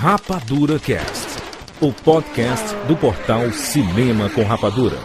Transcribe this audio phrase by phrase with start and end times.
[0.00, 1.42] Rapadura Cast,
[1.80, 4.96] o podcast do portal Cinema com Rapadura.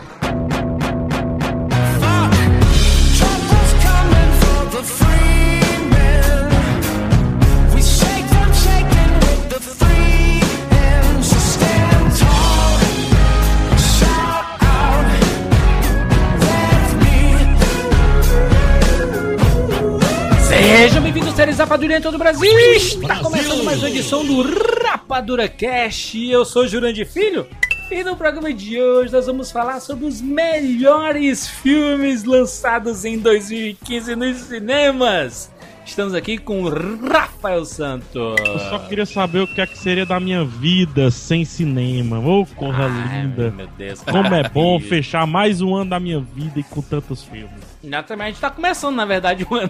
[20.48, 22.52] Sejam bem-vindos, séries Rapadura em todo o Brasil!
[22.75, 24.44] Está começando mais uma edição do
[25.13, 26.27] Rapadura Cast.
[26.27, 27.48] Eu sou Jurandir Filho
[27.91, 34.16] e no programa de hoje nós vamos falar sobre os melhores filmes lançados em 2015
[34.16, 35.52] nos cinemas.
[35.86, 38.36] Estamos aqui com Rafael Santos.
[38.44, 42.17] Eu só queria saber o que é que seria da minha vida sem cinema.
[42.17, 43.52] Ô, coisa Ai, linda.
[43.52, 44.02] meu Deus.
[44.02, 47.61] Como é bom fechar mais um ano da minha vida e com tantos filmes.
[47.84, 49.70] Exatamente, a gente tá começando, na verdade, o ano.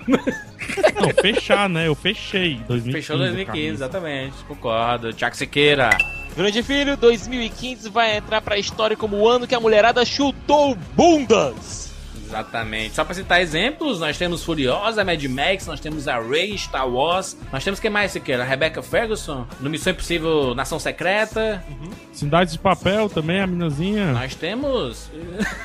[1.00, 1.88] Não, fechar, né?
[1.88, 2.92] Eu fechei 2015.
[2.92, 3.74] Fechou 2015, camisa.
[3.74, 5.14] exatamente, concordo.
[5.14, 5.90] Tiago Siqueira.
[6.36, 11.93] Grande Filho, 2015 vai entrar pra história como o ano que a mulherada chutou bundas.
[12.34, 12.96] Exatamente.
[12.96, 17.38] Só pra citar exemplos, nós temos Furiosa, Mad Max, nós temos a Ray, Star Wars,
[17.52, 18.44] nós temos quem mais você queira?
[18.44, 21.64] Rebecca Ferguson, no Missão Impossível Nação Secreta,
[22.12, 24.12] Cidade de Papel também, a minazinha.
[24.14, 25.10] nós temos.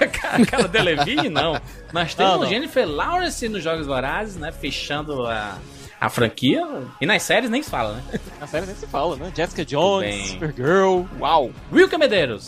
[0.00, 0.06] a
[0.46, 1.58] cara de Levine, não.
[1.92, 2.48] Nós temos Não, não.
[2.48, 4.52] Jennifer Lawrence nos Jogos Vorazes, né?
[4.52, 5.56] Fechando a.
[6.00, 6.64] A franquia,
[7.00, 8.20] e nas séries nem se fala, né?
[8.38, 9.32] Na série nem se fala, né?
[9.34, 10.28] Jessica Jones.
[10.28, 11.50] Supergirl, uau.
[11.72, 12.46] Wilker Medeiros.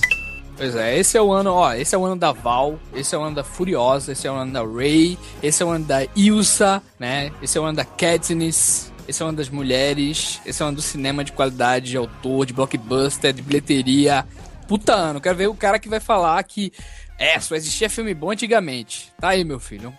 [0.61, 3.19] Pois é, esse é o ano, ó, esse é o ano da Val, esse é
[3.19, 6.07] o ano da Furiosa, esse é o ano da Ray, esse é o ano da
[6.15, 7.33] Ilsa, né?
[7.41, 10.69] Esse é o ano da Katniss, esse é o ano das mulheres, esse é o
[10.69, 14.27] ano do cinema de qualidade, de autor, de blockbuster, de bilheteria.
[14.69, 16.71] Puta ano, quero ver o cara que vai falar que
[17.19, 19.11] é, só existia filme bom antigamente.
[19.19, 19.95] Tá aí, meu filho.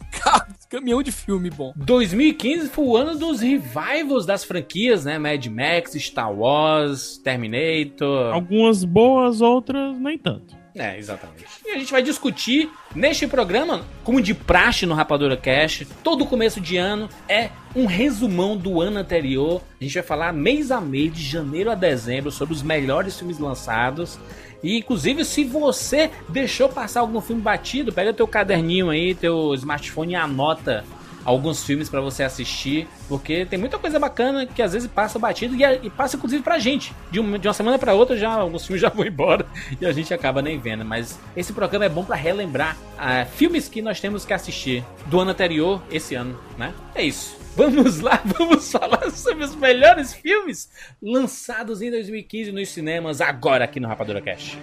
[0.00, 1.74] Um ca- caminhão de filme bom.
[1.76, 5.18] 2015 foi o ano dos revivals das franquias, né?
[5.18, 8.32] Mad Max, Star Wars, Terminator.
[8.32, 10.56] Algumas boas, outras nem tanto.
[10.74, 11.44] É, exatamente.
[11.66, 16.62] E a gente vai discutir neste programa, como de praxe no Rapadura Cash, todo começo
[16.62, 19.60] de ano é um resumão do ano anterior.
[19.78, 23.38] A gente vai falar mês a mês, de janeiro a dezembro, sobre os melhores filmes
[23.38, 24.18] lançados.
[24.62, 30.12] E inclusive, se você deixou passar algum filme batido, pega teu caderninho aí, teu smartphone
[30.12, 30.84] e anota
[31.24, 35.54] alguns filmes pra você assistir, porque tem muita coisa bacana que às vezes passa batido
[35.54, 36.92] e, e passa inclusive pra gente.
[37.10, 39.46] De uma, de uma semana pra outra já alguns filmes já vão embora
[39.80, 43.68] e a gente acaba nem vendo, mas esse programa é bom pra relembrar ah, filmes
[43.68, 46.72] que nós temos que assistir do ano anterior, esse ano, né?
[46.94, 47.41] É isso.
[47.54, 50.70] Vamos lá, vamos falar sobre os melhores filmes
[51.02, 54.58] lançados em 2015 nos cinemas, agora aqui no Rapadura Cash.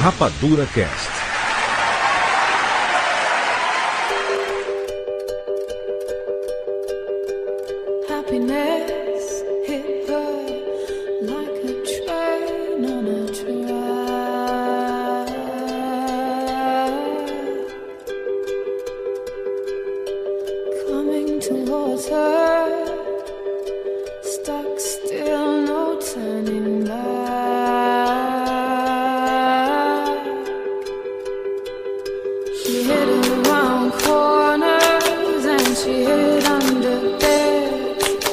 [0.00, 1.19] Rapadura Cast.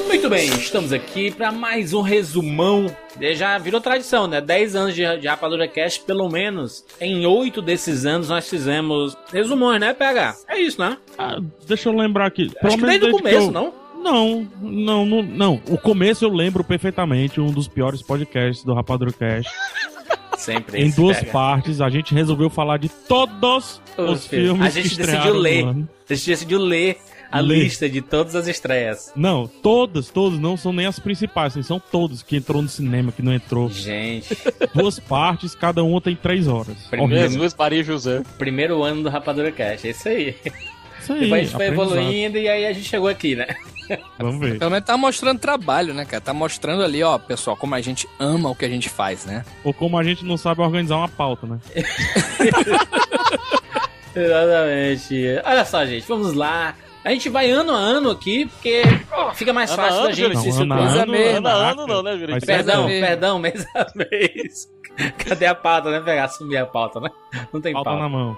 [0.07, 2.87] Muito bem, estamos aqui para mais um resumão.
[3.21, 4.41] Eh, Já virou tradição, né?
[4.41, 9.79] 10 anos de, de Rapadura Cast, pelo menos em 8 desses anos nós fizemos resumões,
[9.79, 10.35] né, PH?
[10.57, 10.97] É isso, né?
[11.17, 12.49] Ah, deixa eu lembrar aqui.
[12.49, 13.73] Pelo Acho que desde o começo, eu- não?
[14.01, 15.61] Não, não, não, não.
[15.69, 19.51] O começo eu lembro perfeitamente, um dos piores podcasts do Rapadura Cast.
[20.37, 20.81] Sempre.
[20.83, 21.31] em duas PH.
[21.31, 24.47] partes, a gente resolveu falar de todos Os os filmes.
[24.49, 25.65] filmes A gente que decidiu ler.
[25.65, 26.97] A gente decidiu ler
[27.31, 27.63] a Ler.
[27.63, 29.11] lista de todas as estreias.
[29.15, 33.11] Não, todas, todas, não são nem as principais, assim, são todos que entrou no cinema,
[33.11, 33.69] que não entrou.
[33.69, 34.37] Gente,
[34.73, 36.77] Duas partes, cada uma tem três horas.
[36.89, 37.29] Primeiro-.
[37.29, 38.23] Jesus Maria José.
[38.37, 40.35] primeiro ano do Rapadura Cast, é isso aí.
[41.01, 43.47] Isso aí, Depois a gente foi evoluindo e aí a gente chegou aqui, né?
[44.19, 44.59] Vamos ver.
[44.59, 46.19] Pelo menos tá mostrando trabalho, né, cara?
[46.19, 49.45] Tá mostrando ali, ó, pessoal, como a gente ama o que a gente faz, né?
[49.63, 51.59] Ou como a gente não sabe organizar uma pauta, né?
[54.15, 55.41] Exatamente.
[55.45, 56.75] Olha só, gente, vamos lá.
[57.07, 58.81] A gente vai ano a ano aqui, porque
[59.35, 60.51] fica mais Ano fácil ano, da gente Júlio?
[60.53, 61.03] se Não, ano a situar.
[61.03, 61.11] ano.
[61.13, 62.41] mesmo, Ano a ano não, né, Júlio?
[62.45, 63.05] Perdão, mês.
[63.07, 64.73] perdão, mês a mês.
[65.25, 66.01] Cadê a pauta, né?
[66.01, 67.09] Pegar, assumir a pauta, né?
[67.53, 68.03] Não tem Pauta pauta.
[68.03, 68.35] na mão.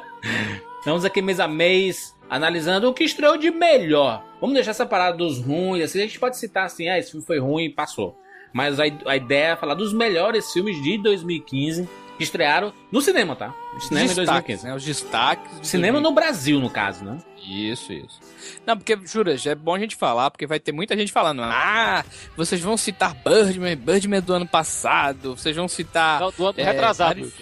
[0.86, 2.16] Vamos aqui mês a mês.
[2.30, 4.22] analisando o que estreou de melhor.
[4.40, 7.26] Vamos deixar essa parada dos ruins, assim, a gente pode citar assim, ah, esse filme
[7.26, 8.16] foi ruim e passou.
[8.54, 11.88] Mas a, a ideia é falar dos melhores filmes de 2015 que
[12.24, 13.54] estrearam no cinema, tá?
[13.74, 14.66] No cinema em destaques, 2015.
[14.66, 14.74] né?
[14.74, 15.60] Os destaques.
[15.60, 17.18] de Cinema no Brasil, no caso, né?
[17.46, 18.18] Isso, isso.
[18.66, 21.42] Não, porque, jura, já é bom a gente falar, porque vai ter muita gente falando,
[21.42, 22.04] ah,
[22.36, 26.20] vocês vão citar Birdman, Birdman do ano passado, vocês vão citar...
[26.20, 27.14] Não, do ano É, retrasado.
[27.20, 27.34] vários-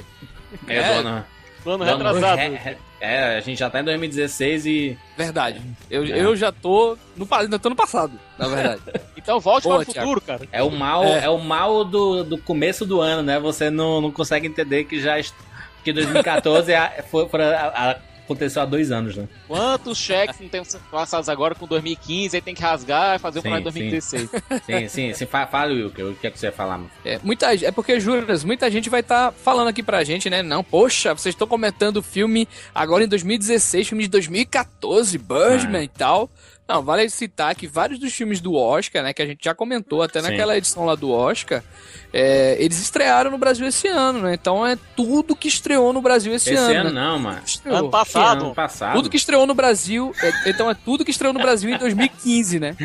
[0.68, 1.26] É, É, dona.
[1.64, 2.40] Do ano retrasado.
[2.40, 4.98] é, é, a gente já tá em 2016 e.
[5.16, 5.60] Verdade.
[5.90, 6.20] Eu, É.
[6.22, 8.80] eu já tô no, ainda tô no passado, na verdade.
[9.26, 10.46] Então volte Boa, para o futuro, cara.
[10.52, 11.24] É o mal, É.
[11.24, 11.28] é.
[11.28, 13.40] o mal do, do começo do ano, né?
[13.40, 15.18] Você não, não consegue entender que já.
[15.18, 15.34] est-
[15.82, 17.96] Que 2014 é a- foi, foi a- a-
[18.26, 19.26] aconteceu há dois anos, né?
[19.48, 23.42] Quantos cheques não tem passados agora com 2015, aí tem que rasgar e fazer o
[23.42, 24.30] final de 2016.
[24.66, 25.26] Sim, sim, sim.
[25.26, 26.78] Fa- Fala, Wilker, o que é que você ia falar?
[26.78, 26.90] meu?
[27.04, 30.42] É, muita, é porque, juras, muita gente vai estar falando aqui pra gente, né?
[30.42, 35.84] Não, poxa, vocês estão comentando o filme agora em 2016, filme de 2014, Birdman Ah.
[35.84, 36.30] e tal.
[36.68, 40.02] Não, vale citar que vários dos filmes do Oscar, né, que a gente já comentou
[40.02, 40.30] até Sim.
[40.30, 41.62] naquela edição lá do Oscar,
[42.12, 44.34] é, eles estrearam no Brasil esse ano, né?
[44.34, 46.80] Então é tudo que estreou no Brasil esse, Esse ano.
[46.80, 47.00] ano né?
[47.00, 47.40] não, mano.
[47.44, 47.78] Estreou.
[47.78, 48.44] Ano passado.
[48.46, 48.94] Ano passado.
[48.94, 52.58] Tudo que estreou no Brasil, é- então é tudo que estreou no Brasil em 2015,
[52.58, 52.76] né?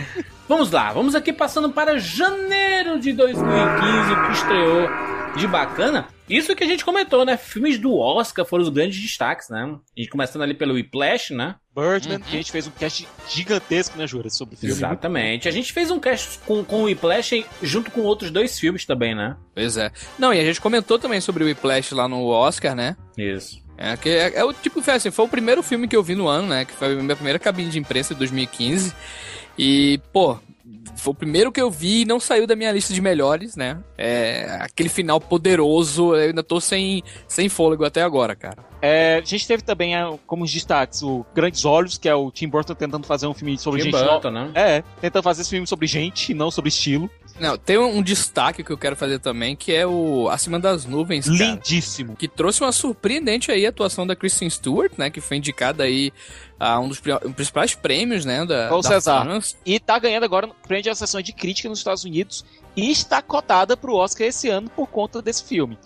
[0.51, 4.89] Vamos lá, vamos aqui passando para janeiro de 2015, o que estreou
[5.37, 6.09] de bacana.
[6.29, 7.37] Isso que a gente comentou, né?
[7.37, 9.63] Filmes do Oscar foram os grandes destaques, né?
[9.63, 11.55] A gente começando ali pelo Whiplash, né?
[11.73, 14.75] Birdman, que a gente fez um cast gigantesco, né, Jura, sobre o filme.
[14.75, 15.47] Exatamente.
[15.47, 19.15] A gente fez um cast com, com o Whiplash junto com outros dois filmes também,
[19.15, 19.37] né?
[19.55, 19.89] Pois é.
[20.19, 22.97] Não, e a gente comentou também sobre o Whiplash lá no Oscar, né?
[23.17, 23.61] Isso.
[23.77, 26.13] É, que é, é o tipo, foi assim, foi o primeiro filme que eu vi
[26.13, 26.65] no ano, né?
[26.65, 28.93] Que foi a minha primeira cabine de imprensa de 2015.
[29.63, 30.39] E, pô,
[30.95, 33.77] foi o primeiro que eu vi e não saiu da minha lista de melhores, né?
[33.95, 38.65] É, aquele final poderoso, eu ainda tô sem, sem fôlego até agora, cara.
[38.81, 42.31] É, a gente teve também é, como os destaques o Grandes Olhos, que é o
[42.31, 44.03] Tim Burton tentando fazer um filme sobre Tim gente.
[44.03, 44.51] Burton, né?
[44.55, 47.07] É, tentando fazer esse filme sobre gente e não sobre estilo.
[47.39, 51.25] Não, tem um, destaque que eu quero fazer também, que é o Acima das Nuvens,
[51.25, 51.37] cara.
[51.37, 52.15] Lindíssimo.
[52.15, 56.11] que trouxe uma surpreendente aí atuação da Kristen Stewart, né, que foi indicada aí
[56.59, 59.23] a um dos pri- principais prêmios, né, da, Ao da César.
[59.23, 59.55] France.
[59.65, 62.45] E tá ganhando agora prende a sessão de crítica nos Estados Unidos
[62.75, 65.77] e está cotada pro Oscar esse ano por conta desse filme.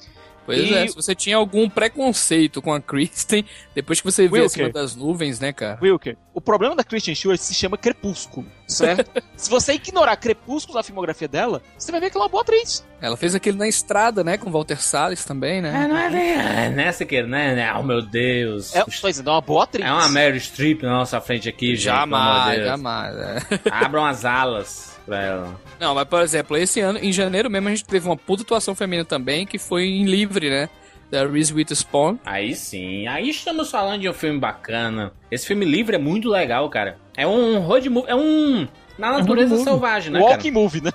[0.46, 3.44] Pois E- é, se você tinha algum preconceito com a Kristen,
[3.74, 4.46] depois que você vê Wilker.
[4.46, 5.80] Acima das Nuvens, né, cara?
[5.82, 9.10] Wilker, o problema da Kristen Stewart se chama Crepúsculo, certo?
[9.36, 12.44] se você ignorar Crepúsculo na filmografia dela, você vai ver que ela é uma boa
[12.44, 12.86] atriz.
[13.02, 15.88] Ela fez aquele na estrada, né, com Walter Salles também, É, né?
[15.88, 16.66] não é.
[16.66, 17.74] É, né, Siqueira, né?
[17.78, 18.76] Oh, meu Deus.
[18.76, 19.86] É, tô dizendo, é uma boa atriz.
[19.86, 21.84] É uma Meryl Streep na nossa frente aqui, gente.
[21.86, 22.68] Jamais, Deus.
[22.68, 23.16] jamais.
[23.16, 23.40] é.
[23.72, 25.62] Abram as alas pra ela.
[25.80, 28.76] Não, mas por exemplo, esse ano, em janeiro mesmo, a gente teve uma puta atuação
[28.76, 30.70] feminina também, que foi em Livre, né?
[31.12, 32.18] Da Reese Witherspoon.
[32.26, 35.14] Aí sim, aí estamos falando de um filme bacana.
[35.30, 36.98] Esse filme livre é muito legal, cara.
[37.16, 38.68] É um road movie, é um
[38.98, 39.64] na natureza movie.
[39.64, 40.92] selvagem, né, Walking Movie, né?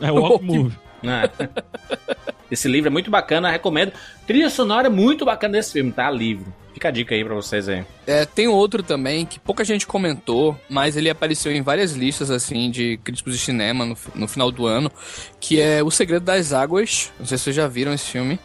[0.00, 0.76] É o Walk Move.
[1.02, 1.32] Cara?
[1.38, 2.16] É.
[2.50, 3.92] Esse livro é muito bacana, recomendo.
[4.26, 6.08] Trilha sonora muito bacana desse filme, tá?
[6.10, 6.52] Livro.
[6.72, 7.84] Fica a dica aí pra vocês aí.
[8.06, 12.70] É, tem outro também que pouca gente comentou, mas ele apareceu em várias listas assim
[12.70, 14.92] de críticos de cinema no, no final do ano,
[15.40, 17.10] que é O Segredo das Águas.
[17.18, 18.38] Não sei se vocês já viram esse filme.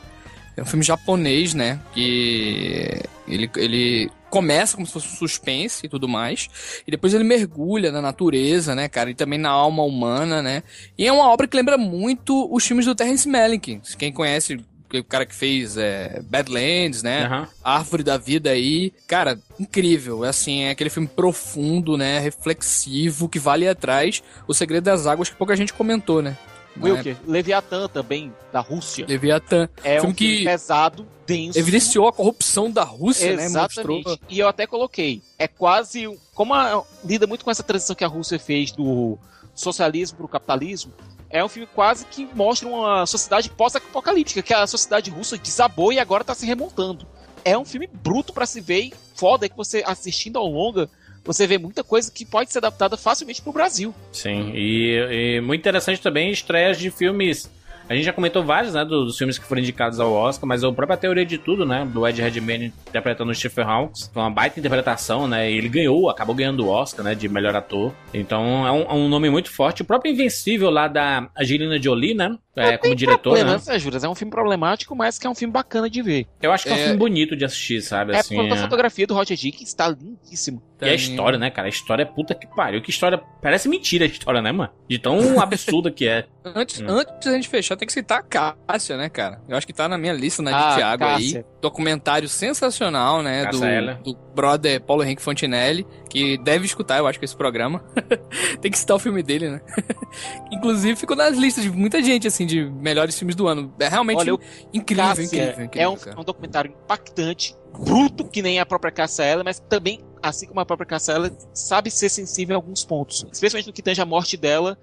[0.56, 1.80] É um filme japonês, né?
[1.94, 6.50] Que ele, ele começa como se fosse um suspense e tudo mais,
[6.88, 10.63] e depois ele mergulha na natureza, né, cara, e também na alma humana, né?
[10.98, 13.81] E é uma obra que lembra muito os filmes do Terrence Malick.
[13.97, 14.59] Quem conhece
[14.94, 17.26] o cara que fez é, Badlands, né?
[17.26, 17.47] Aham.
[17.64, 18.92] Árvore da Vida aí.
[19.07, 20.26] Cara, incrível.
[20.26, 22.19] É Assim, é aquele filme profundo, né?
[22.19, 24.23] Reflexivo, que vale atrás.
[24.47, 26.38] O Segredo das Águas, que pouca gente comentou, né?
[26.81, 29.06] Wilker, Leviatã também, da Rússia.
[29.07, 29.68] Leviathan.
[29.83, 31.59] É um filme filme que pesado, denso.
[31.59, 33.45] evidenciou a corrupção da Rússia, né?
[33.45, 34.06] Exatamente.
[34.06, 34.19] Mostrou.
[34.30, 35.21] E eu até coloquei.
[35.38, 36.07] É quase.
[36.33, 39.18] Como a- lida muito com essa transição que a Rússia fez do
[39.54, 40.94] socialismo para o capitalismo,
[41.30, 46.00] é um filme quase que mostra uma sociedade pós-apocalíptica, que a sociedade russa desabou e
[46.00, 47.06] agora está se remontando.
[47.44, 50.90] É um filme bruto para se ver e foda é que você assistindo ao longa,
[51.23, 53.94] você vê muita coisa que pode ser adaptada facilmente pro Brasil.
[54.11, 57.50] Sim, e, e muito interessante também estreias de filmes.
[57.92, 60.71] A gente já comentou vários, né, dos filmes que foram indicados ao Oscar, mas a
[60.71, 64.57] própria teoria de tudo, né, do Ed Redmayne interpretando o Stephen Hawks, foi uma baita
[64.57, 67.94] interpretação, né, e ele ganhou, acabou ganhando o Oscar, né, de melhor ator.
[68.14, 69.81] Então é um, é um nome muito forte.
[69.81, 73.40] O próprio Invencível lá da Angelina Jolie, né, é, como diretor, né.
[73.40, 74.04] Problemas, né, Juras?
[74.06, 76.28] É um filme problemático, mas que é um filme bacana de ver.
[76.42, 76.83] Eu acho que é um É.
[76.83, 78.40] filme bonito de assistir, sabe, É assim.
[78.40, 78.57] a é.
[78.57, 80.62] fotografia do Roger Dickens está lindíssimo.
[80.81, 81.68] E a história, né, cara?
[81.68, 82.81] A história é puta que pariu.
[82.81, 83.21] Que história.
[83.42, 84.71] Parece mentira a história, né, mano?
[84.90, 86.26] De tão absurda que é.
[86.44, 86.85] Antes, Hum.
[86.90, 89.40] antes da gente fechar, tem que citar a Cássia, né, cara?
[89.47, 91.40] Eu acho que tá na minha lista, na de Ah, Thiago Cássia.
[91.40, 91.45] aí.
[91.61, 93.45] Documentário sensacional, né?
[93.45, 97.83] Do, do brother Paulo Henrique Fontinelli, que deve escutar, eu acho, que esse programa.
[98.59, 99.61] tem que citar o filme dele, né?
[100.52, 103.73] Inclusive, ficou nas listas de muita gente, assim, de melhores filmes do ano.
[103.80, 104.38] É realmente Olha,
[104.73, 106.19] incrível, Cássia incrível, incrível, é um, cara.
[106.19, 110.66] um documentário impactante, bruto, que nem a própria Cássia Eller, mas também, assim como a
[110.66, 113.25] própria Cássia Eller, sabe ser sensível em alguns pontos.
[113.31, 114.78] Especialmente no que tange a morte dela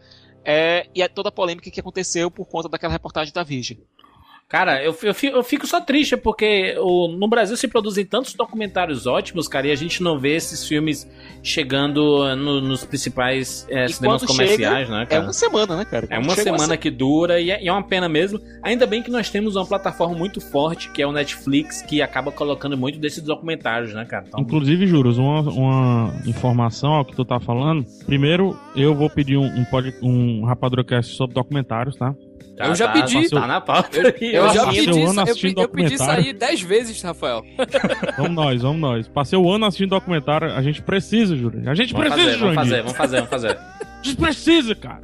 [0.45, 3.81] é, e a toda a polêmica que aconteceu por conta daquela reportagem da Virgem.
[4.49, 8.33] Cara, eu, eu, fico, eu fico só triste porque o, no Brasil se produzem tantos
[8.33, 11.07] documentários ótimos, cara, e a gente não vê esses filmes
[11.43, 15.23] chegando no- nos principais é, cinemas comerciais, né, É cara?
[15.25, 16.07] uma semana, né, cara?
[16.07, 18.41] É Quando uma chega semana que dura e é, e é uma pena mesmo.
[18.63, 22.33] Ainda bem que nós temos uma plataforma muito forte, que é o Netflix, que acaba
[22.33, 24.25] colocando muito desses documentários, né, cara?
[24.29, 27.85] Então, Inclusive, Juros, uma, uma informação ao que tu tá falando.
[28.07, 32.15] Primeiro, eu vou pedir um, um, pod- um RapaduraCast sobre documentários, tá?
[32.59, 33.29] Tá- eu já tá- pedi.
[33.31, 33.99] Tá na pauta.
[33.99, 36.23] Eu, aí, eu já passei pedi, isso- eu, assistindo pe- eu pedi documentário.
[36.25, 37.45] sair dez vezes, Rafael.
[38.19, 39.09] Vamos nós, vamos nós.
[39.09, 40.53] Passei o ano assistindo documentário.
[40.53, 41.69] A gente precisa, Júlio.
[41.71, 43.59] A gente Vamos precisa, fazer, vamos fazer, vamos fazer, vamos fazer.
[43.59, 45.01] A gente precisa, cara.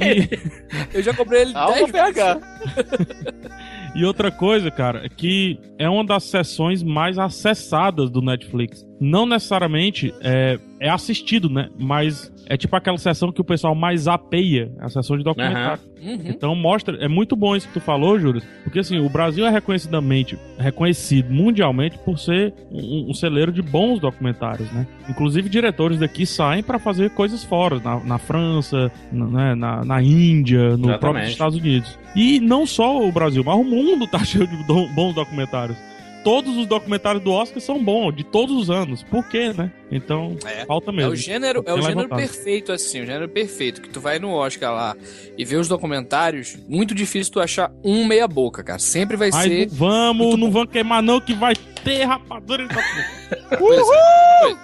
[0.00, 0.38] E-
[0.94, 2.14] Eu já comprei ele Alma 10 vezes.
[2.14, 2.40] PH.
[3.92, 8.86] E outra coisa, cara, é que é uma das sessões mais acessadas do Netflix.
[9.00, 11.68] Não necessariamente é, é assistido, né?
[11.78, 15.82] Mas é tipo aquela sessão que o pessoal mais apeia, a sessão de documentário.
[16.02, 16.18] Uhum.
[16.24, 19.50] Então mostra, é muito bom isso que tu falou, Júlio, porque assim, o Brasil é
[19.50, 24.86] reconhecidamente, reconhecido mundialmente por ser um, um celeiro de bons documentários, né?
[25.08, 30.02] Inclusive diretores daqui saem pra fazer coisas fora, na, na França, na, né, na, na
[30.02, 30.98] Índia, no Exatamente.
[31.00, 31.98] próprio Estados Unidos.
[32.16, 34.56] E não só o Brasil, mas o mundo tá cheio de
[34.94, 35.76] bons documentários.
[36.22, 39.02] Todos os documentários do Oscar são bons, de todos os anos.
[39.02, 39.72] Por quê, né?
[39.90, 40.64] Então, É.
[40.66, 41.12] falta É mesmo.
[41.12, 43.80] o gênero, é o gênero perfeito, assim, o gênero perfeito.
[43.80, 44.96] Que tu vai no Oscar lá
[45.36, 48.78] e vê os documentários, muito difícil tu achar um meia boca, cara.
[48.78, 49.66] Sempre vai Mas ser.
[49.70, 52.66] não vamos, não vamos queimar não, que vai ter rapadura.
[53.58, 54.56] Pois é.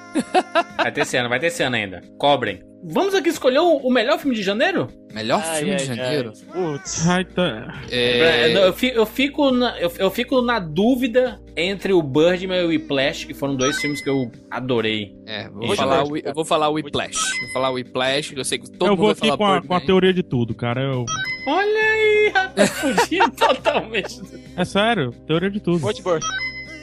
[0.76, 2.02] Vai ter esse ano, vai ter esse ano ainda.
[2.18, 2.60] Cobrem.
[2.84, 4.88] Vamos aqui escolher o, melhor filme de janeiro?
[5.12, 6.32] Melhor Ai, filme ai, de janeiro.
[6.54, 6.62] ai.
[6.78, 7.06] Putz.
[7.08, 7.74] Ai, tá.
[7.90, 12.60] É, É, eu, fi- eu fico na, eu, eu fico na dúvida entre o Birdman
[12.60, 15.16] e o Whiplash, que foram dois filmes que eu adorei.
[15.26, 17.16] é, vou falar, o, eu vou falar o Whiplash.
[17.40, 19.36] Vou falar o Whiplash, que eu sei que todo eu mundo vou vai aqui falar
[19.38, 19.68] com a, Birdman.
[19.68, 20.82] com a teoria de tudo, cara.
[20.82, 21.04] Eu...
[21.48, 24.20] Olha aí, rapaz, fugi totalmente.
[24.56, 25.80] É sério, teoria de tudo.
[25.80, 26.24] Pode Bird.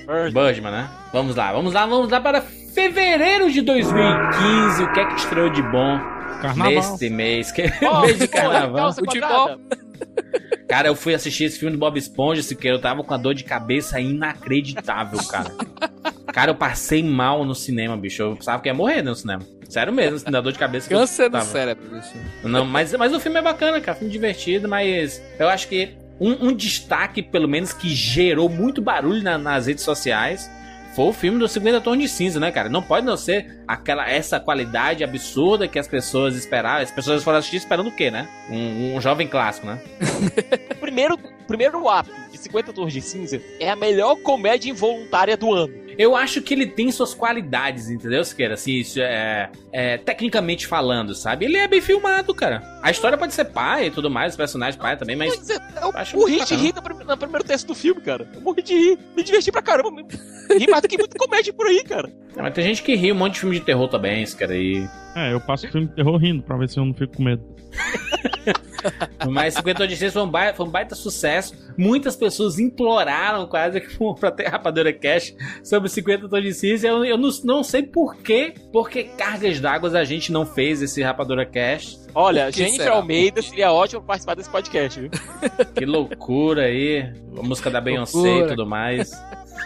[0.08, 0.34] Bird.
[0.34, 0.90] Birdman, né?
[1.14, 4.84] Vamos lá, vamos lá, vamos lá para fevereiro de 2015.
[4.84, 6.00] O que é que estreou de bom
[6.42, 6.72] Carnaval.
[6.74, 7.52] nesse mês?
[7.52, 8.76] Que Ó, mês de pô, carnaval.
[8.76, 9.60] calça Futebol.
[10.68, 13.34] Cara, eu fui assistir esse filme do Bob Esponja, Siqueira, eu tava com a dor
[13.36, 15.52] de cabeça inacreditável, cara.
[16.28, 18.22] Cara, eu passei mal no cinema, bicho.
[18.24, 19.42] Eu pensava que ia morrer no cinema.
[19.70, 21.46] Sério mesmo, assim, da dor de cabeça que eu Câncer no tava.
[21.46, 21.96] cérebro.
[21.98, 22.20] Assim.
[22.44, 23.98] Não, mas, mas o filme é bacana, cara.
[23.98, 25.90] Filme divertido, mas eu acho que
[26.20, 30.50] um, um destaque, pelo menos, que gerou muito barulho na- nas redes sociais
[30.96, 32.70] foi o filme do 50 Tons de Cinza, né, cara?
[32.70, 36.82] Não pode não ser aquela, essa qualidade absurda que as pessoas esperavam.
[36.82, 38.28] As pessoas foram assistir esperando o quê, né?
[38.50, 39.80] Um, um jovem clássico, né?
[40.72, 45.38] O primeiro, o primeiro ato de 50 Tons de Cinza é a melhor comédia involuntária
[45.38, 45.84] do ano.
[45.96, 48.56] Eu acho que ele tem suas qualidades, entendeu, Siqueira?
[48.56, 51.46] Assim, isso é, é, tecnicamente falando, sabe?
[51.46, 52.64] Ele é bem filmado, cara.
[52.82, 55.58] A história pode ser pai e tudo mais, os personagens pai também, mas Mas é,
[55.84, 56.62] eu acho morri de bacana.
[56.62, 58.28] rir no, no primeiro texto do filme, cara.
[58.34, 58.98] Eu morri de rir.
[59.16, 59.92] Me diverti pra caramba.
[59.92, 60.04] Me-
[60.58, 62.12] Ri mais do que muita comédia por aí, cara.
[62.36, 64.88] É, mas tem gente que ri um monte de filme de terror também, Siqueira, e
[65.16, 67.44] É, eu passo filme de terror rindo pra ver se eu não fico com medo.
[69.30, 71.54] Mas 50 de 6 foi um, baita, foi um baita sucesso.
[71.78, 76.88] Muitas pessoas imploraram quase que pra ter Rapadura Cash sobre 50 tons de cinza.
[76.88, 81.02] Eu, eu não, não sei por quê, porque cargas d'água a gente não fez esse
[81.02, 82.02] Rapadura Cash.
[82.16, 82.96] Olha, Jennifer será?
[82.96, 85.10] Almeida seria ótimo participar desse podcast, viu?
[85.74, 87.12] Que loucura aí.
[87.38, 89.12] A música da Beyoncé e tudo mais.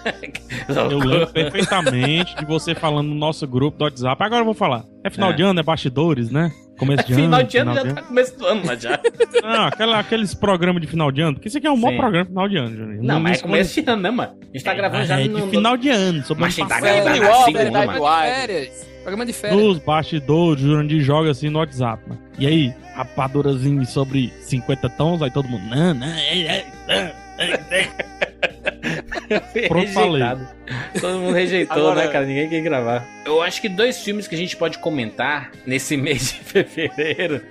[0.69, 4.23] Eu lembro perfeitamente de você falando no nosso grupo do WhatsApp.
[4.23, 4.85] Agora eu vou falar.
[5.03, 5.33] É final É.
[5.33, 6.51] de ano, é bastidores, né?
[6.77, 7.23] Começo de ano.
[7.23, 8.99] Final de ano final já tá começo do ano, mas já.
[9.43, 11.33] Não, aquela, aqueles programas de final de ano.
[11.33, 11.97] Porque isso aqui é um bom Sim.
[11.97, 13.03] programa de final de ano, Júnior.
[13.03, 14.37] Não, mas é começo de ano, né, mano?
[14.41, 15.41] A gente tá gravando já é no.
[15.41, 16.23] de final de ano.
[16.23, 17.03] Sobre Mas ano tem que passado.
[17.03, 18.03] tá gravando assim, Verdade mano.
[18.03, 18.35] Wild.
[18.35, 18.87] Férias.
[19.01, 19.61] Programa de férias.
[19.61, 22.21] Nos bastidores, o Jurandir joga assim no WhatsApp, mano.
[22.37, 25.63] E aí, rapadurazinho sobre 50 tons, aí todo mundo.
[25.69, 28.26] Não, não, é, é, é, é, é.
[29.67, 30.23] Pronto, falei.
[30.99, 32.25] Todo mundo rejeitou, Agora- né, cara?
[32.25, 33.05] Ninguém quer gravar.
[33.25, 37.41] Eu acho que dois filmes que a gente pode comentar nesse mês de fevereiro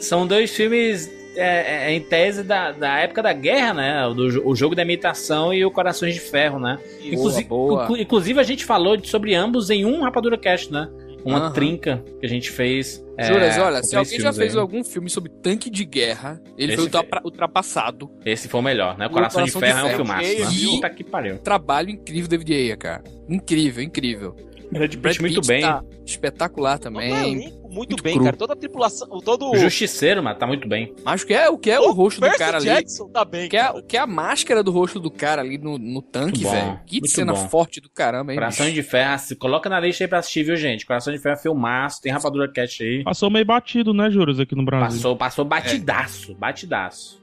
[0.00, 4.06] são dois filmes é, é, em tese da, da época da guerra, né?
[4.06, 6.78] O, do, o Jogo da Imitação e o Corações de Ferro, né?
[7.02, 7.84] Inclusive, boa.
[7.84, 10.88] inclu- inclusive a gente falou de- sobre ambos em um Rapadura Cast, né?
[11.24, 11.52] Uma Aham.
[11.52, 13.04] trinca que a gente fez.
[13.16, 14.60] é, Juras, olha, com se alguém já fez aí.
[14.60, 18.10] algum filme sobre tanque de guerra, ele Esse foi ultra- ultrapassado.
[18.24, 19.06] Esse foi o melhor, né?
[19.06, 20.24] O O Coração, de Coração de Ferro é um Ferro.
[20.38, 20.70] filmaço, né?
[20.70, 21.38] Puta que pariu.
[21.38, 23.02] Trabalho incrível do David Ayer, cara.
[23.28, 24.36] Incrível, incrível.
[24.70, 25.62] Brad Brad Pitt muito Pitt bem.
[25.62, 27.52] tá espetacular Todo também.
[27.68, 28.24] Muito, muito bem, cru.
[28.24, 28.36] cara.
[28.36, 30.94] Toda a tripulação, todo O Justiceiro, mano, tá muito bem.
[31.04, 32.66] Acho que é o que é o, rosto do Percy cara ali.
[32.66, 33.82] Jackson tá bem, Que é, cara.
[33.82, 36.80] que é a máscara do rosto do cara ali no, no tanque, velho.
[36.86, 37.48] Que muito cena bom.
[37.48, 38.38] forte do caramba, hein?
[38.38, 38.76] Coração bicho?
[38.76, 40.86] de Ferro, se coloca na lista aí pra assistir, viu, gente?
[40.86, 43.04] Coração de Ferro é filmaço, tem Rapadura Cat aí.
[43.04, 44.96] Passou meio batido, né, Juras, aqui no Brasil.
[44.96, 47.18] Passou, passou batidaço, batidaço.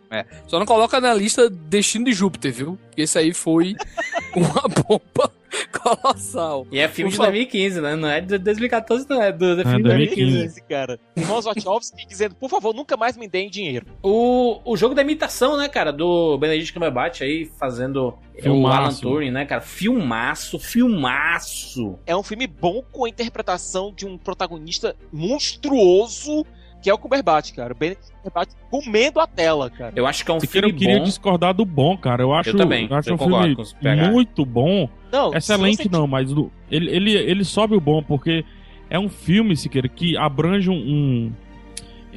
[0.48, 2.80] Só não coloca na lista Destino de Júpiter, viu?
[2.88, 3.76] Porque esse aí foi
[4.36, 5.32] uma bomba
[5.72, 6.68] colossal.
[6.72, 7.32] E é filme Por de favor.
[7.32, 7.96] 2015, né?
[7.96, 10.22] Não é de 2014, não, é do, do filme de 2015.
[10.22, 10.46] 2015.
[10.46, 11.00] Esse cara.
[11.16, 13.86] Irmãos Wachowski dizendo, por favor, nunca mais me deem dinheiro.
[14.02, 15.92] O, o jogo da imitação, né, cara?
[15.92, 19.08] Do Benedict Cumberbatch aí fazendo o Filmaço.
[19.08, 19.62] Alan Turing, né, cara?
[19.62, 21.98] Filmaço, filmaço.
[22.06, 26.46] É um filme bom com a interpretação de um protagonista monstruoso,
[26.86, 27.74] que é o Cumberbatch, cara.
[27.74, 29.92] O Benedict Cumberbatch comendo a tela, cara.
[29.96, 31.04] Eu acho que é um Sequeira, filme eu queria bom.
[31.04, 32.22] discordar do bom, cara.
[32.22, 34.88] Eu acho, Eu também, eu acho eu um concordo filme muito bom.
[35.12, 36.30] Não, Excelente você- não, mas
[36.70, 38.46] ele, ele, ele sobe o bom porque
[38.88, 41.32] é um filme, Siqueira, que abrange um...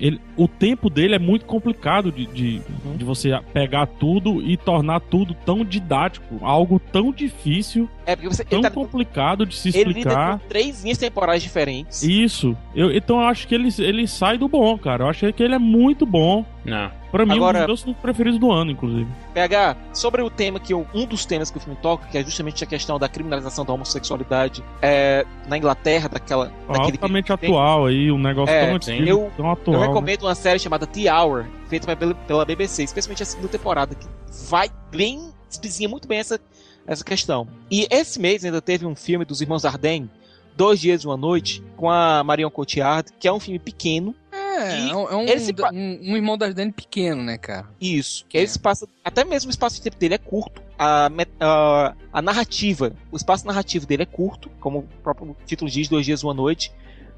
[0.01, 2.97] ele- o tempo dele é muito complicado de, de, Uhum.
[2.97, 8.45] de você pegar tudo e tornar tudo tão didático, algo tão difícil, É porque você.
[8.45, 10.39] tão tá, complicado de se ele lida explicar.
[10.39, 12.03] com três linhas temporais diferentes.
[12.03, 12.57] Isso.
[12.75, 15.05] Eu, então eu acho que ele, ele sai do bom, cara.
[15.05, 16.45] Eu acho que ele é muito bom.
[16.65, 16.91] Não.
[17.11, 19.09] Pra mim, Agora- um dos meus preferidos do ano, inclusive.
[19.33, 22.23] PH, sobre o tema que eu, um dos temas que o filme toca, que é
[22.25, 27.49] justamente a questão da criminalização da homossexualidade é, na Inglaterra, daquela, daquele Altamente tem.
[27.51, 29.75] atual aí, um negócio É, tão antigo, Eu- tão atual.
[29.77, 29.87] Eu né?
[29.89, 34.07] recomendo uma série chamada The Hour, feita pela, pela BBC, especialmente a segunda temporada, que
[34.51, 35.31] vai bem,
[35.63, 36.39] desenha muito bem essa,
[36.87, 37.49] essa questão.
[37.71, 40.11] E esse mês ainda teve um filme dos Irmãos Arden,
[40.57, 44.15] Dois Dias e Uma Noite, com a Marion Cotillard, que é um filme pequeno,
[44.59, 47.39] É, E é um, é um, ele pa- um- um irmão das Dani pequeno, né,
[47.39, 47.67] cara?
[47.81, 48.25] Isso.
[48.29, 48.49] Que ele é?
[48.49, 48.87] se passa.
[49.05, 50.63] Até mesmo o espaço de tempo dele é curto.
[50.79, 51.11] A,
[51.41, 56.07] a, a narrativa, o espaço narrativo dele é curto, como o próprio título diz, Dois
[56.07, 56.73] Dias Uma Noite.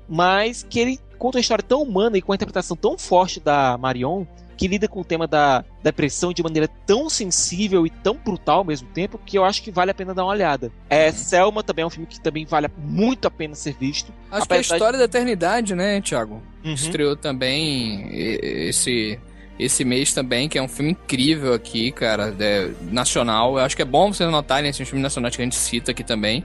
[0.08, 3.76] Mas que ele conta uma história tão humana e com a interpretação tão forte da
[3.78, 4.24] Marion,
[4.60, 8.64] que lida com o tema da depressão de maneira tão sensível e tão brutal ao
[8.64, 10.70] mesmo tempo, que eu acho que vale a pena dar uma olhada.
[10.90, 14.12] É, Selma também é um filme que também vale muito a pena ser visto.
[14.30, 16.42] Acho que é a Apesar de- história da eternidade, né, Thiago?
[16.62, 16.74] Uhum.
[16.74, 19.18] Estreou também esse
[19.64, 23.58] esse mês também, que é um filme incrível aqui, cara, é, nacional.
[23.58, 26.02] Eu acho que é bom vocês notarem esses filmes nacionais que a gente cita aqui
[26.02, 26.44] também.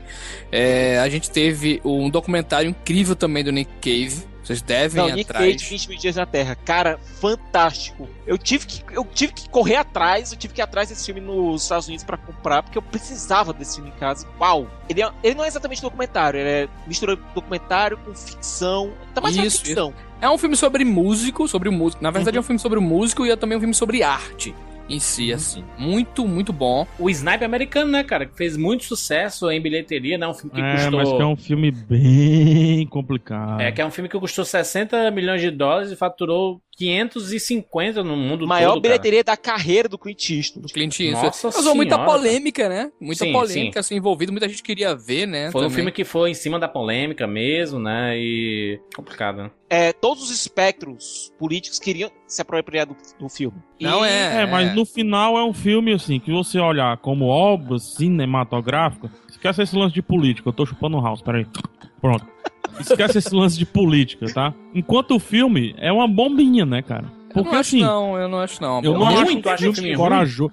[0.51, 4.23] É, a gente teve um documentário incrível também do Nick Cave.
[4.43, 5.54] Vocês devem Não, ir Nick atrás.
[5.54, 6.56] Cage, 20 mil dias na Terra.
[6.56, 8.08] Cara, fantástico.
[8.28, 11.19] Eu tive que, eu tive que correr atrás, eu tive que ir atrás desse filme
[11.19, 14.28] nos Estados Unidos pra comprar, porque eu precisava desse filme em casa.
[14.39, 14.69] Uau!
[14.88, 18.93] Ele, é- ele não é exatamente documentário, ele é mistura documentário com ficção.
[19.15, 19.91] Tá mais Isso, ficção.
[20.25, 22.01] É um filme sobre músico, sobre o músico.
[22.01, 22.13] Na Uhum.
[22.13, 24.55] verdade, é um filme sobre o músico e é também um filme sobre arte
[24.89, 25.35] em si, Uhum.
[25.35, 25.63] assim.
[25.77, 26.88] Muito, muito bom.
[26.97, 28.25] O Snipe americano, né, cara?
[28.25, 30.27] Que fez muito sucesso em bilheteria, né?
[30.27, 30.99] Um filme que É, custou.
[30.99, 33.61] mas que é um filme bem complicado.
[33.61, 38.15] É, que é um filme que custou 60 milhões de dólares e faturou 550 no
[38.15, 38.93] mundo Maior todo, cara.
[38.93, 40.67] bilheteria da carreira do Clint Eastwood.
[40.67, 41.25] Do Clint Eastwood.
[41.27, 42.91] Nossa Causou muita senhora, polêmica, né?
[42.99, 44.31] Muita Sim, polêmica assim, envolvida.
[44.31, 45.51] Muita gente queria ver, né?
[45.51, 45.75] Foi um também.
[45.75, 48.17] filme que foi em cima da polêmica mesmo, né?
[48.17, 48.79] E.
[48.95, 49.51] complicado, né?
[49.69, 53.57] É, todos os espectros políticos queriam se apropriar do, do filme.
[53.81, 54.41] Não E- é.
[54.41, 59.63] É, mas no final é um filme, assim, que você olhar como obra cinematográfica, esquece
[59.63, 60.49] esse lance de política.
[60.49, 61.45] Eu tô chupando o house, peraí.
[62.01, 62.25] Pronto.
[62.79, 64.53] Esquece esse lance de política, tá?
[64.73, 67.05] Enquanto o filme é uma bombinha, né, cara?
[67.29, 68.81] Eu Porque não acho assim, não, eu não acho não.
[68.84, 70.51] eu não Muito acho acho um filme corajoso.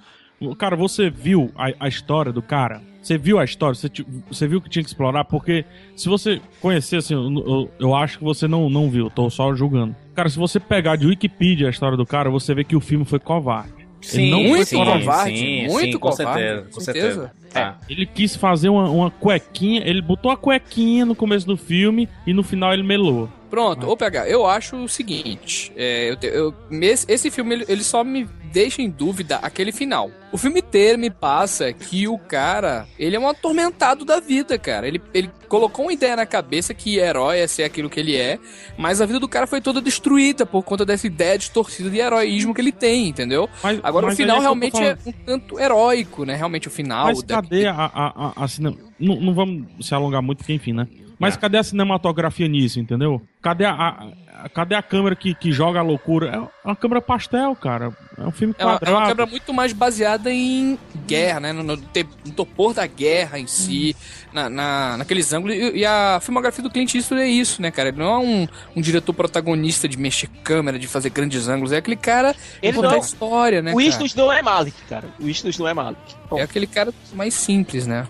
[0.58, 2.80] Cara, você viu a, a história do cara?
[3.00, 3.74] Você viu a história?
[3.74, 3.88] Você,
[4.28, 5.24] você viu que tinha que explorar?
[5.24, 5.64] Porque
[5.96, 9.54] se você conhecer, assim, eu, eu- eu acho que você não, não viu, tô só
[9.54, 9.94] julgando.
[10.14, 13.04] Cara, se você pegar de Wikipedia a história do cara, você vê que o filme
[13.04, 13.81] foi covarde.
[14.02, 17.06] Sim, não muito sim, covarde, sim, muito sim, com covarde, certeza, com com certeza.
[17.08, 17.32] certeza.
[17.52, 17.78] Tá.
[17.88, 22.32] Ele quis fazer uma, uma cuequinha, ele botou a cuequinha no começo do filme e
[22.34, 23.28] no final ele melou.
[23.48, 27.84] Pronto, ô PH, eu acho o seguinte: é, eu eu- esse, esse filme ele, ele
[27.84, 30.10] só me deixa em dúvida aquele final.
[30.30, 34.86] O filme inteiro me passa que o cara, ele é um atormentado da vida, cara.
[34.88, 38.38] Ele, ele colocou uma ideia na cabeça que herói é ser aquilo que ele é,
[38.78, 42.54] mas a vida do cara foi toda destruída por conta dessa ideia distorcida de heroísmo
[42.54, 43.48] que ele tem, entendeu?
[43.62, 46.34] Mas, Agora mas o final é realmente é um tanto heróico, né?
[46.34, 47.06] Realmente o final.
[47.06, 50.52] Mas da- cadê a, a, a, a cine- não, não vamos se alongar muito, porque
[50.54, 50.86] enfim, né?
[51.18, 51.38] Mas É.
[51.38, 53.20] cadê a cinematografia nisso, entendeu?
[53.40, 54.08] Cadê a-
[54.48, 56.50] cadê a câmera que, que joga a loucura?
[56.64, 57.92] É uma câmera pastel, cara.
[58.18, 58.96] É um filme É uma, é quadrado.
[58.98, 61.52] uma câmera muito mais baseada em guerra, né?
[61.52, 63.96] No, no, no topor da guerra em si,
[64.32, 65.56] na, na, naqueles ângulos.
[65.56, 67.88] E, e a filmografia do Clint Eastwood é isso, né, cara?
[67.88, 71.72] Ele não é um, um diretor protagonista de mexer câmera, de fazer grandes ângulos.
[71.72, 73.72] É aquele cara de Ele contar não- história, né?
[73.74, 73.80] o?
[73.80, 75.08] Eastwood não é Malik, cara.
[75.18, 76.00] O Eastwood não é Malik.
[76.34, 78.06] É aquele cara mais simples, né?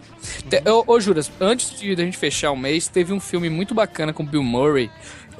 [0.67, 4.13] Ô, ô, Juras, antes de a gente fechar o mês, teve um filme muito bacana
[4.13, 4.91] com Bill Murray.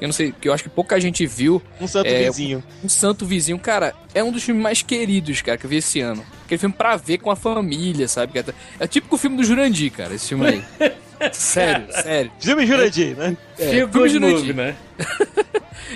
[0.01, 1.61] Eu não sei, que eu acho que pouca gente viu.
[1.79, 2.63] Um santo É, vizinho.
[2.83, 3.57] Um Santo Vizinho.
[3.59, 6.23] Cara, é um dos filmes mais queridos, cara, que eu vi esse ano.
[6.45, 8.33] Aquele filme pra ver com a família, sabe?
[8.79, 10.63] É tipo o filme do Jurandir, cara, esse filme aí.
[11.31, 12.31] sério, sério.
[12.39, 13.37] Filme Jurandir, né?
[13.57, 14.37] É, filme good Jurandir.
[14.37, 14.75] movie, né?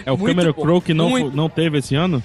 [0.06, 1.36] É o Cameron bom, Crowe que não, muito.
[1.36, 2.24] não teve esse ano?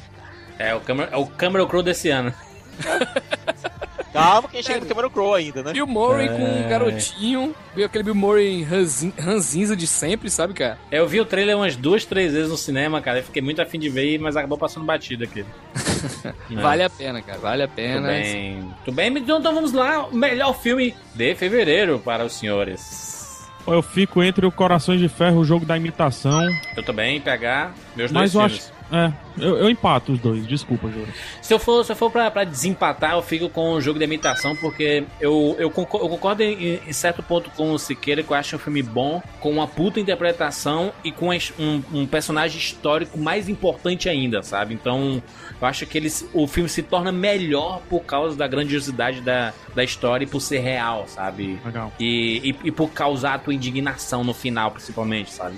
[0.59, 2.33] É o Cameron, é o Cameron Crowe desse ano.
[4.13, 5.73] Calma, quem chega no Cameron Crowe ainda, né?
[5.73, 6.51] Bill Murray com É.
[6.65, 7.55] um garotinho.
[7.75, 10.79] Viu aquele Bill Murray ranzin- ranzinza de sempre, sabe, cara?
[10.91, 13.21] Eu vi o trailer umas duas, três vezes no cinema, cara.
[13.21, 15.45] Eu fiquei muito afim de ver, mas acabou passando batido aqui.
[16.55, 17.39] Vale a pena, cara.
[17.39, 18.09] Vale a Tudo pena.
[18.09, 18.75] bem.
[18.85, 20.07] Tudo bem, então, então vamos lá.
[20.07, 23.49] O melhor filme de fevereiro para os senhores.
[23.67, 26.43] Eu fico entre o Corações de Ferro, o jogo da imitação.
[26.77, 28.65] Eu também, pegar meus Mas dois eu filmes.
[28.67, 28.72] acho.
[28.93, 31.09] É, eu, eu empato os dois, desculpa, Júlio.
[31.41, 34.05] Se eu for, se eu for pra, pra desempatar, eu fico com o jogo de
[34.05, 38.31] imitação, porque eu, eu, concordo, eu concordo em, em certo ponto com o Siqueira, que
[38.31, 43.19] eu acho um filme bom, com uma puta interpretação e com um, um personagem histórico
[43.19, 44.75] mais importante ainda, sabe?
[44.75, 45.23] Então,
[45.59, 49.83] eu acho que eles, o filme se torna melhor por causa da grandiosidade da, da
[49.83, 51.59] história e por ser real, sabe?
[51.65, 51.91] Legal.
[51.99, 55.57] E, e, e por causar a tua indignação no final, principalmente, sabe?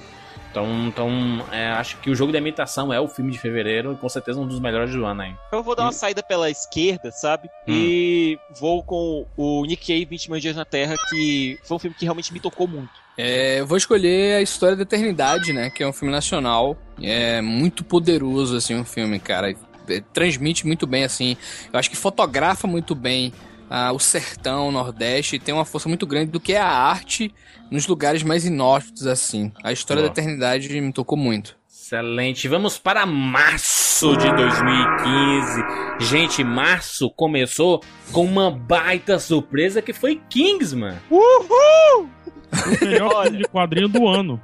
[0.55, 3.97] Então, então é, acho que o jogo da imitação é o filme de fevereiro e
[3.97, 5.35] com certeza um dos melhores do ano aí.
[5.51, 7.51] Eu vou dar uma saída pela esquerda, sabe?
[7.67, 11.97] E vou com o Nick Cave, 20 mil dias na Terra, que foi um filme
[11.99, 12.93] que realmente me tocou muito.
[13.19, 15.71] É, eu vou escolher a História da Eternidade, né?
[15.71, 16.77] Que é um filme nacional.
[17.03, 19.57] É muito poderoso, assim, um filme, cara.
[19.88, 21.37] É, transmite muito bem, assim.
[21.73, 23.33] Eu acho que fotografa muito bem
[23.68, 25.38] ah, o sertão, o Nordeste.
[25.38, 27.33] Tem uma força muito grande do que é a arte
[27.70, 29.53] nos lugares mais inóspitos, assim.
[29.62, 30.12] A História Boa.
[30.12, 31.57] da Eternidade me tocou muito.
[31.68, 32.48] Excelente.
[32.48, 35.62] Vamos para março de 2015.
[36.00, 40.96] Gente, março começou com uma baita surpresa que foi Kingsman.
[41.11, 42.09] Uhul!
[42.53, 44.40] O melhor filme de quadrinho do ano.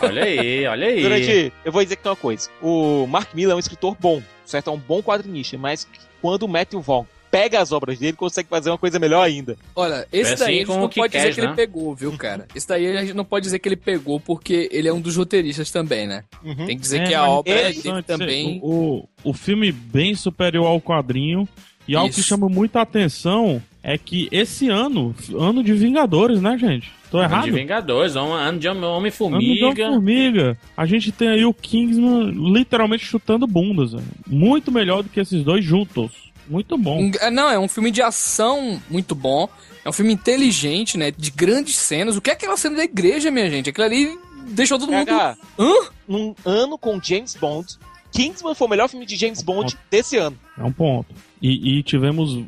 [0.00, 1.02] Olha aí, olha aí.
[1.02, 2.48] Durante, eu vou dizer que tem uma coisa.
[2.62, 4.70] O Mark Miller é um escritor bom, certo?
[4.70, 5.86] É um bom quadrinista, mas
[6.22, 9.56] quando o Matthew Vaughn pega as obras dele, consegue fazer uma coisa melhor ainda.
[9.76, 11.54] Olha, esse É assim daí a gente como não pode dizer que ele né?
[11.54, 12.46] pegou, viu, cara?
[12.54, 15.16] Esse daí a gente não pode dizer que ele pegou porque ele é um dos
[15.16, 16.24] roteiristas também, né?
[16.44, 16.54] Uhum.
[16.66, 18.60] Tem que dizer É, que a obra é ele- dele também.
[18.62, 21.48] O, o filme bem superior ao quadrinho.
[21.86, 22.28] E algo que Isso.
[22.28, 26.90] chama muita atenção é que esse ano, ano de Vingadores, né, gente?
[27.10, 27.44] Tô Ano errado?
[27.44, 29.74] de Vingadores, um ano de Ano de Homem-Formiga.
[29.74, 30.58] Formiga.
[30.76, 33.92] A gente tem aí o Kingsman literalmente chutando bundas.
[33.92, 34.04] velho.
[34.26, 36.10] Muito melhor do que esses dois juntos.
[36.48, 37.02] Muito bom.
[37.02, 39.48] Um- é, Não, é um filme de ação muito bom.
[39.84, 41.10] É um filme inteligente, né?
[41.10, 42.16] De grandes cenas.
[42.16, 43.70] O que é aquela cena da igreja, minha gente?
[43.70, 45.06] Aquilo ali deixou todo mundo.
[45.06, 45.72] PH, Hã?
[46.06, 47.66] num ano com James Bond,
[48.12, 50.38] Kingsman foi o melhor filme de James Bond desse ano.
[50.58, 51.14] É um ponto.
[51.40, 52.38] E, e tivemos.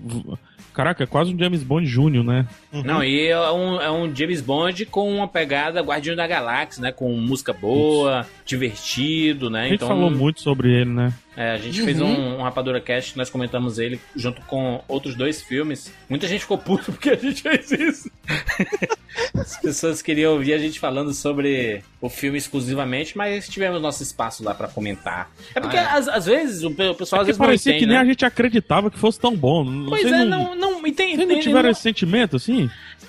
[0.73, 2.47] Caraca, é quase um James Bond Júnior, né?
[2.73, 6.93] Não, e é um, é um James Bond com uma pegada Guardião da Galáxia, né?
[6.93, 9.67] Com música boa, divertido, né?
[9.67, 11.13] A gente falou muito sobre ele, né?
[11.37, 11.85] É, a gente Uhum.
[11.87, 15.93] fez um, um Rapadura Cast, nós comentamos ele junto com outros dois filmes.
[16.09, 18.11] Muita gente ficou puto porque a gente fez isso.
[19.35, 24.43] As pessoas queriam ouvir a gente falando sobre o filme exclusivamente, mas tivemos nosso espaço
[24.45, 25.31] lá pra comentar.
[25.55, 27.47] É porque Ah, Às, às vezes o pe- o pessoal É às que vezes não
[27.47, 28.03] parecia entende, que nem né?
[28.03, 29.65] a gente acreditava que fosse tão bom.
[29.89, 32.60] Pois Vocês é, não, não, não, não entende, tiveram não- esse sentimento, assim?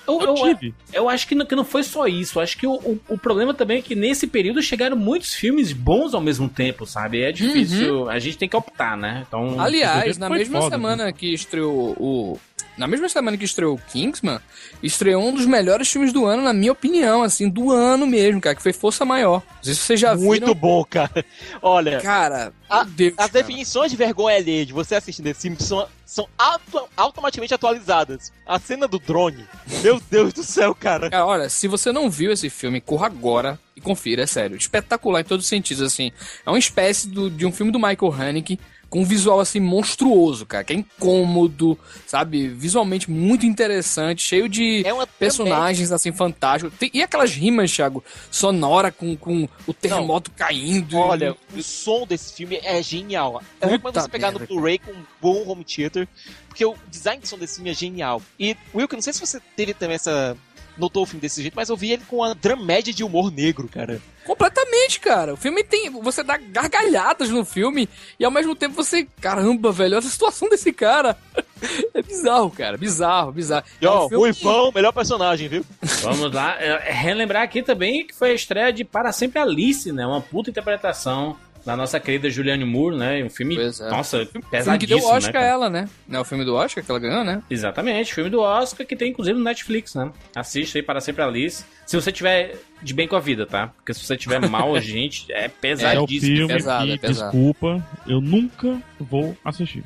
[0.06, 0.74] Eu, Eu tive.
[0.92, 2.38] eu acho que não, que não foi só isso.
[2.38, 5.72] Eu acho que o, o, o problema também é que nesse período chegaram muitos filmes
[5.72, 7.20] bons ao mesmo tempo, sabe?
[7.22, 8.08] É difícil.
[8.08, 9.24] A gente tem que optar, né?
[9.26, 9.60] Então.
[9.60, 12.38] Aliás, na mesma foda, semana que estreou o.
[12.76, 14.40] Na mesma semana que estreou o Kingsman,
[14.82, 18.54] estreou um dos melhores filmes do ano, na minha opinião, assim, do ano mesmo, cara,
[18.56, 19.42] que foi Força Maior.
[19.56, 20.54] Não sei se vocês já Muito viram.
[20.58, 21.24] bom, cara.
[21.60, 23.32] Olha, Cara, A- Deus, as cara.
[23.44, 28.32] definições de vergonha alheia de você assistindo esse filme são, são auto- automaticamente atualizadas.
[28.46, 29.44] A cena do drone,
[29.82, 31.10] meu Deus do céu, cara.
[31.10, 34.56] Cara, olha, se você não viu esse filme, corra agora e confira, é sério.
[34.56, 36.10] Espetacular em todos os sentidos, assim.
[36.44, 38.58] É uma espécie do- de um filme do Michael Haneke
[38.92, 40.62] com um visual, assim, monstruoso, cara.
[40.62, 42.46] Que é incômodo, sabe?
[42.48, 46.78] Visualmente muito interessante, cheio de É personagens, assim, fantásticos.
[46.78, 50.98] Tem- e aquelas rimas, Thiago, sonora com, com o terremoto caindo.
[50.98, 53.42] Olha, o som desse filme é genial.
[53.62, 56.06] Eu Puta recomendo você pegar no merda, Blu-ray com um bom home theater,
[56.46, 58.20] porque o design de som desse filme é genial.
[58.38, 60.36] E, Wilker, não sei se você teve também essa...
[60.78, 63.68] Notou o filme desse jeito, mas eu vi ele com uma dramédia de humor negro,
[63.68, 64.00] cara.
[64.24, 65.34] Completamente, cara.
[65.34, 65.90] O filme tem.
[65.90, 69.06] Você dá gargalhadas no filme e ao mesmo tempo você.
[69.20, 71.16] Caramba, velho, olha a situação desse cara.
[71.94, 72.76] É bizarro, cara.
[72.76, 73.64] Bizarro, bizarro.
[73.80, 75.64] E É um ó, filme- Ruivão, melhor personagem, viu?
[76.02, 76.60] Vamos lá.
[76.60, 80.04] É, relembrar aqui também que foi a estreia de Para Sempre Alice, né?
[80.04, 83.22] Uma puta interpretação da nossa querida Julianne Moore, né?
[83.24, 83.88] Um filme, Pois é.
[83.90, 85.88] nossa, O filme que pesadíssimo, deu Oscar né, a ela, né?
[86.08, 87.42] Não é o filme do Oscar que ela ganhou, né?
[87.50, 90.10] Exatamente, filme do Oscar que tem inclusive no Netflix, né?
[90.34, 91.64] Assiste aí Para Sempre Alice.
[91.86, 93.68] Se você tiver de bem com a vida, tá?
[93.68, 96.36] Porque se você tiver mal, gente, é É o pesadíssimo.
[96.36, 97.30] filme pesado, que, é pesado.
[97.30, 99.84] desculpa, eu nunca vou assistir.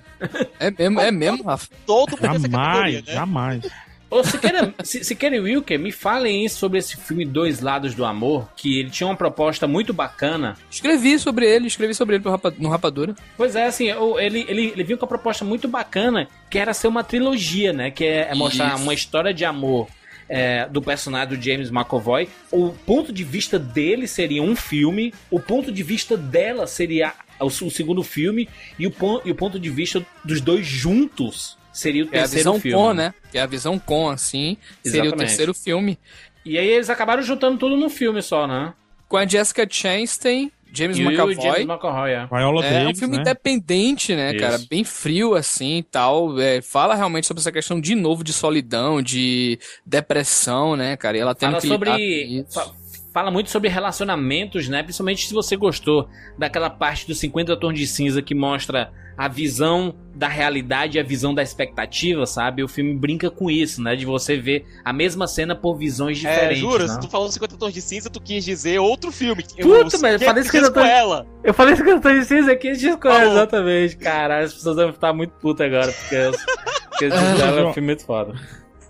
[0.60, 1.68] É mesmo, é mesmo, Rafa.
[1.86, 3.12] Todo mundo Jamais, categoria, né?
[3.12, 3.70] jamais.
[4.24, 8.78] Siqueira, Se- Siqueira e Wilker, me falem sobre esse filme Dois Lados do Amor, que
[8.80, 10.56] ele tinha uma proposta muito bacana.
[10.70, 12.24] Escrevi sobre ele, escrevi sobre ele
[12.58, 13.14] no Rapadura.
[13.36, 13.88] Pois é, assim,
[14.18, 17.90] ele, ele, ele vinha com uma proposta muito bacana, que era ser uma trilogia, né?
[17.90, 18.82] Que é, é mostrar Isso.
[18.82, 19.88] uma história de amor
[20.28, 22.28] é, do personagem do James McAvoy.
[22.50, 27.46] O ponto de vista dele seria um filme, o ponto de vista dela seria o,
[27.46, 32.08] o segundo filme, e o, e o ponto de vista dos dois juntos seria o
[32.08, 32.76] Que é a terceiro visão filme.
[32.76, 33.14] com, né?
[33.30, 34.56] Que é a visão com, assim.
[34.84, 35.98] Seria o terceiro filme.
[36.44, 38.72] E aí eles acabaram juntando tudo num filme só, né?
[39.08, 41.34] Com a Jessica Chastain, James e McAvoy.
[41.34, 42.26] James McAvoy, é.
[42.26, 43.22] Viola É um Davis, filme né?
[43.22, 44.40] independente, né, Isso.
[44.44, 44.58] cara?
[44.68, 46.38] Bem frio, assim, e tal.
[46.40, 51.16] É, fala realmente sobre essa questão, de novo, de solidão, de depressão, né, cara?
[51.16, 52.44] E ela tem Fala que sobre.
[53.12, 54.82] Fala muito sobre relacionamentos, né?
[54.82, 59.94] Principalmente se você gostou daquela parte dos 50 tons de cinza que mostra a visão
[60.14, 62.62] da realidade e a visão da expectativa, sabe?
[62.62, 63.96] O filme brinca com isso, né?
[63.96, 66.58] De você ver a mesma cena por visões É, diferentes.
[66.60, 66.92] jura, né?
[66.94, 69.42] se tu falou 50 tons de cinza, tu quis dizer outro filme.
[69.42, 71.26] Puta, mas eu falei 50 50 com tons- ela.
[71.44, 73.32] Eu falei 50 tons de cinza aqui de Falou.
[73.32, 73.96] exatamente.
[73.96, 76.32] Cara, as pessoas devem estar muito putas agora, porque, eu-
[76.90, 77.16] porque esse
[77.60, 78.34] é um filme muito foda.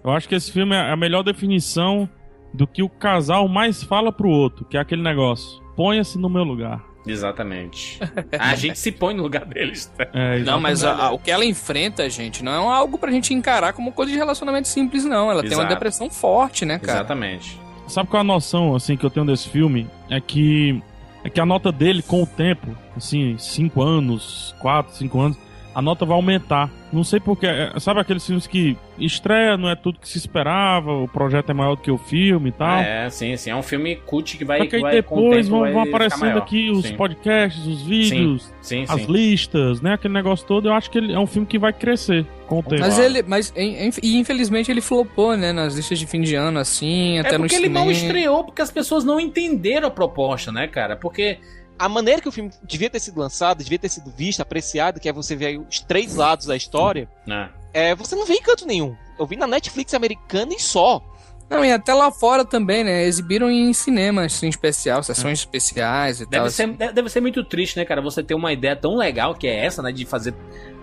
[0.05, 2.09] Eu acho que esse filme é a melhor definição
[2.55, 5.61] do que o casal mais fala pro outro, que é aquele negócio.
[5.77, 6.83] Ponha-se no meu lugar.
[7.07, 7.99] Exatamente.
[8.39, 9.87] A gente se põe no lugar deles.
[9.97, 10.07] tá?
[10.13, 13.33] É, Não, mas a- a- o que ela enfrenta, gente, não é algo pra gente
[13.33, 15.31] encarar como coisa de relacionamento simples, não.
[15.31, 15.75] Ela tem uma Exato.
[15.75, 16.99] depressão forte, né, cara?
[16.99, 17.59] Exatamente.
[17.89, 19.89] Sabe qual é a noção, assim, que eu tenho desse filme?
[20.11, 20.83] É que,
[21.23, 25.39] é que a nota dele, com o tempo, assim, 5 anos, 4, 5 anos,
[25.77, 26.71] a nota vai aumentar.
[26.91, 27.47] Não sei porquê.
[27.47, 31.53] é- Sabe aqueles filmes que estreia, não é tudo que se esperava, o projeto é
[31.53, 32.79] maior do que o filme e tal?
[32.79, 33.51] É, sim, sim.
[33.51, 34.61] É um filme cult que vai.
[34.61, 36.95] Só que aí vai, depois vão, vão aparecendo aqui os Sim.
[36.97, 39.13] podcasts, os vídeos, Sim, as sim.
[39.13, 39.93] listas, né?
[39.93, 40.69] Aquele negócio todo.
[40.69, 42.81] Eu acho que ele é um filme que vai crescer com o tempo.
[42.81, 47.19] Mas ele, mas e infelizmente ele flopou, né, nas listas de fim de ano, assim,
[47.19, 48.01] até É no porque ele mal cinema.
[48.07, 50.97] estreou, porque as pessoas não entenderam a proposta, né, cara?
[50.97, 51.39] Porque.
[51.79, 55.09] A maneira que o filme devia ter sido lançado, devia ter sido visto, apreciado, que
[55.09, 58.43] é você ver aí os três lados da história, né, é, você não vê em
[58.43, 58.97] canto nenhum.
[59.19, 61.03] Eu vi na Netflix americana e só.
[61.49, 63.05] Não, e até lá fora também, né?
[63.05, 66.31] Exibiram em cinema, assim, especial, sessões especiais e tal.
[66.31, 66.57] Deve assim.
[66.57, 68.03] ser, de- deve ser muito triste, né, cara?
[68.03, 69.93] Você ter uma ideia tão legal que é essa, né?
[69.93, 70.35] De fazer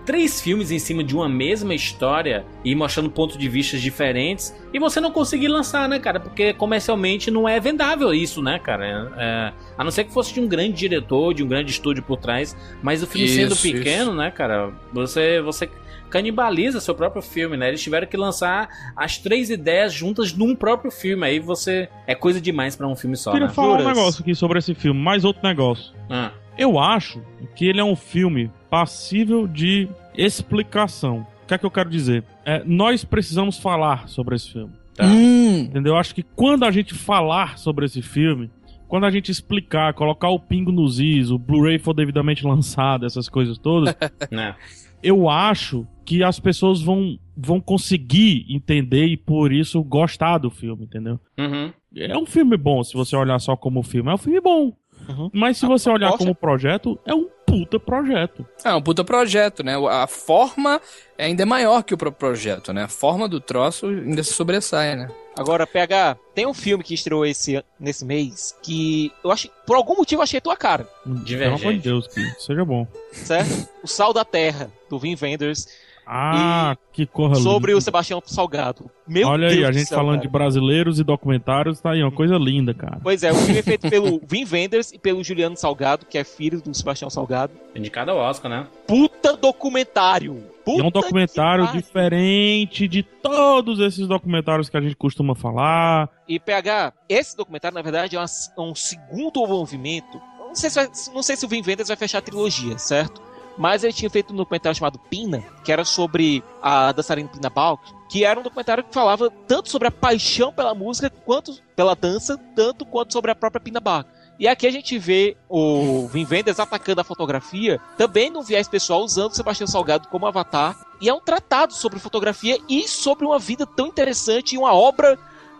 [0.04, 4.78] três filmes em cima de uma mesma história e mostrando pontos de vista diferentes e
[4.78, 6.20] você não conseguir lançar, né, cara?
[6.20, 9.12] Porque comercialmente não é vendável isso, né, cara?
[9.16, 12.18] É, a não ser que fosse de um grande diretor, de um grande estúdio por
[12.18, 14.70] trás, mas o filme sendo Isso, pequeno, né, cara?
[14.92, 15.68] Você, você
[16.14, 17.68] canibaliza seu próprio filme, né?
[17.68, 21.26] Eles tiveram que lançar as três ideias juntas num próprio filme.
[21.26, 21.88] Aí você.
[22.06, 23.52] É coisa demais pra um filme só, queria né?
[23.52, 23.96] falar um Juras?
[23.96, 25.92] negócio aqui sobre esse filme, mais outro negócio.
[26.08, 27.20] Ah, Eu acho
[27.56, 31.26] que ele é um filme passível de explicação.
[31.42, 32.24] O que é que eu quero dizer?
[32.44, 34.72] É, nós precisamos falar sobre esse filme.
[34.96, 35.04] tá.
[35.04, 35.94] Hum, Entendeu?
[35.94, 38.50] Eu acho que quando a gente falar sobre esse filme,
[38.88, 43.28] quando a gente explicar, colocar o pingo nos is, o Blu-ray for devidamente lançado, essas
[43.28, 43.94] coisas todas,
[44.30, 44.54] né?
[45.02, 50.84] eu acho que as pessoas vão, vão conseguir entender e por isso gostar do filme,
[50.84, 51.18] entendeu?
[51.38, 51.72] Uhum.
[51.96, 54.10] É um filme bom se você olhar só como filme.
[54.10, 54.72] É um filme bom.
[55.08, 55.30] Uhum.
[55.32, 58.46] Mas se você olhar como projeto, é um puta projeto.
[58.64, 59.74] é um puta projeto, né?
[59.90, 60.80] A forma
[61.18, 62.84] ainda é maior que o próprio projeto, né?
[62.84, 65.08] A forma do troço ainda se sobressai, né?
[65.36, 69.96] Agora, PH, tem um filme que estreou esse, nesse mês que eu acho, por algum
[69.96, 71.78] motivo, eu achei a tua cara, Pelo amor de Divergente.
[71.80, 72.86] Deus, que seja bom.
[73.12, 73.68] certo?
[73.82, 75.66] o Sal da Terra, do Vin Wenders,
[76.06, 77.78] Ah, que corra sobre linda.
[77.78, 78.90] o Sebastião Salgado.
[79.06, 80.26] Meu Olha Deus aí, a gente céu, falando cara.
[80.26, 82.98] de brasileiros e documentários, tá aí, uma coisa linda, cara.
[83.02, 86.24] Pois é, o filme é feito pelo Vin Wenders e pelo Juliano Salgado, que é
[86.24, 87.52] filho do Sebastião Salgado.
[87.74, 88.66] Indicado ao Oscar, né?
[88.86, 90.42] Puta documentário!
[90.66, 96.08] E é um Puta documentário diferente de todos esses documentários que a gente costuma falar.
[96.26, 100.18] E PH, esse documentário, na verdade, é uma- é um segundo movimento.
[100.38, 103.20] Não sei, se vai- não sei se o Vin Wenders vai fechar a trilogia, certo?
[103.56, 107.80] Mas ele tinha feito um documentário chamado Pina, que era sobre a dançarina Pina Bausch,
[108.08, 112.38] que era um documentário que falava tanto sobre a paixão pela música, quanto pela dança,
[112.56, 114.08] tanto quanto sobre a própria Pina Bausch.
[114.38, 119.02] E aqui a gente vê o Vin Wenders atacando a fotografia, também no viés pessoal,
[119.02, 120.76] usando o Sebastião Salgado como avatar.
[121.00, 125.16] E é um tratado sobre fotografia e sobre uma vida tão interessante e uma obra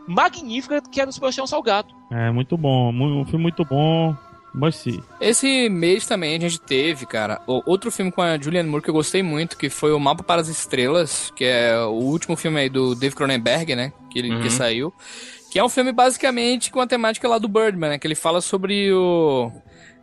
[0.06, 1.94] magnífica que é do Sebastião Salgado.
[2.10, 2.90] É, muito bom.
[2.90, 4.14] Um filme muito bom.
[4.54, 5.02] Mas sim.
[5.20, 8.88] Esse mês também a gente teve, cara, o- outro filme com a Julianne Moore que
[8.90, 12.60] eu gostei muito, que foi o Mapa para as Estrelas, que é o último filme
[12.60, 13.92] aí do Dave Cronenberg, né?
[14.10, 14.94] Que, ele, que saiu.
[15.50, 17.98] Que é um filme basicamente com a temática lá do Birdman, né?
[17.98, 19.50] Que ele fala sobre o.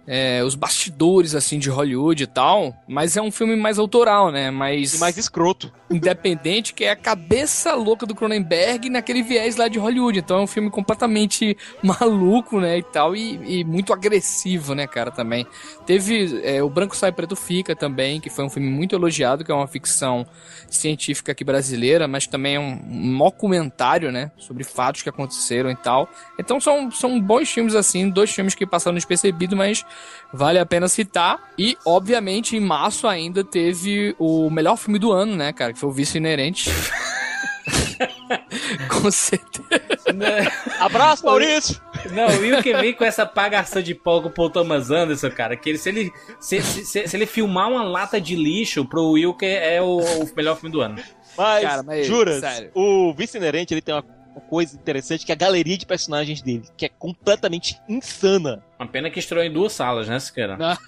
[0.08, 2.76] é, os bastidores, assim, de Hollywood e tal.
[2.88, 4.50] Mas é um filme mais autoral, né?
[4.52, 5.72] Mais, E mais escroto.
[5.90, 10.20] independente, que é a cabeça louca do Cronenberg naquele viés lá de Hollywood.
[10.20, 15.12] Então é um filme completamente maluco, né, e tal, e, e muito agressivo, né, cara,
[15.12, 15.46] também.
[15.86, 19.52] Teve é, O Branco Sai Preto Fica também, que foi um filme muito elogiado, que
[19.52, 20.26] é uma ficção
[20.70, 26.10] científica aqui brasileira, mas também é um documentário, né, sobre fatos que aconteceram e tal.
[26.40, 29.86] Então são, são bons filmes, assim, dois filmes que passaram despercebidos, mas
[30.34, 31.52] vale a pena citar.
[31.58, 35.90] E, obviamente, em março ainda teve o melhor filme do ano, né, cara, que foi
[35.90, 36.70] o Vício Inerente.
[38.90, 39.70] Com certeza.
[40.80, 41.80] Abraço, Maurício!
[42.12, 45.30] Não, o Will que vem com essa pagação de pau com o Paul Thomas Anderson,
[45.30, 48.84] cara, que ele, se, ele, se, se- se- se ele filmar uma lata de lixo
[48.86, 50.96] pro Will, que é o, o melhor filme do ano.
[51.38, 52.72] Mas, Cara, mas, juras, sério.
[52.74, 54.04] o Vice Inerente ele tem uma,
[54.36, 58.64] uma coisa interessante que é a galeria de personagens dele, que é completamente insana.
[58.82, 60.58] Uma pena que estreou em duas salas, né, Siqueira?
[60.58, 60.76] Não.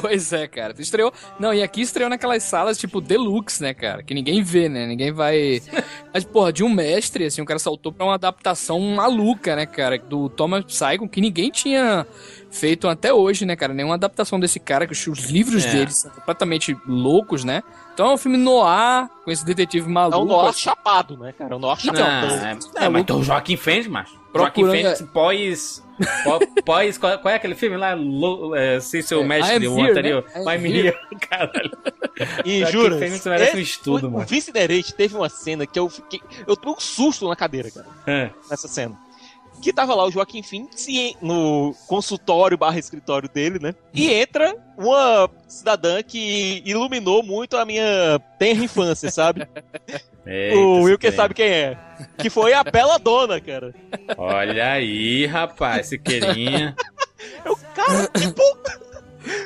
[0.00, 0.74] Pois é, cara.
[0.78, 1.10] Estreou.
[1.40, 4.02] Não, e aqui estreou naquelas salas, tipo, deluxe, né, cara?
[4.02, 4.86] Que ninguém vê, né?
[4.86, 5.62] Ninguém vai.
[6.12, 9.96] Mas, porra, de um mestre, assim, o cara saltou pra uma adaptação maluca, né, cara?
[9.96, 12.06] Do Thomas Saigon, que ninguém tinha
[12.50, 13.72] feito até hoje, né, cara?
[13.72, 15.70] Nenhuma adaptação desse cara, que os, os livros É.
[15.72, 17.62] dele são completamente loucos, né?
[17.94, 20.18] Então é um filme noir, com esse detetive É maluco.
[20.18, 20.60] um Noir assim.
[20.60, 21.54] chapado, né, cara?
[21.54, 22.34] É um Noir Não, chapado.
[22.76, 24.22] é, é, mas então o Joaquim Fênix, macho.
[24.34, 25.82] Joaquim Procurando- Fênix pós.
[26.24, 26.98] pó- Pós.
[26.98, 27.94] Qual, qual é aquele filme lá?
[27.94, 30.24] Lo, é, sem seu É, mestre, o Here, anterior.
[30.34, 30.58] né?
[30.58, 31.70] Me caralho.
[32.44, 34.24] E Joaquim jura, Fênix merece um estudo, o, mano.
[34.24, 36.20] o Vice Inerente teve uma cena que eu fiquei.
[36.46, 38.30] Eu tomei um susto na cadeira, cara, É.
[38.50, 38.96] nessa cena.
[39.62, 40.86] Que tava lá o Joaquim Phoenix
[41.22, 43.74] no consultório barra escritório dele, né?
[43.94, 49.46] E entra uma cidadã que iluminou muito a minha tenra infância, sabe?
[50.26, 51.78] Eita, o Will que sabe quem é.
[52.18, 53.74] Que foi a Bela Dona, cara.
[54.16, 56.74] Olha aí, rapaz, Siqueirinha.
[57.44, 58.56] Eu, cara, que bom.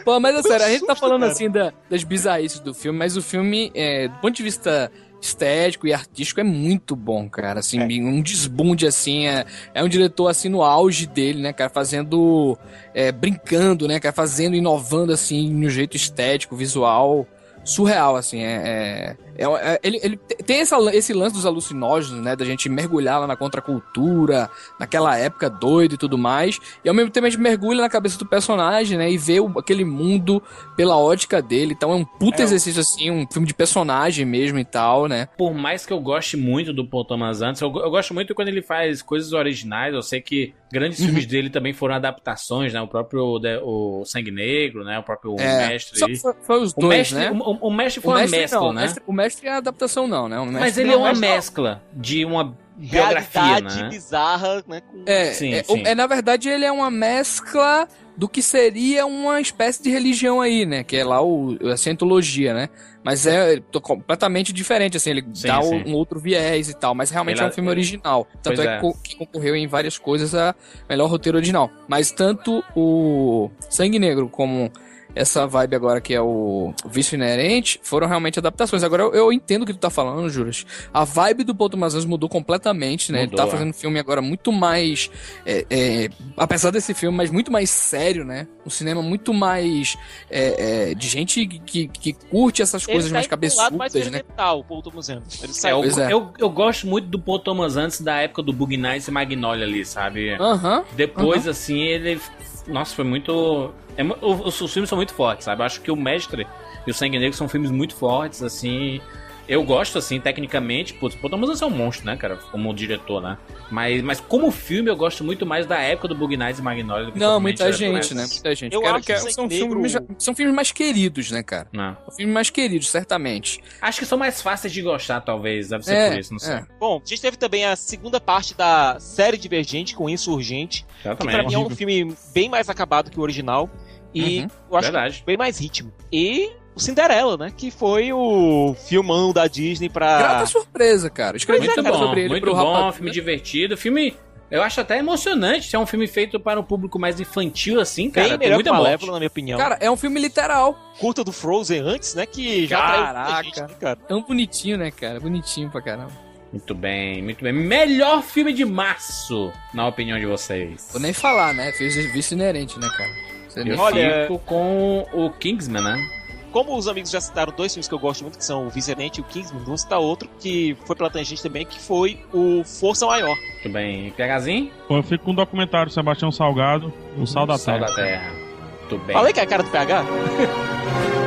[0.04, 1.32] Pô, mas é um sério, a gente tá falando cara.
[1.32, 5.86] assim da- das bizarrices do filme, mas o filme, é, do ponto de vista estético
[5.86, 7.60] e artístico, é muito bom, cara.
[7.60, 12.56] Assim, um desbunde, assim, é, é um diretor, assim, no auge dele, né, cara, fazendo,
[12.94, 17.26] é, brincando, né, cara, fazendo, inovando, assim, no jeito estético, visual,
[17.64, 19.16] surreal, assim, é...
[19.38, 23.20] é- é- é- ele, ele tem essa, esse lance dos alucinógenos, né, da gente mergulhar
[23.20, 27.40] lá na contracultura, naquela época doido e tudo mais, e ao mesmo tempo a gente
[27.40, 30.42] mergulha na cabeça do personagem, né, e vê o- aquele mundo
[30.76, 34.58] pela ótica dele, então é um puta É, exercício, assim, um filme de personagem mesmo
[34.58, 35.28] e tal, né.
[35.36, 38.48] Por mais que eu goste muito do Paul Thomas Anderson, eu, eu gosto muito quando
[38.48, 39.94] ele faz coisas originais.
[39.94, 41.06] Eu sei que grandes Uhum.
[41.06, 42.80] filmes dele também foram adaptações, né?
[42.80, 44.98] O próprio de- o Sangue Negro, né?
[44.98, 45.98] O próprio É, Mestre.
[45.98, 47.30] só foi, foi os O dois, mestre, né.
[47.30, 48.80] o, o- o mestre O foi uma mestre mescla, não, o né?
[48.82, 51.18] mestre, o mestre é a adaptação não, né, o mestre Mas ele é uma mas-
[51.20, 53.88] mescla de uma biografia, Realidade né?
[53.88, 54.80] bizarra, né?
[54.80, 55.02] Com...
[55.04, 55.82] É, Sim, é, sim.
[55.84, 60.64] é, na verdade ele é uma mescla do que seria uma espécie de religião aí,
[60.66, 60.82] né?
[60.84, 62.68] Que é lá o, a cientologia, né?
[63.02, 65.82] Mas é completamente diferente, assim, ele Sim, dá sim.
[65.86, 68.26] um outro viés e tal, mas realmente Ele- é um filme original.
[68.42, 68.80] Tanto é, é.
[69.02, 70.54] que concorreu em várias coisas a
[70.88, 71.70] melhor roteiro original.
[71.88, 74.70] Mas tanto o Sangue Negro como
[75.18, 78.84] essa vibe agora que é o Vício Inerente foram realmente adaptações.
[78.84, 80.64] Agora eu, eu entendo o que tu tá falando, Juras.
[80.94, 83.22] A vibe do Paul Thomas Anderson mudou completamente, né?
[83.22, 83.50] Ele Mudou, tá é.
[83.50, 85.10] fazendo um filme agora muito mais.
[85.44, 88.46] é, é, apesar desse filme, mas muito mais sério, né?
[88.64, 89.96] Um cinema muito mais.
[90.30, 94.22] é, é, de gente que, que curte essas Ele coisas tá mais cabeçudas, né?
[94.38, 95.44] o Paul Thomas Anderson.
[95.44, 98.52] Ele É, saiu eu, eu, eu gosto muito do Paul Thomas Anderson da época do
[98.52, 100.34] Bug Nights e Magnolia ali, sabe?
[100.34, 100.84] Aham.
[100.94, 102.20] Depois, assim, ele.
[102.68, 103.72] Nossa, foi muito.
[103.96, 105.62] é os, os filmes são muito fortes, sabe?
[105.62, 106.46] Eu acho que o Mestre
[106.86, 109.00] e o Sangue Negro são filmes muito fortes, assim.
[109.48, 110.92] Eu gosto, assim, tecnicamente.
[110.94, 112.36] Putz, Paul Thomas Anderson é um monstro, né, cara?
[112.36, 113.38] Como diretor, né?
[113.70, 117.06] Mas, mas como filme, eu gosto muito mais da época do Bug Nights e Magnolia
[117.06, 118.26] do que Não, muita gente, né?
[118.30, 118.74] Muita gente.
[118.74, 121.66] Eu Quero- acho Sangue são, Negro- filmes, são filmes mais queridos, né, cara?
[121.72, 121.96] Não.
[122.08, 123.60] São filmes mais queridos, certamente.
[123.80, 125.68] Acho que são mais fáceis de gostar, talvez.
[125.70, 126.54] Deve ser É, por isso, não sei.
[126.54, 126.66] é.
[126.78, 131.12] Bom, a gente teve também a segunda parte da série Divergente com Insurgente, que pra
[131.12, 131.46] Exatamente.
[131.48, 133.68] mim é um filme bem mais acabado que o original
[134.14, 134.48] e Uhum.
[134.72, 135.18] eu acho Verdade.
[135.20, 135.92] que bem mais ritmo.
[136.12, 141.36] E o Cinderela, né, que foi o filmão da Disney pra Grata surpresa, cara.
[141.36, 142.92] Escrevi Muito cara, bom, sobre ele muito pro bom, Rapadura.
[142.92, 143.76] filme divertido.
[143.76, 144.16] Filme
[144.50, 148.10] Eu acho até emocionante se é um filme feito para um público mais infantil, assim,
[148.10, 148.28] cara.
[148.30, 148.72] Bem melhor que muita.
[148.72, 149.58] Malévola, na minha opinião.
[149.58, 150.74] Cara, é um filme literal.
[150.98, 152.24] curta do Frozen antes, né?
[152.24, 153.42] Que já Caraca.
[153.44, 153.96] gente, né, cara?
[153.96, 155.20] Tão bonitinho, né, cara?
[155.20, 156.12] Bonitinho pra caramba.
[156.50, 157.52] Muito bem, muito bem.
[157.52, 160.88] Melhor filme de março, na opinião de vocês.
[160.92, 161.70] Vou nem falar, né?
[161.72, 163.10] Fiz vício inerente, né, cara?
[163.50, 166.08] Você Eu Olha- fico com o Kingsman, né?
[166.52, 169.20] Como os amigos já citaram dois filmes que eu gosto muito, que são o Vicerente
[169.20, 173.06] e o Kingsman, vou citar outro que foi pela tangente também, que foi o Força
[173.06, 173.36] Maior.
[173.36, 174.10] Muito bem.
[174.12, 174.70] PHzinho?
[174.88, 177.86] Eu fico com o documentário Sebastião Salgado, O Sal da Sal Terra.
[177.90, 178.32] da Terra.
[178.80, 179.14] Muito bem.
[179.14, 180.04] Falei que é a cara do PH?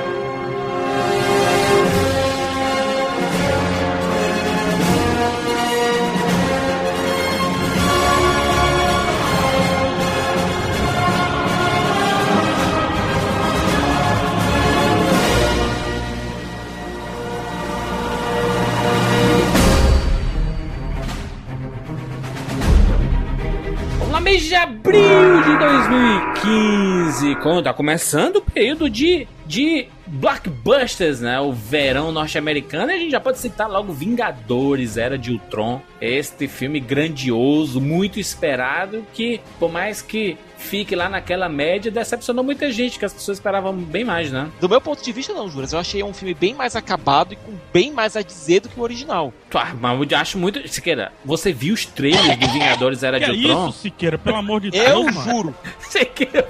[24.61, 27.35] abril de 2015.
[27.41, 31.39] Quando tá começando o período de, de blockbusters, né?
[31.39, 32.91] O verão norte-americano.
[32.91, 35.81] E a gente já pode citar logo Vingadores, Era de Ultron.
[35.99, 42.71] Este filme grandioso, muito esperado, que por mais que fique lá naquela média, decepcionou muita
[42.71, 44.49] gente, que as pessoas esperavam bem mais, né?
[44.59, 45.73] Do meu ponto de vista, não, Juras.
[45.73, 48.79] Eu achei um filme bem mais acabado e com bem mais a dizer do que
[48.79, 49.33] o original.
[49.53, 50.65] Ah, Mas eu acho muito...
[50.67, 53.69] Siqueira, você viu os trailers do Vingadores Era Que de é Ultron?
[53.69, 54.17] isso, Siqueira?
[54.17, 55.31] Pelo amor de Eu Deus, mano.
[55.31, 55.55] juro.
[55.81, 56.47] Siqueira.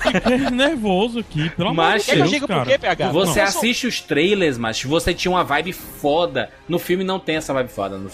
[0.00, 3.10] Fiquei nervoso aqui, pelo amor de que eu Deus, diga por quê, PH?
[3.10, 6.50] Você Não, eu sou- assiste os trailers, mas você tinha uma vibe foda.
[6.68, 7.96] No filme não tem essa vibe foda.
[7.98, 8.10] No...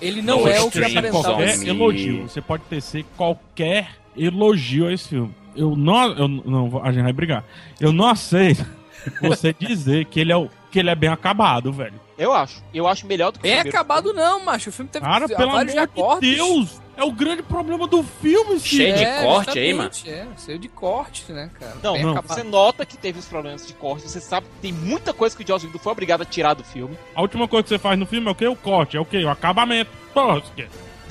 [0.00, 2.22] Ele não Não, é o que aparentava qualquer elogio.
[2.28, 5.34] Você pode tecer qualquer elogio a esse filme.
[5.54, 7.44] Eu não, eu não, vou- a gente vai brigar.
[7.80, 8.64] Eu não aceito
[9.20, 12.00] você dizer que ele é o, que ele é bem acabado, velho.
[12.16, 12.62] Eu acho.
[12.72, 14.68] Eu acho melhor do que o Bem acabado não, macho.
[14.68, 18.58] O filme teve Cara, pelo vários amor de Deus, é o grande problema do filme,
[18.60, 19.04] Cheio Cid.
[19.04, 21.76] de corte aí, justamente, É, cheio de corte, né, cara?
[21.82, 22.36] Não, não, acabado.
[22.36, 25.42] Você nota que teve os problemas de corte, você sabe que tem muita coisa que
[25.42, 26.96] o Joss Whedon foi obrigado a tirar do filme.
[27.14, 28.46] A última coisa que você faz no filme é o quê?
[28.46, 29.24] O corte, é o quê?
[29.24, 29.90] O acabamento.
[30.14, 30.42] Pô.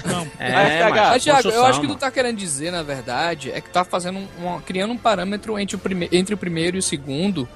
[0.05, 0.25] Não.
[0.39, 1.99] É, mas Mas, Thiago, eu acho que tu mano.
[1.99, 5.75] tá querendo dizer, na verdade, é que tá fazendo um, uma- criando um parâmetro entre
[5.75, 7.49] o, prime, entre o primeiro e o segundo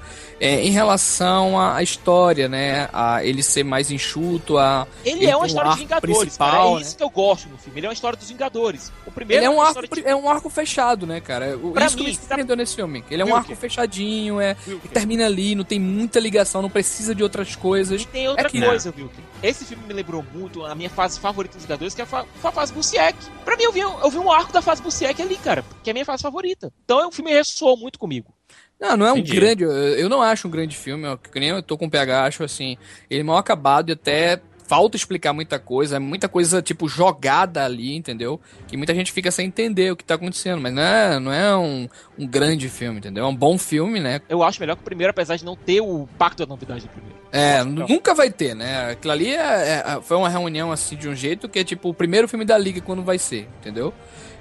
[0.44, 2.88] é, em relação à, história, né?
[2.92, 4.86] A ele ser mais enxuto, a.
[5.04, 6.64] Ele Ele é uma um história de arco Vingadores, principal, cara.
[6.68, 6.80] É né?
[6.82, 7.78] isso que eu gosto no filme.
[7.80, 8.92] Ele é uma história dos Vingadores.
[9.06, 10.06] O primeiro Ele é um uma arco, de...
[10.06, 11.56] é um arco fechado, né, cara?
[11.56, 13.04] O, Pra isso que mim, me sabe- surpreendeu nesse filme.
[13.10, 14.56] Ele é um arco fechadinho, é,
[14.92, 18.02] termina ali, não tem muita ligação, não precisa de outras coisas.
[18.02, 19.10] E tem outra É que- coisa, viu?
[19.42, 22.24] Esse filme me lembrou muito a minha fase favorita dos Vingadores, que é a, fa
[22.42, 23.16] a fase Busiek.
[23.44, 25.92] Pra mim, eu vi, eu vi um arco da fase Busiek ali, cara, que é
[25.92, 26.72] a minha fase favorita.
[26.84, 28.32] Então, o filme ressoou muito comigo.
[28.80, 29.36] Não, não é um Entendi.
[29.36, 29.64] grande.
[29.64, 32.44] Eu, eu não acho um grande filme, que nem eu tô com o PH, acho
[32.44, 32.76] assim.
[33.08, 37.64] Ele é mal acabado e até falta explicar muita coisa, é muita coisa, tipo, jogada
[37.64, 38.40] ali, entendeu?
[38.66, 41.56] Que muita gente fica sem entender o que tá acontecendo, mas não é, não é
[41.56, 43.24] um, um grande filme, entendeu?
[43.24, 44.20] É um bom filme, né?
[44.28, 46.88] Eu acho melhor que o primeiro, apesar de não ter o pacto da novidade do
[46.88, 47.14] primeiro.
[47.30, 48.92] É, nunca vai ter, né?
[48.92, 51.94] Aquilo ali é- é- foi uma reunião assim de um jeito que é tipo o
[51.94, 53.92] primeiro filme da Liga quando vai ser, entendeu?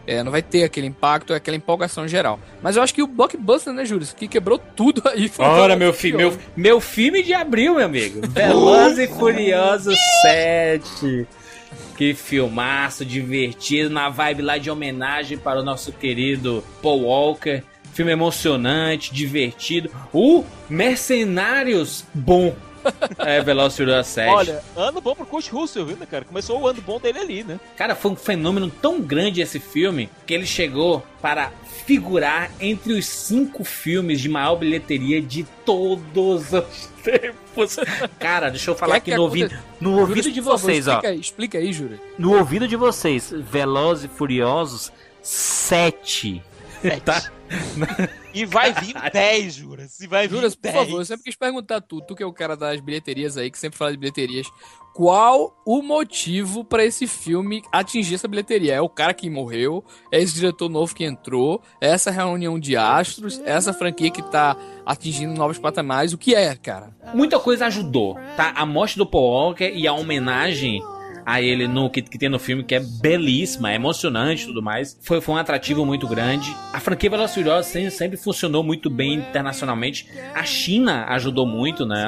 [0.05, 2.39] É, não vai ter aquele impacto, aquela empolgação geral.
[2.61, 4.03] Mas eu acho que o blockbuster, né, Júlio?
[4.03, 5.29] Isso que quebrou tudo aí.
[5.29, 6.37] foi Ora, meu, fi, Furioso.
[6.37, 8.21] meu, meu filme de abril, meu amigo.
[8.27, 11.25] Velozes e Furiosos 7.
[11.97, 17.63] Que filmaço, divertido, na vibe lá de homenagem para o nosso querido Paul Walker.
[17.93, 19.89] Filme emocionante, divertido.
[20.11, 22.55] O Mercenários bom.
[23.19, 24.29] É, Velozes e Furiosos 7.
[24.33, 26.25] Olha, ano bom pro Kurt Russell, viu, né, cara?
[26.25, 27.59] Começou o ano bom dele ali, né?
[27.77, 31.51] Cara, foi um fenômeno tão grande esse filme que ele chegou para
[31.85, 37.77] figurar entre os cinco filmes de maior bilheteria de todos os tempos.
[38.19, 40.87] Cara, deixa eu falar Que aqui que no ouvido, no ouvido de por favor, vocês,
[40.87, 40.91] ó.
[40.93, 41.99] explica Aí, explica aí, Júlio.
[42.17, 46.41] No ouvido de vocês, Velozes e Furiosos 7.
[47.05, 47.31] Tá?
[48.33, 49.99] E vai vir 10, Juras.
[49.99, 50.75] E vai vir Juras, por 10.
[50.75, 53.57] favor, eu sempre quis perguntar tu, tu que é o cara das bilheterias aí, que
[53.59, 54.47] sempre fala de bilheterias,
[54.93, 58.75] qual o motivo pra esse filme atingir essa bilheteria?
[58.75, 59.83] É o cara que morreu?
[60.11, 61.61] É esse diretor novo que entrou?
[61.81, 63.39] É essa reunião de astros?
[63.39, 66.13] É essa franquia que tá atingindo novos patamares?
[66.13, 66.95] O que é, cara?
[67.13, 68.51] Muita coisa ajudou, tá?
[68.55, 70.81] A morte do Paul Walker e a homenagem
[71.25, 74.61] a ele no que, que tem no filme, que é belíssima, é emocionante e tudo
[74.61, 74.97] mais.
[75.01, 76.55] Foi, foi um atrativo muito grande.
[76.71, 80.07] A franquia Velozes sempre, sempre funcionou muito bem internacionalmente.
[80.33, 82.03] A China ajudou muito, né?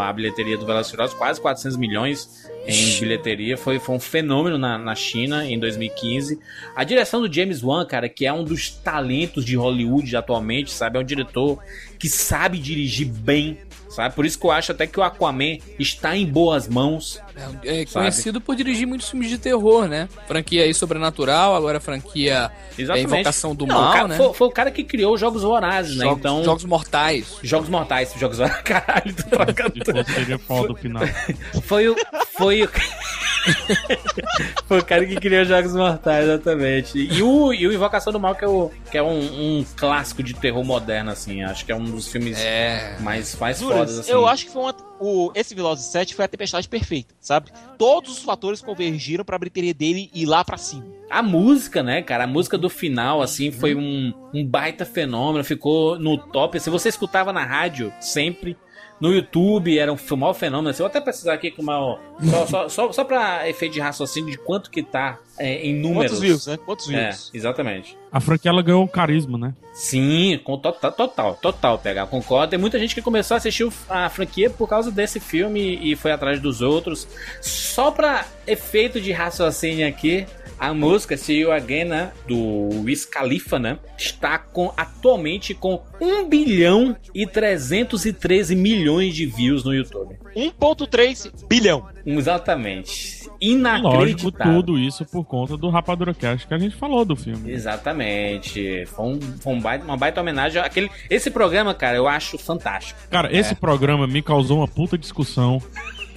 [0.00, 3.56] A bilheteria do Velozes quase 400 milhões em bilheteria.
[3.56, 6.38] Foi, foi um fenômeno na, na China em 2015.
[6.74, 10.98] A direção do James Wan, cara, que é um dos talentos de Hollywood atualmente, sabe?
[10.98, 11.58] É um diretor
[11.98, 13.58] que sabe dirigir bem,
[13.90, 14.14] sabe?
[14.14, 17.20] Por isso que eu acho até que o Aquaman está em boas mãos.
[17.64, 20.08] É, é conhecido por dirigir muitos filmes de terror, né?
[20.26, 24.16] Franquia aí sobrenatural, agora franquia é, Invocação do Não, Mal, cara- né?
[24.16, 26.04] Foi, foi o cara que criou os Jogos Vorazes, né?
[26.04, 27.36] Jogos, então, Jogos Mortais.
[27.42, 28.60] Jogos Mortais, Jogos Vorazes.
[28.62, 29.74] Caralho, tô trocando
[30.12, 31.02] seria foda o final.
[31.64, 31.96] Foi o.
[32.36, 32.68] Foi o.
[34.66, 36.98] foi o cara que criou Jogos Mortais, exatamente.
[36.98, 39.18] E o, e o Invocação do Mal, que é, o, que é um,
[39.60, 41.42] um clássico de terror moderno, assim.
[41.42, 42.96] Acho que é um dos filmes É.
[43.00, 44.12] mais, Juras, fodas, assim.
[44.12, 47.50] eu acho que foi uma, o, esse Velozes 7 foi a tempestade perfeita, sabe?
[47.78, 50.86] Todos os fatores convergiram pra bilheteria dele ir lá pra cima.
[51.10, 52.24] A música, né, cara?
[52.24, 55.42] A música do final, assim, foi um, um baita fenômeno.
[55.42, 56.60] Ficou no top.
[56.60, 58.56] Se você escutava na rádio, sempre.
[59.00, 60.68] No YouTube era um maior fenômeno.
[60.70, 61.98] Assim, eu vou até precisar aqui com uma.
[62.22, 66.10] Só, só, só, só pra efeito de raciocínio de quanto que tá é, em números.
[66.12, 66.58] Quantos views, né?
[66.58, 67.30] Quantos É, views?
[67.32, 67.96] exatamente.
[68.12, 69.54] A franquia ela ganhou um carisma, né?
[69.72, 72.50] Sim, com total, total, total, pegar, concordo.
[72.50, 76.12] Tem muita gente que começou a assistir a franquia por causa desse filme e foi
[76.12, 77.08] atrás dos outros.
[77.40, 80.26] Só pra efeito de raciocínio aqui,
[80.60, 86.28] a música See You Again, né, do Wiz Khalifa, né, está com, atualmente com 1
[86.28, 90.16] bilhão e 313 milhões de views no YouTube.
[90.36, 91.88] 1.3 bilhão.
[92.06, 93.20] Exatamente.
[93.40, 94.54] Lógico, Inacreditável.
[94.54, 97.50] tudo isso por conta do Rapadura Cast que a gente falou do filme.
[97.50, 98.84] Exatamente.
[98.86, 100.60] Foi, um, foi um baita- uma baita homenagem.
[100.60, 103.00] Àquele, esse programa, cara, eu acho fantástico.
[103.10, 105.60] Cara, esse programa me causou uma puta discussão.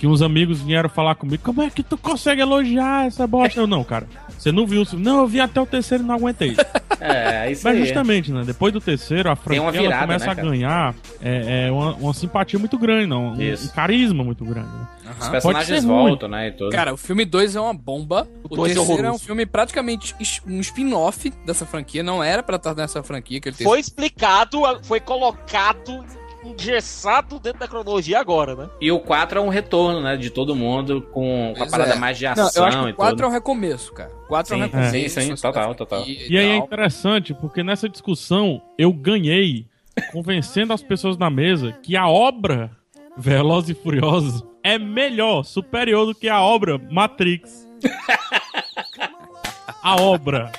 [0.04, 3.58] Que uns amigos vieram falar comigo, como é que tu consegue elogiar essa bosta?
[3.58, 4.06] Eu, não, cara,
[4.38, 5.01] você não viu o filme.
[5.01, 6.58] Não, eu vi até o terceiro e não aguentei.
[7.06, 7.84] É, isso Mas aí.
[7.84, 8.43] justamente, né?
[8.45, 12.58] Depois do terceiro, a franquia virada, começa né, a ganhar é, é, uma, uma simpatia
[12.58, 13.34] muito grande, não?
[13.34, 14.70] Um, um carisma muito grande.
[14.70, 14.88] né?
[15.01, 15.18] Os Aham.
[15.20, 16.47] Pode personagens voltam, né?
[16.47, 16.72] E tudo.
[16.72, 18.26] Cara, o filme 2 é uma bomba.
[18.49, 19.26] O, O é terceiro é um horroroso.
[19.26, 20.16] filme praticamente
[20.47, 22.01] um spin-off dessa franquia.
[22.04, 23.58] Não era pra estar nessa franquia que ele.
[23.58, 26.06] Foi explicado, foi colocado,
[26.46, 28.70] engessado dentro da cronologia agora, né?
[28.82, 30.18] E o 4 é um retorno, né?
[30.18, 31.98] De todo mundo com, com a parada é.
[31.98, 34.12] mais de Não, ação eu acho que e o 4 é um recomeço, cara.
[34.26, 35.22] O 4 é um Sim, recomeço.
[35.22, 36.04] sim, sim, total, total.
[36.04, 39.66] franquia E aí é interessante, porque nessa discussão eu ganhei
[40.12, 42.72] convencendo as pessoas na mesa que a obra
[43.18, 47.68] Velozes e Furiosos é melhor, superior do que a obra Matrix.
[49.84, 50.52] a obra.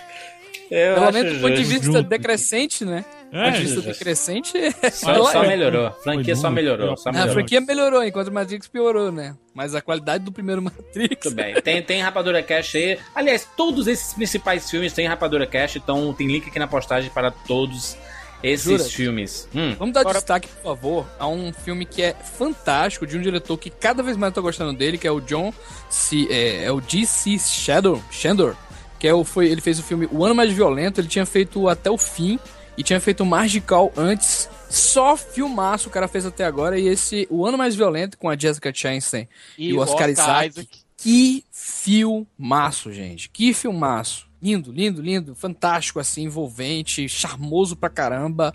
[0.71, 2.03] Eu Pelo menos do ponto de vista Junto.
[2.03, 3.05] decrescente, né?
[3.37, 4.53] É, de vista decrescente,
[4.93, 5.49] Só, ela só é.
[5.49, 5.87] melhorou.
[5.87, 6.97] A franquia só melhorou.
[6.97, 7.35] Só A melhorou.
[7.35, 9.35] franquia melhorou, enquanto o Matrix piorou, né?
[9.53, 10.95] Mas a qualidade do primeiro Matrix.
[11.25, 11.55] Muito bem.
[11.61, 12.99] Tem, tem Rapadura Cash aí.
[13.15, 17.31] Aliás, todos esses principais filmes têm Rapadura Cash, então tem link aqui na postagem para
[17.33, 17.97] todos
[18.43, 18.85] esses Jura?
[18.85, 19.49] filmes.
[19.55, 19.75] Hum.
[19.79, 23.57] Vamos dar Agora- destaque, por favor, a um filme que é fantástico, de um diretor
[23.59, 25.53] que cada vez mais eu tô gostando dele, que é o John
[25.89, 26.29] C.
[26.31, 27.39] É, é o G.C.
[27.39, 28.55] Shadow, Shandor,
[28.99, 31.69] que é o, foi, ele fez o filme O Ano Mais Violento, ele tinha feito
[31.69, 32.39] Até o Fim
[32.77, 34.49] e tinha feito o Margical antes.
[34.69, 36.79] Só filmaço o cara fez até agora.
[36.79, 40.69] E esse O Ano Mais Violento com a Jessica Chastain e, o Oscar, Isaac.
[40.97, 43.29] Que filmaço, gente.
[43.29, 44.27] Que filmaço.
[44.43, 45.35] Lindo, lindo, lindo.
[45.35, 48.55] Fantástico, assim, envolvente, charmoso pra caramba.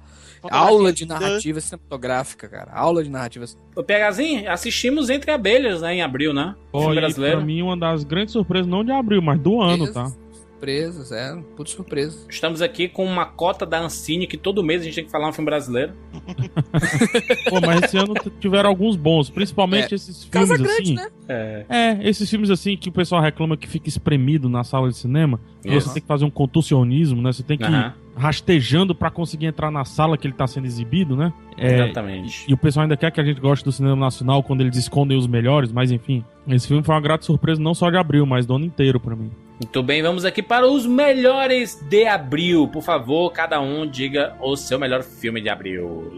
[0.50, 2.72] Aula de narrativa cinematográfica, cara.
[2.72, 3.46] Aula de narrativa.
[3.76, 5.96] O PHzinho, assistimos Entre Abelhas, né?
[5.96, 6.56] Em abril, né?
[6.72, 7.42] Foi Filme pra brasileiro.
[7.42, 10.12] mim uma das grandes surpresas, não de abril, mas do ano, tá?
[10.60, 11.36] Surpresas, é.
[11.56, 12.26] Puta surpresa.
[12.30, 15.30] Estamos aqui com uma cota da Ancine, que todo mês a gente tem que falar
[15.30, 15.94] um filme brasileiro.
[17.50, 20.96] Pô, mas esse ano tiveram alguns bons, principalmente esses filmes Casa Grande, assim.
[20.96, 21.08] né?
[21.30, 21.66] É.
[21.70, 25.40] É, esses filmes assim que o pessoal reclama que fica espremido na sala de cinema.
[25.66, 27.32] Você tem que fazer um contorcionismo, né?
[27.32, 30.66] Você tem que ir Aham, rastejando pra conseguir entrar na sala que ele tá sendo
[30.66, 31.32] exibido, né?
[31.58, 32.46] É, Exatamente.
[32.50, 35.18] e o pessoal ainda quer que a gente goste do cinema nacional quando eles escondem
[35.18, 36.24] os melhores, mas enfim.
[36.48, 39.16] Esse filme foi uma grata surpresa não só de abril, mas do ano inteiro pra
[39.16, 39.32] mim.
[39.60, 42.66] Muito bem, vamos aqui para os melhores de abril.
[42.70, 46.14] Por favor, cada um diga o seu melhor filme de abril.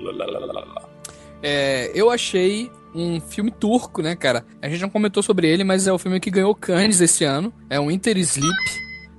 [1.41, 4.45] É, eu achei um filme turco, né, cara?
[4.61, 7.51] A gente não comentou sobre ele, mas é o filme que ganhou Cannes esse ano.
[7.67, 8.55] É o Winter Sleep.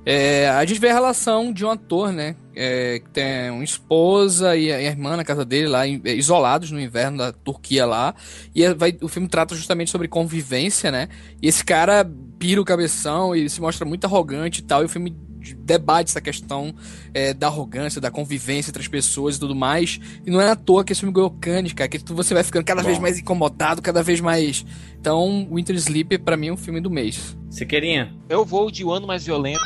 [0.07, 2.37] É, a gente vê a relação de um ator, né?
[2.55, 6.81] É, que tem uma esposa e a, irmã na casa dele lá, é, isolados no
[6.81, 8.15] inverno da Turquia lá.
[8.55, 11.09] E é- vai- o filme trata justamente sobre convivência, né?
[11.41, 14.83] E esse cara pira o cabeção e se mostra muito arrogante e tal.
[14.83, 15.17] E o filme
[15.59, 16.73] debate essa questão
[17.13, 19.99] é, da arrogância, da convivência entre as pessoas e tudo mais.
[20.25, 21.89] E não é à toa que esse filme ganhou Cannes, cara.
[21.89, 24.65] Que você vai ficando cada vez mais incomodado, cada vez mais.
[25.01, 27.37] Então, Winter Sleep, pra mim, é um filme do mês.
[27.51, 29.61] Siqueirinha, Eu vou de O Ano Mais Violento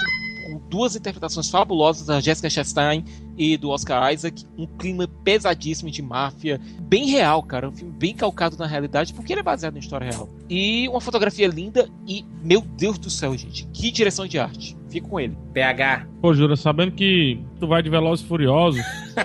[0.69, 3.05] duas interpretações fabulosas da Jessica Chastain
[3.37, 8.15] e do Oscar Isaac, um clima pesadíssimo de máfia, bem real, cara, um filme bem
[8.15, 10.29] calcado na realidade, porque ele é baseado em história real.
[10.49, 14.77] E uma fotografia linda e, meu Deus do céu, gente, que direção de arte.
[14.89, 15.37] Fico com ele.
[15.53, 16.07] PH.
[16.23, 18.81] Pô, Jura, sabendo que tu vai de Velozes e Furiosos,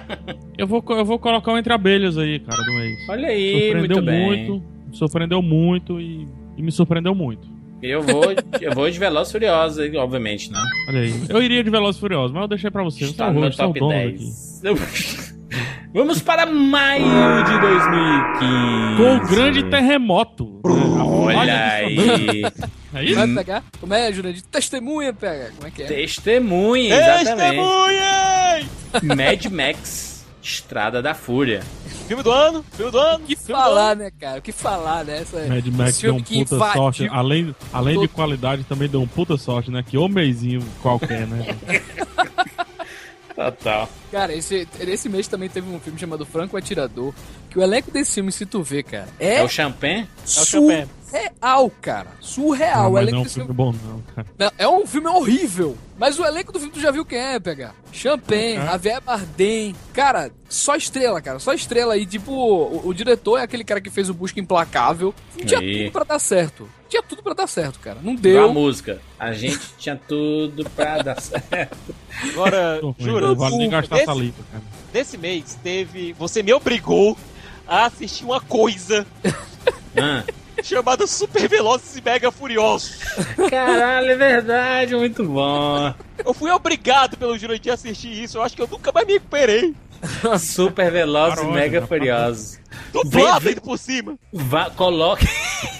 [0.57, 3.09] eu vou, eu vou colocar um entre abelhas aí, cara, do mês.
[3.09, 4.25] Olha aí, surpreendeu muito bem.
[4.25, 6.27] muito, surpreendeu muito e,
[6.57, 7.50] e me surpreendeu muito.
[7.81, 8.23] Eu vou,
[8.59, 10.59] eu vou de Velozes e Furiosos, aí, obviamente, né?
[10.87, 11.13] Olha aí.
[11.29, 13.05] Eu iria de Velozes e Furiosos, mas eu deixei pra você.
[13.05, 14.31] Está no meu top dono aqui.
[14.61, 15.31] 10.
[15.93, 17.03] Vamos para maio
[17.43, 18.97] de 2015.
[18.97, 20.61] Com o grande terremoto.
[20.63, 22.43] Olha aí.
[22.93, 23.15] É isso?
[23.15, 23.63] Vai pegar?
[23.79, 24.43] Como é, Jurandir?
[24.51, 25.53] Testemunha, pega.
[25.55, 25.85] Como é que é?
[25.85, 27.57] Testemunha, exatamente.
[27.57, 29.15] Testemunhem!
[29.15, 31.61] Mad Max, Estrada da Fúria.
[32.11, 33.23] Filme do ano, filme do ano.
[33.23, 34.39] O que falar, né, cara?
[34.39, 35.19] O que falar, né?
[35.21, 37.07] Essa, Mad Max deu um puta invadiu sorte.
[37.09, 39.81] Além, além de qualidade, também deu um puta sorte, né?
[39.81, 41.55] Que ô mêsinho qualquer, né?
[43.33, 43.89] Total.
[44.11, 47.13] Cara, esse, esse mês também teve um filme chamado Franco Atirador.
[47.49, 50.05] Que o elenco desse filme, se tu vê, cara, é, É o Champagne?
[50.35, 50.89] É o Champagne.
[51.11, 52.07] Surreal, cara.
[52.19, 52.83] Surreal.
[52.83, 53.71] Não, o mas elenco não é um desse filme filme.
[53.71, 54.27] bom, não, cara.
[54.37, 55.77] Não, é um filme horrível.
[55.97, 57.75] Mas o elenco do filme tu já viu quem é, pegar?
[57.91, 58.65] Champagne, É.
[58.65, 59.75] Javier Bardem.
[59.93, 61.37] Cara, só estrela, cara.
[61.39, 61.95] Só estrela.
[61.97, 65.13] E tipo, o, o diretor é aquele cara que fez o Busca Implacável.
[65.45, 65.79] Tinha Aí.
[65.83, 66.67] tudo pra dar certo.
[66.89, 67.99] Tinha tudo pra dar certo, cara.
[68.01, 68.99] Não Deu a música.
[69.19, 71.95] A gente tinha tudo pra dar certo.
[72.31, 74.63] Agora, juro, não vale nem gastar esse- saliva, cara.
[74.93, 76.13] nesse mês teve.
[76.13, 77.17] Você me obrigou
[77.67, 79.05] a assistir uma coisa
[79.95, 80.23] Ah,
[80.67, 82.99] chamada Super Velozes e Mega Furiosos.
[83.49, 85.93] caralho, é verdade, muito bom.
[86.23, 88.37] Eu fui obrigado pelo Jurandir a assistir isso.
[88.37, 89.73] Eu acho que eu nunca mais me recuperei.
[90.39, 91.85] Super Velozes e Mega?
[91.85, 92.59] Furiosos.
[92.91, 94.17] Dublado ainda por cima.
[94.31, 95.27] Vá, coloque.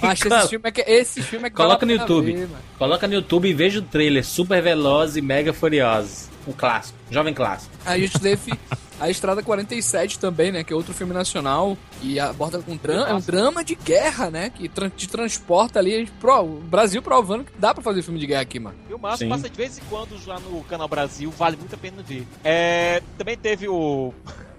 [0.02, 2.34] Mas esse filme é que, esse filme é que Coloca no YouTube.
[2.34, 2.50] ver.
[2.78, 6.30] Coloca no YouTube e veja o trailer Super Velozes e Mega Furiosos.
[6.48, 7.72] Um clássico, jovem clássico.
[7.86, 8.54] A gente teve
[9.02, 10.64] a Estrada 47 também, né?
[10.64, 11.78] Que é outro filme nacional.
[12.02, 13.10] E aborda com drama.
[13.10, 14.50] É um drama de guerra, né?
[14.50, 15.94] Que tran- te transporta ali.
[15.96, 18.76] A gente, pro, o Brasil provando que dá pra fazer filme de guerra aqui, mano.
[18.90, 21.78] E o Márcio passa de vez em quando já no canal Brasil, vale muito a
[21.78, 22.26] pena ver.
[22.44, 24.14] É, também teve o.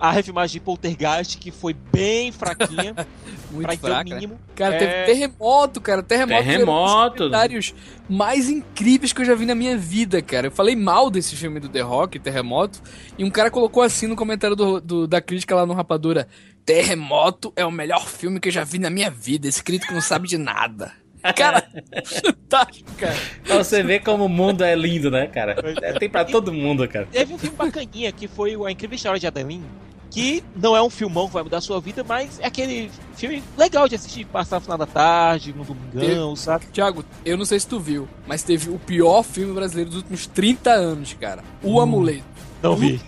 [0.00, 2.94] a refilmagem de Poltergeist, que foi bem fraquinha,
[3.50, 4.04] Muito pra dizer o fraca.
[4.14, 4.38] mínimo.
[4.54, 6.02] Cara, É, teve terremoto, cara.
[6.02, 6.34] Terremoto.
[6.34, 7.16] foi um dos Terremoto.
[7.18, 7.74] comentários
[8.08, 10.46] mais incríveis que eu já vi na minha vida, cara.
[10.48, 12.80] Eu falei mal desse filme do The Rock, Terremoto,
[13.18, 16.28] e um cara colocou assim no comentário do, do- da crítica lá no Rapadura:
[16.64, 19.48] Terremoto é o melhor filme que eu já vi na minha vida.
[19.48, 20.92] Esse crítico não sabe de nada.
[21.34, 21.64] Cara,
[22.04, 23.16] fantástico, cara.
[23.44, 25.56] Pra você ver como o mundo é lindo, né, cara?
[25.82, 27.06] É, tem pra todo mundo, cara.
[27.10, 29.64] Teve um filme bacaninha que foi A Incrível História de Adeline.
[30.10, 33.42] Que não é um filmão que vai mudar a sua vida, mas é aquele filme
[33.58, 36.64] legal de assistir, passar no final da tarde, no domingão, sabe?
[36.72, 40.26] Thiago, eu não sei se tu viu, mas teve o pior filme brasileiro dos últimos
[40.26, 41.44] 30 anos, cara.
[41.62, 42.24] O Amuleto.
[42.62, 42.98] Não vi.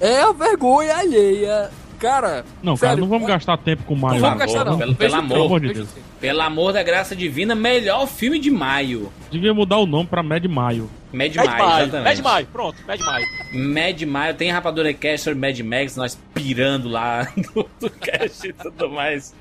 [0.00, 1.70] É a vergonha alheia.
[2.02, 4.20] Cara, Não, cara, sério, não vamos gastar tempo com Não Mario.
[4.20, 4.72] vamos Pelo gastar, não.
[4.72, 5.88] amor, pelo- pelo o trailer, amor de Deus.
[6.20, 9.12] Pelo amor da graça divina, melhor filme de maio.
[9.30, 10.90] Devia mudar o nome pra Mad Maio.
[11.12, 12.22] Mad, Mad Maio, Maio, exatamente.
[12.22, 13.26] Mad Maio, pronto, Mad Maio.
[13.54, 18.52] Mad Maio, tem Rapadura Cast sobre Mad Max, nós pirando lá no, no cast e
[18.52, 19.34] tudo mais.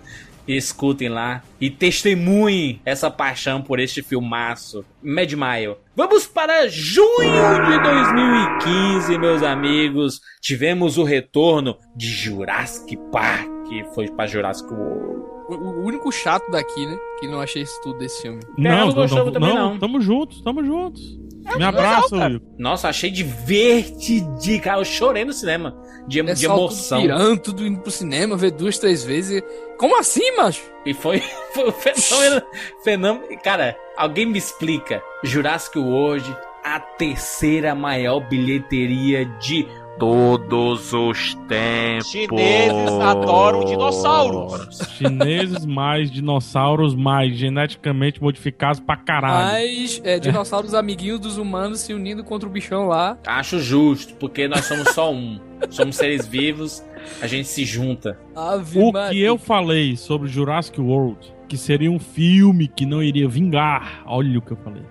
[0.48, 4.84] Escutem lá e testemunhem essa paixão por este filmaço.
[5.02, 5.78] Mad Maio.
[5.96, 10.22] Vamos para junho de 2015, meus amigos.
[10.42, 13.50] Tivemos o retorno de Jurassic Park,
[13.94, 15.22] foi para Jurassic World.
[15.50, 16.98] O, único chato daqui, né?
[17.20, 18.40] Que não achei isso tudo desse filme.
[18.58, 19.78] não gostou também, não.
[19.78, 21.20] Tamo juntos, tamo juntos.
[21.58, 22.42] Me abraça, legal, Will.
[22.58, 24.80] Nossa, achei divertidinho, cara.
[24.80, 25.76] Eu chorei no cinema
[26.08, 27.02] de, de Pessoal emoção.
[27.02, 29.42] Tudo pirando, tudo indo pro cinema, ver duas, três vezes.
[29.82, 30.62] Como assim, macho?
[30.86, 31.24] E foi,
[31.56, 32.42] foi um fenômeno,
[32.84, 33.42] fenômeno.
[33.44, 35.02] Cara, alguém me explica.
[35.24, 39.68] Jurassic World, a terceira maior bilheteria de
[39.98, 42.12] todos os tempos.
[42.12, 44.78] Chineses adoram dinossauros.
[44.98, 49.52] Chineses mais dinossauros mais geneticamente modificados pra caralho.
[49.52, 53.18] Mas é, dinossauros amiguinhos dos humanos se unindo contra o bichão lá.
[53.26, 55.40] Acho justo, porque nós somos só um.
[55.72, 56.84] Somos seres vivos,
[57.22, 58.18] a gente se junta.
[58.36, 59.12] Ave O Maria.
[59.12, 64.40] que eu falei sobre Jurassic World, que seria um filme que não iria vingar, olha
[64.40, 64.84] o que eu falei.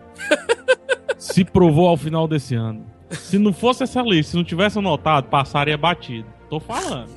[1.18, 2.86] se provou ao final desse ano.
[3.10, 6.26] Se não fosse essa lista, se não tivesse anotado, passaria batido.
[6.48, 7.10] Tô falando.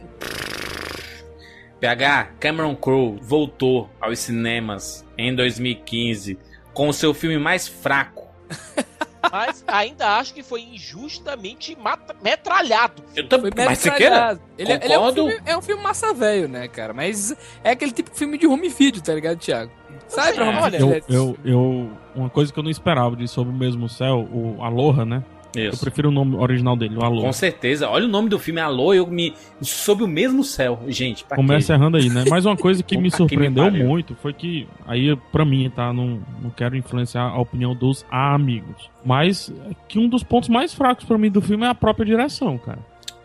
[1.80, 6.38] PH, Cameron Crowe voltou aos cinemas em 2015
[6.74, 8.28] com o seu filme mais fraco.
[9.32, 11.78] Mas ainda acho que foi injustamente
[12.22, 13.04] metralhado.
[13.16, 13.40] Eu tô...
[13.40, 14.12] Foi Mas você queira?
[14.16, 14.42] metralhado.
[14.58, 16.94] Ele, é- ele é, um filme, é um filme massa velho, né, cara?
[16.94, 19.72] Mas é aquele tipo de filme de home video, tá ligado, Thiago?
[20.08, 21.04] Sai sei, pra home olha, video.
[21.08, 24.62] Eu, eu, eu, uma coisa que eu não esperava de Sob o Mesmo Céu, o
[24.64, 25.24] Aloha, né?
[25.56, 25.82] Eu Isso.
[25.82, 27.22] prefiro o nome original dele, o Aloha.
[27.26, 27.88] Com certeza.
[27.88, 29.34] Olha o nome do filme, Alô, eu me.
[29.62, 30.80] Sob o mesmo céu.
[30.88, 32.24] Gente, Começa errando aí, né?
[32.30, 35.72] Mas uma coisa que me Puta que me surpreendeu muito foi que, aí pra mim,
[35.74, 35.94] tá?
[35.94, 38.90] Não, não quero influenciar a opinião dos amigos.
[39.06, 42.06] Mas é que um dos pontos mais fracos pra mim do filme é a própria
[42.06, 42.80] direção, cara.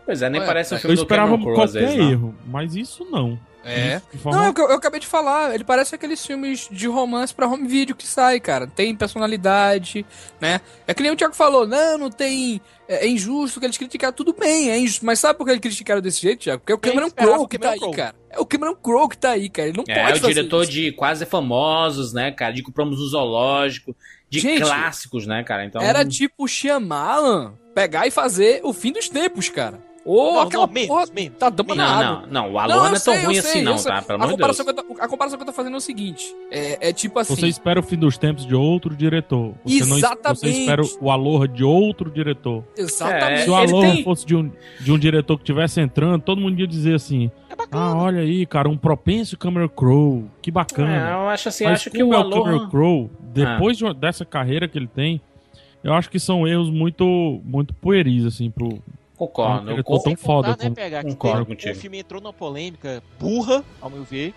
[0.05, 1.95] Pois é, nem Ué, parece um eu filme Eu do esperava Cameron Crowe, qualquer vezes,
[1.97, 2.11] não.
[2.11, 3.39] erro, mas isso não.
[3.63, 4.01] É.
[4.23, 5.53] Não, é o que eu, eu acabei de falar.
[5.53, 8.65] Ele parece aqueles filmes de romance pra home video que sai, cara.
[8.67, 10.05] Tem personalidade,
[10.39, 10.61] né?
[10.87, 12.61] É que nem o Thiago falou, não, não tem.
[12.87, 14.13] É, é injusto que eles criticaram.
[14.13, 15.05] Tudo bem, é injusto.
[15.05, 16.59] Mas sabe por que eles criticaram desse jeito, Thiago?
[16.61, 18.15] Porque é o Quem Cameron Crowe o que tá Cameron aí, cara.
[18.31, 19.67] É o Cameron Crowe que tá aí, cara.
[19.67, 20.71] Ele não É, pode o fazer diretor isso.
[20.71, 22.53] de quase famosos, né, cara?
[22.53, 23.95] De compramos no zoológico,
[24.29, 25.65] de Gente, clássicos, né, cara?
[25.65, 25.81] Então.
[25.81, 29.79] Era tipo Shyamalan pegar e fazer o fim dos tempos, cara.
[30.11, 32.27] Ou Não, aquela não, menos, porra menos, tá dando Não, na água.
[32.31, 32.53] não, não.
[32.53, 34.01] O Alô não, eu é tão sei, ruim sei, assim, não, tá?
[34.01, 34.59] Pelo amor de Deus.
[34.59, 37.35] eu a comparação que eu tô fazendo é o seguinte: é, é tipo assim.
[37.35, 39.53] Você espera o fim dos tempos de outro diretor.
[39.63, 40.39] Você Não, Exatamente.
[40.39, 42.63] você espera o Aloha de outro diretor.
[42.75, 43.41] Exatamente.
[43.41, 46.21] É, Se o ele Aloha tem- fosse de um, de um diretor que estivesse entrando,
[46.23, 47.85] todo mundo ia dizer assim: É bacana.
[47.85, 50.25] Ah, olha aí, cara, um propenso Cameron Crowe.
[50.41, 51.09] Que É, bacana.
[51.11, 52.43] eu acho assim, Mas acho que o é o Alô.
[52.43, 55.21] Cameron Crowe, depois de uma- dessa carreira que ele tem,
[55.83, 57.05] eu acho que são erros muito,
[57.45, 58.81] muito pueris, assim, pro.
[59.27, 59.71] Concordo.
[59.71, 60.17] Ele eu tô tão concordo.
[60.21, 61.77] foda né, que concordo tem- contigo.
[61.77, 64.33] O filme entrou numa polêmica burra, ao meu ver.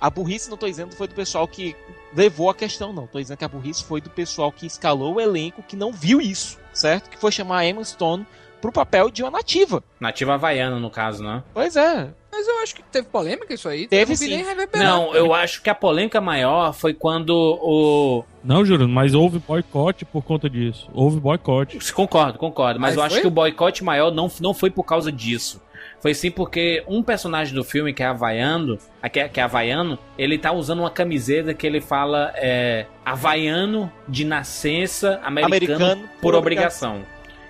[0.00, 1.74] A burrice, não tô dizendo, foi do pessoal que
[2.14, 3.06] levou a questão, não.
[3.06, 6.20] Tô dizendo que a burrice foi do pessoal que escalou o elenco que não viu
[6.20, 7.08] isso, certo?
[7.08, 8.26] Que foi chamar a Emma Stone
[8.60, 9.82] pro papel de uma nativa.
[9.98, 11.42] Nativa havaiana, no caso, né?
[11.54, 12.12] Pois é.
[12.40, 13.86] Mas eu acho que teve polêmica isso aí.
[13.86, 14.28] Teve eu não vi sim.
[14.36, 14.86] nem reverberar.
[14.88, 18.24] Não, eu acho que a polêmica maior foi quando o.
[18.42, 20.88] Não, Júlio, mas houve boicote por conta disso.
[20.94, 21.78] Houve boicote.
[21.92, 22.80] Concordo, concordo.
[22.80, 23.20] Mas Mas eu acho foi?
[23.20, 25.60] que o boicote maior não, não foi por causa disso.
[26.00, 29.42] Foi sim porque um personagem do filme que é havaiano, a- que é, que é
[29.42, 36.08] havaiano, ele tá usando uma camiseta que ele fala é, havaiano de nascença, americano, Americano
[36.22, 37.02] por obrigação.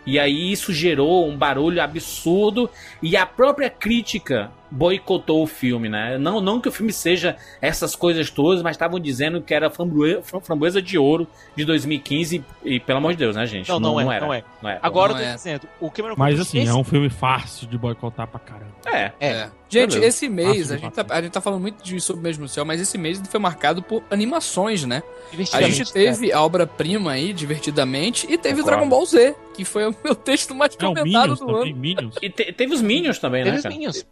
[0.05, 2.69] E aí isso gerou um barulho absurdo
[3.01, 6.17] e a própria crítica boicotou o filme, né?
[6.19, 10.23] Não, não que o filme seja essas coisas todas, mas estavam dizendo que era framboesa,
[10.43, 13.69] framboesa de ouro de 2015 e pelo amor de Deus, né, gente?
[13.69, 14.27] Não, não, é, era.
[14.27, 14.45] não é.
[14.63, 14.79] Não é.
[14.83, 15.35] Agora Não eu tô é.
[15.35, 18.71] dizendo, o Cameron Mas assim, esse- é um filme fácil de boicotar pra caramba.
[18.87, 19.13] É.
[19.21, 19.49] É.
[19.73, 20.07] Gente, Beleza.
[20.09, 22.65] esse mês, a gente, tá, a gente tá falando muito de Sob o Mesmo Céu,
[22.65, 25.01] mas esse mês ele foi marcado por animações, né?
[25.53, 28.65] A gente teve a obra-prima aí, Divertidamente, e teve Concordo.
[28.71, 31.71] Dragon Ball Z, que foi o meu texto mais É o comentado Minions do também,
[31.73, 31.81] ano.
[31.81, 32.15] Minions.
[32.21, 33.75] E te- teve os Minions também, Teve né, os cara?
[33.77, 34.07] Minions.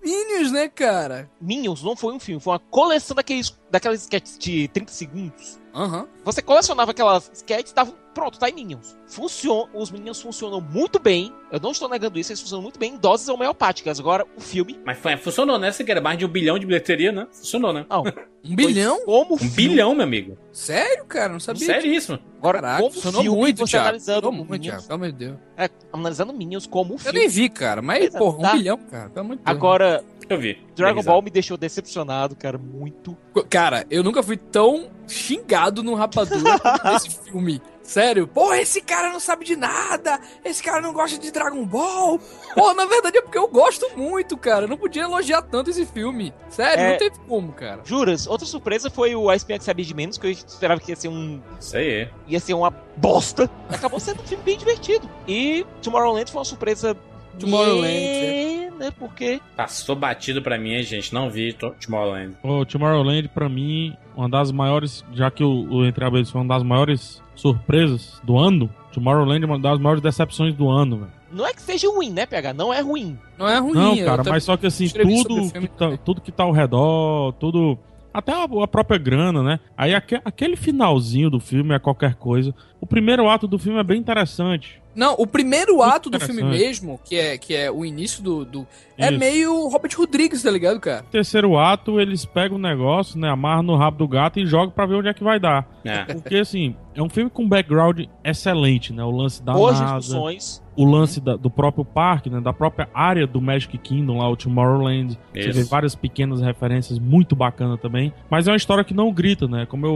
[0.50, 1.30] Minions, né, cara?
[1.40, 5.58] Minions não foi um filme, foi uma coleção daqueles, daquelas sketches de 30 segundos.
[5.74, 6.06] Aham.
[6.24, 7.92] Você colecionava aquelas sketches e tava.
[8.14, 8.96] Pronto, tá em Minions.
[9.06, 11.32] Funciona, os Minions funcionam muito bem.
[11.52, 14.00] Eu não estou negando isso, eles funcionam muito bem em doses homeopáticas.
[14.00, 14.80] Agora, o filme.
[14.84, 15.70] Mas foi- funcionou, né?
[15.70, 17.28] Você quer mais de um bilhão de bilheteria, né?
[17.30, 17.86] Funcionou, né?
[17.88, 18.02] Não.
[18.44, 19.04] Um bilhão?
[19.04, 20.36] Como Um filme, bilhão, meu amigo.
[20.50, 21.32] Sério, cara?
[21.32, 21.64] Não sabia.
[21.64, 22.18] Seríssimo.
[22.38, 23.84] Agora, Caraca, como funcionou filme, muito, você Thiago.
[23.86, 24.86] analisando Funcionou muito, Minions, Thiago.
[24.88, 25.38] Pelo amor de Deus.
[25.56, 27.18] é, analisando Minions como Eu filme.
[27.20, 27.80] nem vi, cara.
[27.80, 28.52] Mas, Beleza, porra, um tá.
[28.52, 29.10] bilhão, cara.
[29.10, 29.56] Pelo amor de Deus.
[29.56, 30.58] Agora, Eu vi.
[30.74, 33.16] Dragon Ball me deixou decepcionado, cara, muito.
[33.48, 37.62] Cara, eu nunca fui tão xingado no Rapadura quanto nesse filme.
[37.82, 38.28] Sério?
[38.28, 40.20] Porra, esse cara não sabe de nada.
[40.44, 42.20] Esse cara não gosta de Dragon Ball.
[42.54, 44.66] Pô, na verdade é porque eu gosto muito, cara.
[44.66, 46.34] Eu não podia elogiar tanto esse filme.
[46.50, 46.90] Sério, É.
[46.90, 47.80] não teve como, cara.
[47.86, 50.92] Juras, outra surpresa foi o A Espinha que Sabia de Menos, que eu esperava que
[50.92, 51.40] ia ser um.
[51.58, 52.10] Isso aí.
[52.26, 53.50] ia ser uma bosta.
[53.70, 55.08] Acabou sendo um filme bem divertido.
[55.26, 56.94] E Tomorrowland foi uma surpresa.
[57.38, 58.90] Tomorrowland, É, né?
[58.98, 59.40] Porque.
[59.56, 61.12] Passou batido pra mim, hein, gente.
[61.12, 62.36] Não vi to- Tomorrowland.
[62.42, 66.54] O Tomorrowland, pra mim, uma das maiores, já que o, o Entre Abelhas foi uma
[66.54, 71.12] das maiores surpresas do ano, Tomorrowland é uma das maiores decepções do ano, velho.
[71.30, 72.54] Não é que seja ruim, né, PH?
[72.54, 73.18] Não é ruim.
[73.38, 73.74] Não é ruim.
[73.74, 77.78] Não, cara, mas só que assim, tudo que, tá, tudo que tá ao redor, tudo.
[78.14, 79.60] Até a, a própria grana, né?
[79.76, 82.54] Aí aque- aquele finalzinho do filme é qualquer coisa.
[82.80, 84.80] O primeiro ato do filme é bem interessante.
[84.98, 88.44] Não, o primeiro ato do filme mesmo, que é, que é o início do.
[88.44, 88.66] do-
[88.98, 89.18] é Isso.
[89.20, 91.02] meio Robert Rodrigues, tá ligado, cara?
[91.02, 93.30] No terceiro ato, eles pegam o negócio, né?
[93.30, 95.64] Amarram no rabo do gato e jogam pra ver onde é que vai dar.
[95.84, 96.02] É.
[96.02, 99.02] Porque, assim, é um filme com background excelente, né?
[99.04, 100.62] O lance da Boas NASA, discussões.
[100.76, 102.40] o lance da- do próprio parque, né?
[102.40, 105.18] Da própria área do Magic Kingdom, lá, o Tomorrowland.
[105.32, 105.58] Você Isso.
[105.58, 108.12] vê várias pequenas referências muito bacana também.
[108.30, 109.66] Mas é uma história que não grita, né?
[109.66, 109.92] Como eu,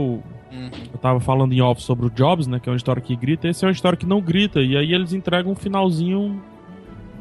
[0.51, 0.69] Uhum.
[0.93, 2.59] eu tava falando em off sobre o Jobs, né?
[2.59, 3.47] Que é uma história que grita.
[3.47, 4.61] Esse é uma história que não grita.
[4.61, 6.41] E aí eles entregam um finalzinho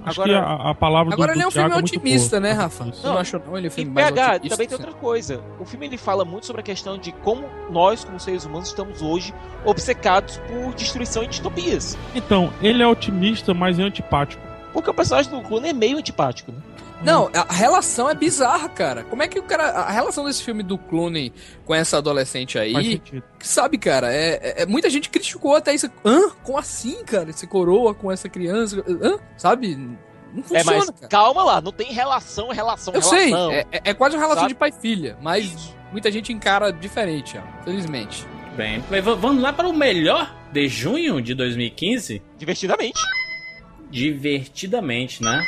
[0.05, 2.40] Acho Agora- que a, a palavra do Agora ele é um do filme muito otimista,
[2.40, 2.84] né, Rafa?
[2.86, 3.57] Você não achou não?
[3.57, 4.48] Ele é um E filme mais PH, otimista.
[4.57, 5.40] também tem outra coisa.
[5.61, 9.00] O filme ele fala muito sobre a questão de como nós, como seres humanos, estamos
[9.00, 9.32] hoje
[9.64, 11.96] obcecados por destruição e distopias.
[12.14, 14.42] Então, ele é otimista, mas é antipático.
[14.72, 16.59] Porque o personagem do Clooney é meio antipático, né?
[17.05, 19.03] Não, a relação é bizarra, cara.
[19.05, 19.64] Como é que o cara.
[19.70, 21.32] A relação desse filme do Clooney
[21.64, 23.03] com essa adolescente aí.
[23.40, 25.90] Sabe, cara, é, é- muita gente criticou até isso.
[26.05, 26.30] Hã?
[26.44, 27.30] Como assim, cara?
[27.30, 28.84] Esse coroa com essa criança?
[28.88, 29.18] Hã?
[29.36, 29.76] Sabe?
[30.32, 31.09] Não funciona, é, mas cara.
[31.09, 33.18] calma lá, não tem relação, relação, Eu relação.
[33.50, 34.55] sei, é, é- é quase uma relação Sabe?
[34.55, 35.76] de pai e filha, mas Isso.
[35.92, 38.26] muita gente encara diferente, ó, felizmente.
[38.57, 42.22] Bem, vamos lá para o melhor de junho de 2015?
[42.38, 42.98] Divertidamente.
[43.90, 45.44] Divertidamente, né?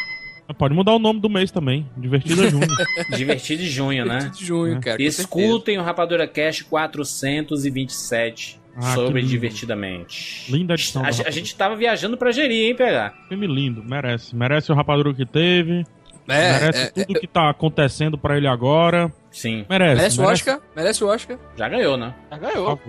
[0.58, 1.88] Pode mudar o nome do mês também.
[1.96, 2.66] Divertida Junho.
[3.16, 4.30] Divertido de junho, né?
[4.36, 4.80] de junho, É.
[4.80, 4.96] cara.
[4.98, 5.22] certeza.
[5.22, 9.22] Escutem o Rapadura Cash 427 Ah, sobre.
[9.22, 10.50] Divertidamente.
[10.52, 13.14] Linda edição A, a gente tava viajando pra gerir, hein, pegar?
[13.28, 14.34] Filme lindo, merece.
[14.36, 15.84] Merece o rapadura que teve.
[16.28, 19.12] É, merece é, tudo que tá acontecendo pra ele agora.
[19.30, 19.96] Sim, Merece.
[19.96, 21.38] merece o Oscar, merece o Oscar.
[21.56, 22.14] já ganhou, né?
[22.30, 22.80] Já ganhou.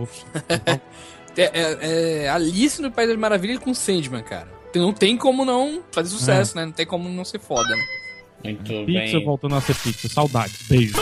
[1.38, 4.48] É, é- é Alice no País das Maravilhas com Sandman, cara.
[4.80, 6.66] Não tem como não fazer sucesso, né?
[6.66, 7.84] Não tem como não ser foda, né?
[8.44, 9.26] Muito Pizza bem.
[9.26, 10.08] voltando a ser pizza.
[10.08, 10.62] Saudades.
[10.68, 10.94] Beijo.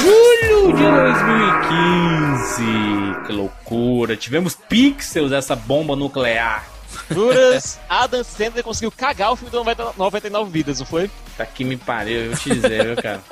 [0.00, 3.26] Julho de 2015.
[3.26, 4.16] Que loucura.
[4.16, 6.64] Tivemos pixels essa bomba nuclear.
[7.12, 11.10] Juras, Adam Sandler conseguiu cagar o filme do 90 99 Vidas, não foi?
[11.36, 13.22] Tá que me pariu, eu te dizer, viu, cara?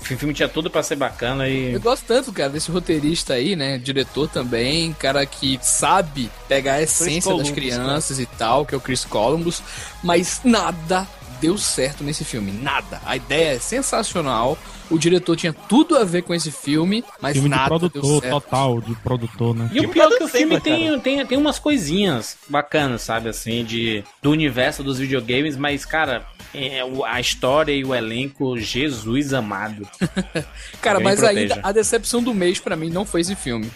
[0.00, 1.72] O filme tinha tudo pra ser bacana e.
[1.72, 3.78] Eu gosto tanto, cara, desse roteirista aí, né?
[3.78, 8.78] Diretor também, cara que sabe pegar a essência das Columbus, crianças e tal, que é
[8.78, 9.62] o Chris Columbus,
[10.02, 11.08] mas nada
[11.40, 13.00] deu certo nesse filme, nada.
[13.04, 14.58] A ideia é sensacional,
[14.90, 18.20] o diretor tinha tudo a ver com esse filme, mas Filme de nada deu produtor,
[18.20, 18.32] certo.
[18.32, 19.70] total, de produtor, né?
[19.72, 23.64] E o pior é que o filme tem, tem, tem umas coisinhas bacanas, sabe, assim,
[23.64, 29.88] de, do universo dos videogames, mas, cara, é, a história e o elenco, Jesus amado.
[30.80, 31.54] Cara, Alguém mas proteja.
[31.54, 33.70] ainda a decepção do mês pra mim não foi esse filme.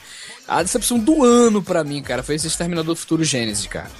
[0.49, 3.91] A decepção do ano pra mim, cara, foi esse Exterminador do Futuro Gênesis, cara.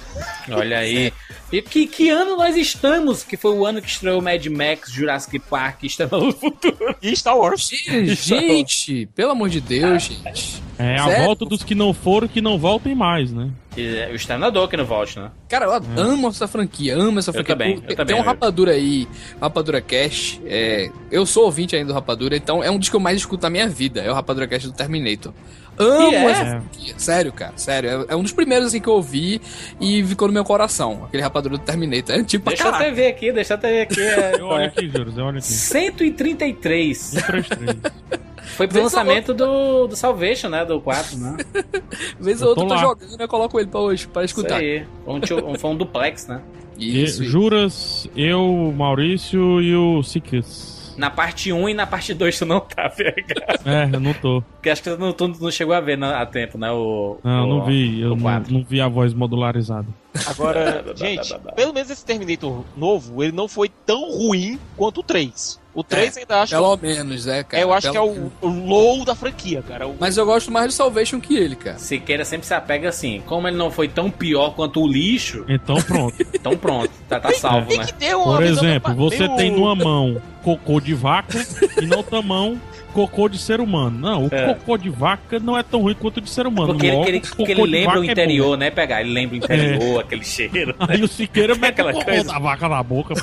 [0.51, 1.13] Olha aí.
[1.51, 3.23] E que, que ano nós estamos?
[3.23, 6.95] Que foi o ano que estreou Mad Max, Jurassic Park, Exterminador do Futuro.
[7.01, 7.69] E Star Wars.
[7.69, 10.63] Gente, gente, pelo amor de Deus, gente.
[10.79, 11.25] É a Sério?
[11.25, 13.51] volta dos que não foram que não voltem mais, né?
[13.77, 15.29] E, é, O Exterminador que não volte, né?
[15.47, 17.55] Cara, eu amo essa franquia, amo essa Eu franquia.
[17.55, 19.07] também, Pô, eu tem- também, Tem um eu- Rapadura aí,
[19.39, 20.39] Rapadura Cash.
[20.45, 23.43] É, eu sou ouvinte ainda do Rapadura, então é um dos que eu mais escuto
[23.43, 24.01] na minha vida.
[24.01, 25.33] É o Rapadura Cash do Terminator.
[25.79, 26.25] Amo E é?
[26.25, 26.93] essa franquia.
[26.97, 27.89] Sério, cara, sério.
[28.09, 29.41] É, é um dos primeiros assim que eu ouvi
[29.79, 31.05] e ficou no meu coração.
[31.05, 32.15] Aquele Rapadura do Terminator.
[32.15, 32.93] É tipo, Deixa a caralho.
[32.95, 34.01] TV aqui, deixa a TV aqui.
[34.09, 35.47] É, Eu olho aqui, Juros, eu olho aqui.
[35.47, 36.97] 133.
[36.97, 37.77] 133.
[38.57, 40.65] Foi pro Vez lançamento do, do Salvation, né?
[40.65, 41.37] Do 4, né?
[42.19, 42.81] Vez ou tô outra eu tô lá.
[42.81, 44.57] jogando, eu coloco ele pra hoje, pra Isso escutar.
[44.57, 44.85] aí.
[45.05, 46.41] Foi um, foi um duplex, né?
[46.77, 47.31] E Isso, isso.
[47.31, 50.78] Juras, eu, Maurício e o Sikas.
[50.99, 53.59] Na parte 1 e na parte 2 tu não tá, PH.
[53.65, 54.41] É, eu não tô.
[54.41, 56.69] Porque acho que tu não, tu não chegou a ver na- a tempo, né?
[56.71, 58.01] O, Não, o- não vi.
[58.01, 58.53] Eu não, 4.
[58.53, 59.87] não vi a voz modularizada.
[60.27, 65.58] Agora, gente, pelo menos esse Terminator novo, ele não foi tão ruim quanto o 3.
[65.73, 67.63] O 3 ainda acho Pelo menos, é, que, cara.
[67.63, 69.87] eu acho que é o, o low da franquia, cara.
[69.87, 71.77] O- Mas eu gosto mais do Salvation que ele, cara.
[71.77, 73.21] Siqueira sempre se apega assim.
[73.25, 76.15] Como ele não foi tão pior quanto o lixo, Então pronto.
[76.33, 77.85] então pronto, tá, tá salvo, tem né?
[77.85, 81.37] que ter uma Por exemplo, você tem numa mão cocô de vaca
[81.81, 82.59] e na outra mão
[82.93, 83.97] cocô de ser humano.
[83.97, 84.53] Não, o É.
[84.53, 86.73] cocô de vaca não é tão ruim quanto o de ser humano.
[86.73, 89.01] Porque ele, Logo, que ele, porque ele lembra o é interior, né, pegar?
[89.01, 90.75] Ele lembra o interior, aquele cheiro.
[90.77, 90.85] bom.
[90.89, 92.23] Aí o Siqueira mete Aquela o cocô coisa.
[92.33, 93.21] da vaca na boca, pô.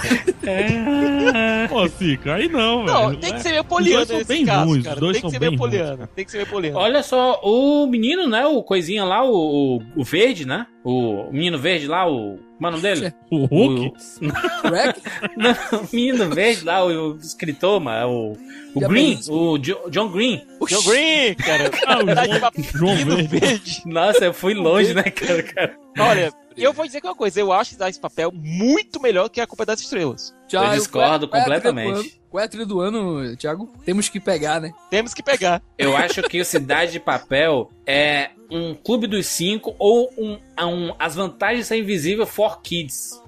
[1.68, 3.20] Pô, Sica, aí não, Não, velho.
[3.20, 3.40] tem que É.
[3.42, 4.94] ser meio poliano Os dois são nesse bem caso, ruins, cara.
[4.94, 5.98] os dois Tem que são ser bem meio ruins, poliano.
[5.98, 6.10] cara.
[6.14, 6.78] Tem que ser meio poliano.
[6.78, 8.46] Olha só, o menino, né?
[8.46, 10.66] O coisinha lá, o, o verde, né?
[10.88, 12.38] O menino verde lá, o.
[12.56, 13.12] Como é o nome dele?
[13.28, 13.88] O Hulk?
[13.88, 13.92] O,
[15.36, 18.34] não, o menino verde lá, o, o escritor, mas o.
[18.74, 19.34] O Já Green, pensei.
[19.34, 20.42] o Jo- John Green.
[20.68, 21.70] John Green, cara.
[21.86, 22.06] Ah, o
[22.40, 23.26] Tá João- Verde.
[23.26, 23.82] verde.
[23.86, 25.42] Nossa, eu fui longe, né, cara?
[25.42, 25.76] cara?
[25.98, 29.46] Olha, eu vou dizer que uma coisa, eu acho esse papel muito melhor que a
[29.46, 30.34] Culpa das Estrelas.
[30.48, 31.92] Thiago, discordo qual é- é completamente.
[31.98, 32.10] ano?
[32.30, 33.72] Qual é a trilha do ano, Thiago?
[33.84, 34.72] Temos que pegar, né?
[34.90, 35.62] Temos que pegar.
[35.78, 40.94] Eu acho que o Cidade de Papel é um clube dos cinco ou um, um
[40.98, 43.20] As Vantagens Ser Invisível for Kids.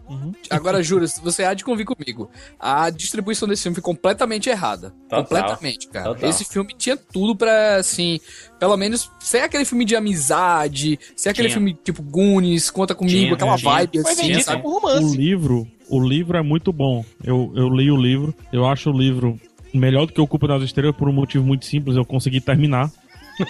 [0.51, 2.31] Agora, juro, você há de convir comigo.
[2.59, 4.95] A distribuição desse filme foi completamente errada.
[5.09, 5.25] Total.
[5.25, 6.15] Completamente, cara.
[6.15, 6.31] Total.
[6.31, 8.19] Esse filme tinha tudo pra, assim,
[8.59, 11.57] pelo menos ser aquele filme de amizade, ser aquele Tinha.
[11.57, 13.73] filme tipo Goonies, Conta Comigo, Tinha, aquela tinha.
[13.73, 14.63] vibe Foi assim, sabe?
[14.65, 15.17] O romance.
[15.17, 17.05] livro o livro é muito bom.
[17.25, 19.41] Eu, eu li o livro, eu acho o livro
[19.73, 22.91] melhor do que o Culpa das Estrelas por um motivo muito simples, eu consegui terminar.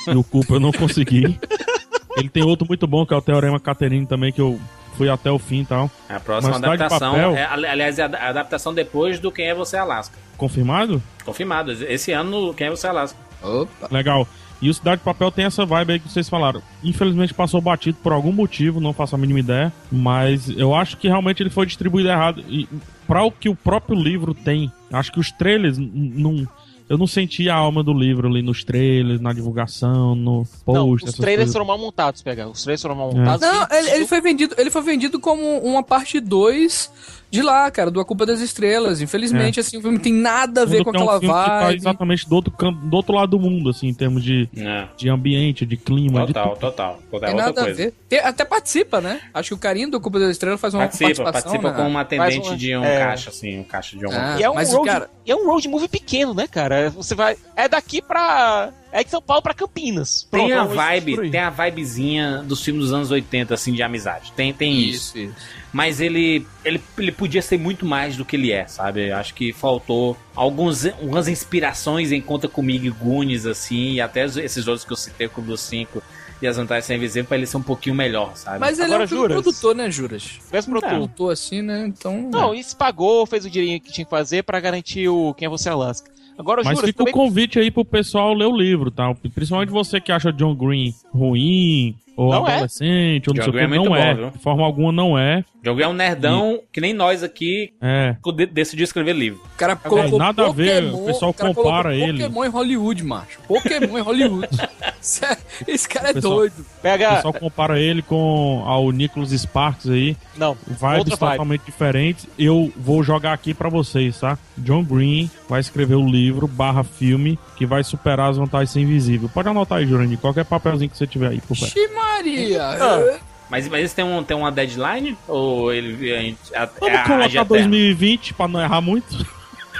[0.07, 1.39] e o Culpa eu não consegui.
[2.17, 4.59] Ele tem outro muito bom, que é o Teorema Caterine também, que eu
[4.99, 5.91] fui até o fim e tal.
[6.09, 9.55] A próxima Mas adaptação, Papel- é, ali- aliás, é a adaptação depois do Quem é
[9.55, 10.17] Você Alaska.
[10.37, 11.03] Confirmado?
[11.25, 11.73] Confirmado.
[11.73, 13.19] Esse ano, Quem é Você Alaska.
[13.43, 13.89] Opa.
[13.91, 14.27] Legal.
[14.61, 16.61] E o Cidade de Papel tem essa vibe aí que vocês falaram.
[16.83, 19.73] Infelizmente passou batido por algum motivo, não faço a mínima ideia.
[19.91, 22.43] Mas eu acho que realmente ele foi distribuído errado.
[22.49, 22.69] E
[23.07, 26.45] para o que o próprio livro tem, acho que os trailers não.
[26.89, 30.79] Eu não senti a alma do livro ali nos trailers, na divulgação, no post.
[30.79, 31.53] Não, os trailers coisas.
[31.53, 32.49] foram mal montados, pega.
[32.49, 33.15] Os trailers foram mal É.
[33.15, 33.41] montados.
[33.47, 36.91] Não, ele, ele foi vendido, ele foi vendido como uma parte 2
[37.31, 39.01] de lá, cara, do A Culpa das Estrelas.
[39.03, 41.35] Infelizmente, assim, o filme não tem nada a ver com que é um aquela filme
[41.35, 41.77] que tá vibe.
[41.77, 44.87] exatamente do outro, campo, do outro lado do mundo, assim, em termos de, É.
[44.97, 46.61] de ambiente, de clima, de Total, tudo.
[46.61, 46.99] total.
[47.11, 47.21] Total.
[47.21, 47.77] Tem outra nada a coisa.
[47.77, 47.95] ver.
[48.09, 49.21] Tem- até participa, né?
[49.35, 51.43] Acho que o carinho do Culpa das Estrelas faz uma Participa, participação.
[51.43, 51.77] participa né?
[51.77, 52.99] com uma atendente uma- de um é.
[52.99, 54.41] caixa, assim, um caixa de alguma Ah, coisa.
[54.41, 56.91] E é um, Mas, road, cara- e é um road movie pequeno, né, cara?
[56.91, 57.37] Você vai.
[57.55, 58.71] É daqui pra.
[58.91, 60.27] É de São Paulo pra Campinas.
[60.31, 63.73] Tem Pronto, a é um- vibe, tem a vibezinha dos filmes dos anos 80, assim,
[63.73, 64.33] de amizade.
[64.33, 65.19] Tem, tem isso.
[65.19, 65.35] Isso, isso.
[65.73, 69.13] Mas ele, ele, ele podia ser muito mais do que ele é, sabe?
[69.13, 74.67] Acho que faltou alguns, algumas inspirações em Conta Comigo e Goonies, assim, e até esses
[74.67, 76.03] outros que eu citei, Clube dos 5
[76.41, 78.59] e As Vantagens Sem Invisível, pra ele ser um pouquinho melhor, sabe?
[78.61, 79.43] Mas ele Agora, é um filme juras?
[79.43, 80.39] produtor, né, Juras?
[80.51, 80.91] Mesmo produtor.
[80.99, 81.85] Produtor assim, né?
[81.87, 82.31] Então.
[82.33, 85.49] Não, isso pagou, fez o dinheirinho que tinha que fazer pra garantir o Quem é
[85.51, 86.11] Você Alaska.
[86.39, 87.13] Agora, Mas jura, fica também...
[87.13, 89.13] o convite aí pro pessoal ler o livro, tá?
[89.35, 92.55] Principalmente você que acha John Green ruim, ou Não é.
[92.55, 93.59] adolescente, ou não sei o que.
[93.61, 94.15] É Não é.
[94.15, 94.31] bom, viu?
[94.31, 95.45] De forma alguma não é.
[95.65, 98.17] Jogo é um nerdão que nem nós aqui É.
[98.35, 99.41] de- decidiu escrever livro.
[99.55, 102.23] O cara colocou É, nada a ver, Pokémon, o pessoal cara compara ele.
[102.25, 103.39] Pokémon em Hollywood, macho.
[103.47, 104.49] Pokémon em Hollywood.
[105.01, 106.55] Sério, Esse cara é O pessoal- doido.
[106.61, 107.15] O Pega.
[107.17, 110.17] pessoal compara ele com ao Nicholas Sparks aí.
[110.37, 111.19] Não, Vibes outra vibe.
[111.33, 112.27] totalmente diferentes.
[112.39, 114.37] Eu vou jogar aqui pra vocês, tá?
[114.57, 119.29] John Green vai escrever o livro barra filme que vai superar as vantagens invisível.
[119.33, 120.19] Pode anotar aí, Jurandir.
[120.19, 121.73] Qualquer papelzinho que você tiver aí, por perto.
[122.15, 122.63] Maria.
[122.65, 123.19] Ah.
[123.51, 125.17] Mas, mas eles têm, um, têm uma deadline?
[125.27, 126.13] Ou ele.
[126.13, 127.45] A, gente- a, Vamos é a colocar Age Eterna?
[127.49, 129.27] 2020 pra não errar muito.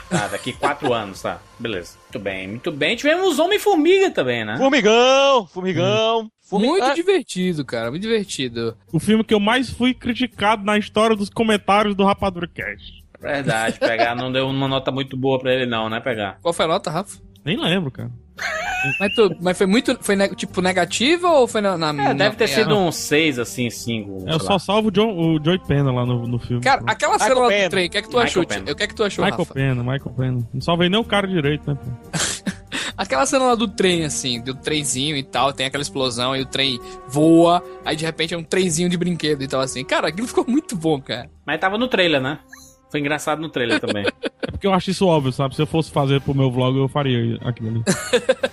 [0.09, 1.39] Tá, daqui quatro anos, tá.
[1.59, 1.99] Beleza.
[2.05, 2.97] Muito bem, muito bem.
[2.97, 4.57] Tivemos Homem-Formiga também, né?
[4.57, 6.31] Formigão, formigão.
[6.49, 7.91] Formi- Muito Ah, divertido, cara.
[7.91, 8.75] Muito divertido.
[8.91, 13.05] O filme que eu mais fui criticado na história dos comentários do Rapadura Cast.
[13.21, 16.01] Verdade, pegar não deu uma nota muito boa pra ele, não, né?
[16.01, 16.39] Pegar.
[16.41, 17.19] Qual foi a nota, Rafa?
[17.45, 18.11] Nem lembro, cara.
[19.01, 19.99] Mas, tu- mas foi muito.
[20.01, 21.77] Foi ne- tipo negativa ou foi na.
[21.77, 24.25] na- É, na- deve ter sido um 6, assim, 5.
[24.27, 26.63] Eu só salvo o, John, o Joey Pena lá no, no filme.
[26.63, 28.43] Cara, aquela Michael cena lá do trem, o que é que tu Michael achou?
[28.73, 29.55] O que é que tu achou, Michael Rafa?
[29.55, 30.49] Pena, Michael Pena.
[30.55, 31.77] Não salvei nem o cara direito, né?
[31.77, 32.19] pô?
[32.97, 36.47] Aquela cena lá do trem, assim, do trenzinho e tal, tem aquela explosão e o
[36.47, 39.85] trem voa, aí de repente é um trenzinho de brinquedo e tal, assim.
[39.85, 41.31] Cara, aquilo ficou muito bom, cara.
[41.47, 42.41] Mas tava no trailer, né?
[42.91, 44.05] Foi engraçado no trailer também.
[44.41, 45.55] É porque eu acho isso óbvio, sabe?
[45.55, 47.83] Se eu fosse fazer pro meu vlog, eu faria aquilo ali.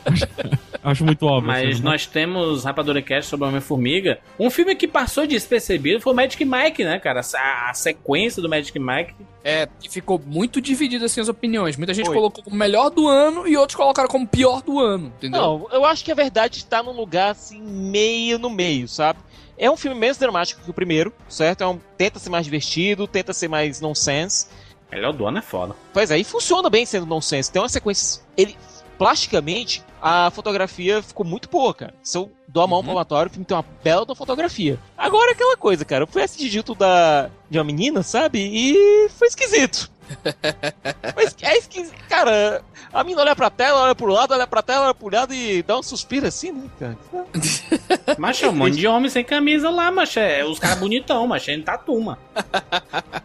[0.04, 0.28] acho,
[0.84, 1.48] acho muito óbvio.
[1.48, 1.90] Mas assim, né?
[1.90, 4.20] nós temos Rapadura Cast sobre Homem-Formiga.
[4.38, 7.22] Um filme que passou despercebido foi o Magic Mike, né, cara?
[7.22, 9.14] A, a sequência do Magic Mike.
[9.42, 11.78] É, e ficou muito dividido assim as opiniões.
[11.78, 12.16] Muita gente Foi.
[12.16, 15.40] colocou como melhor do ano e outros colocaram como pior do ano, entendeu?
[15.40, 19.20] Não, eu acho que a verdade está num lugar assim, meio no meio, sabe?
[19.58, 21.64] É um filme menos dramático que o primeiro, certo?
[21.64, 24.48] É um, tenta ser mais divertido, tenta ser mais nonsense.
[24.92, 25.76] Melhor do ano é foda.
[25.94, 27.52] Pois é, e funciona bem sendo nonsense.
[27.52, 28.22] Tem uma sequência.
[28.38, 28.56] Ele,
[28.98, 31.94] plasticamente, a fotografia ficou muito boa, cara.
[32.04, 32.84] Se eu dou a mão Uhum.
[32.84, 34.80] pro palmatório, o filme tem uma bela fotografia.
[34.98, 36.04] Agora é aquela coisa, cara.
[36.04, 38.40] Eu fui assistir junto da, de uma menina, sabe?
[38.40, 39.90] E foi esquisito.
[41.16, 41.96] Mas é esquisito.
[42.08, 45.34] Cara, a menina olha pra tela, olha pro lado, olha pra tela, olha pro lado
[45.34, 46.98] e dá um suspiro assim, né, cara?
[48.18, 51.48] Mas é um monte de homem sem camisa lá, mas é os caras bonitão, mas
[51.48, 52.18] é em tatuma.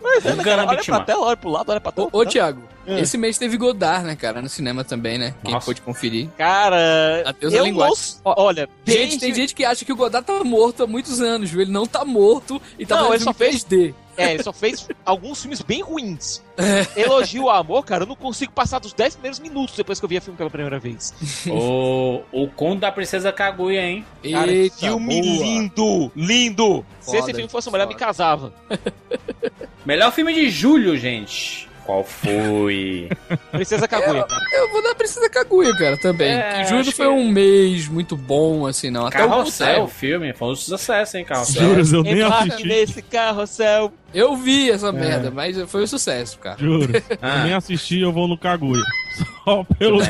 [0.03, 2.09] Mas é, Um cara, olha pra tela, olha pro lado, olha pra tela.
[2.13, 3.01] Ô, ô Thiago, É.
[3.01, 5.35] esse mês teve Godard, né, cara, no cinema também, né?
[5.43, 5.67] Quem Nossa.
[5.67, 6.29] pôde conferir.
[6.37, 7.95] Cara, Adeus eu linguagem.
[8.25, 8.35] não...
[8.37, 9.19] Olha, Gente, desde...
[9.19, 11.61] tem gente que acha que o Godard tá morto há muitos anos, viu?
[11.61, 13.95] Ele não tá morto e tá Não, ele só filme 3D.
[14.17, 16.43] É, ele só fez alguns filmes bem ruins.
[16.95, 20.09] Elogio ao amor, cara, eu não consigo passar dos 10 primeiros minutos depois que eu
[20.11, 21.15] vi a filme pela primeira vez.
[21.47, 24.05] o, o conto da Princesa Kaguya, hein?
[24.31, 25.45] Cara, Eita, filme boa.
[25.45, 26.87] lindo, lindo.
[27.01, 28.53] Se Foda, esse filme fosse uma mulher, me casava.
[29.85, 31.69] Melhor filme de julho, gente.
[31.87, 33.09] Qual foi?
[33.51, 34.43] Princesa Kaguya, cara.
[34.53, 36.31] Eu vou dar Princesa Kaguya, cara, também.
[36.31, 39.07] É, que foi que- um mês muito bom, assim, não.
[39.07, 39.89] Até o Carrossel, o Carrossel.
[39.89, 40.33] filme.
[40.35, 41.63] Foi um sucesso, hein, Carrossel.
[41.63, 42.69] Juras, eu nem Embarque assisti.
[42.69, 43.93] nesse carrossel.
[44.15, 46.59] Eu vi essa merda, mas foi um sucesso, cara.
[46.61, 46.93] Juro.
[47.21, 47.39] Ah.
[47.41, 48.83] Eu nem assisti, eu vou no Kaguya.
[49.45, 50.01] Só pelo.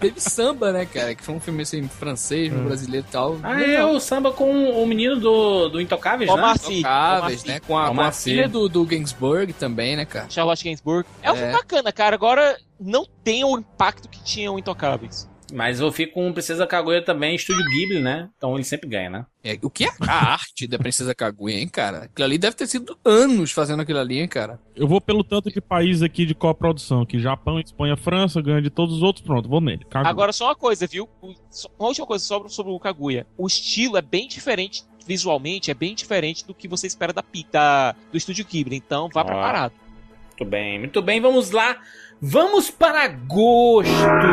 [0.00, 1.14] Teve samba, né, cara?
[1.14, 2.64] Que foi um filme assim, francês, Hum.
[2.64, 3.38] brasileiro e tal.
[3.42, 6.36] Ah, é o samba com o menino do, do Intocáveis, né?
[6.36, 7.60] Omar Sy, Tocáveis, Omar né?
[7.66, 10.26] Com a, com a filha do, do Gainsbourg também, né, cara?
[10.28, 11.06] Charlotte Gainsbourg.
[11.22, 11.38] É um É.
[11.38, 12.14] filme bacana, cara.
[12.14, 15.28] Agora, não tem o impacto que tinha o Intocáveis.
[15.52, 18.30] Mas eu fico com Princesa Kaguya também, estúdio Ghibli, né?
[18.36, 19.26] Então ele sempre ganha, né?
[19.42, 22.04] É, o que é a arte da Princesa Kaguya, hein, cara?
[22.04, 24.58] Aquilo ali deve ter sido anos fazendo aquilo ali, hein, cara?
[24.74, 28.70] Eu vou pelo tanto de país aqui de coprodução, aqui Japão, Espanha, França, ganha de
[28.70, 29.84] todos os outros, pronto, vou nele.
[29.84, 30.08] Kaguya.
[30.10, 31.08] Agora, só uma coisa, viu?
[31.22, 33.26] Uma última coisa sobre, sobre o Kaguya.
[33.36, 37.22] O estilo é bem diferente, visualmente, é bem diferente do que você espera da,
[37.52, 38.76] da do estúdio Ghibli.
[38.76, 39.24] Então, vá Ah.
[39.24, 39.72] preparado.
[40.36, 41.76] Muito bem, muito bem, vamos lá.
[42.26, 43.90] Vamos para agosto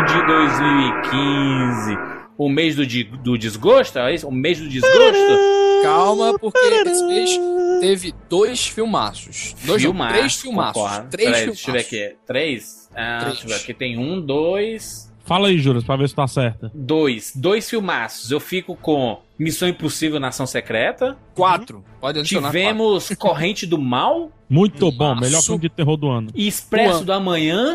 [0.08, 1.98] de 2015.
[2.38, 2.86] O mês do,
[3.18, 4.28] do desgosto, é isso?
[4.30, 5.38] O mês do desgosto?
[5.84, 7.38] Calma, porque esse mês
[7.82, 9.54] teve dois filmaços.
[9.66, 10.82] Dois, Filmaço, três filmaços.
[10.82, 11.10] concordo.
[11.10, 11.66] Três Peraí, filmaços.
[11.66, 11.80] Deixa eu ver
[12.10, 12.16] aqui.
[12.26, 12.90] Três?
[12.96, 13.34] Ah, Três.
[13.34, 13.74] deixa eu ver aqui.
[13.74, 16.72] Tem um, dois, Fala aí, Juras, pra ver se tá certa.
[16.74, 17.34] dois.
[17.36, 18.32] Dois filmaços.
[18.32, 21.18] Eu fico com Missão Impossível Nação Secreta.
[21.36, 21.84] Quatro.
[22.00, 22.60] Pode adicionar quatro.
[22.62, 26.30] Tivemos Corrente do Mal Muito bom, melhor filme de terror do ano.
[26.36, 27.74] e Expresso do Amanhã.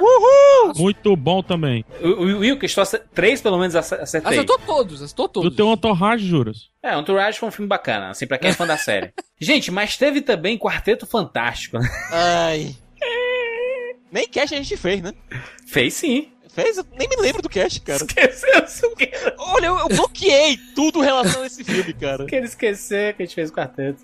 [0.77, 1.85] Muito bom também.
[2.03, 4.33] O Will, que estou três pelo menos ace- acertei.
[4.33, 5.57] Acertou todos, acertou Tu todos.
[5.57, 6.69] tem uma torragem, Juras.
[6.83, 9.11] É, Entourage foi um filme bacana, assim, pra quem é fã da série.
[9.41, 11.89] Gente, mas teve também Quarteto Fantástico, né?
[12.11, 12.77] Ai.
[14.13, 15.13] Nem cast a gente fez, né?
[15.67, 16.29] Fez sim.
[16.57, 16.79] Fez?
[16.79, 18.03] Eu nem me lembro do cast, cara.
[18.03, 22.25] Esqueceu o que Olha, eu, eu bloqueei tudo em relação a esse filme, cara.
[22.25, 24.03] Queria esquecer que a gente fez o quarteto.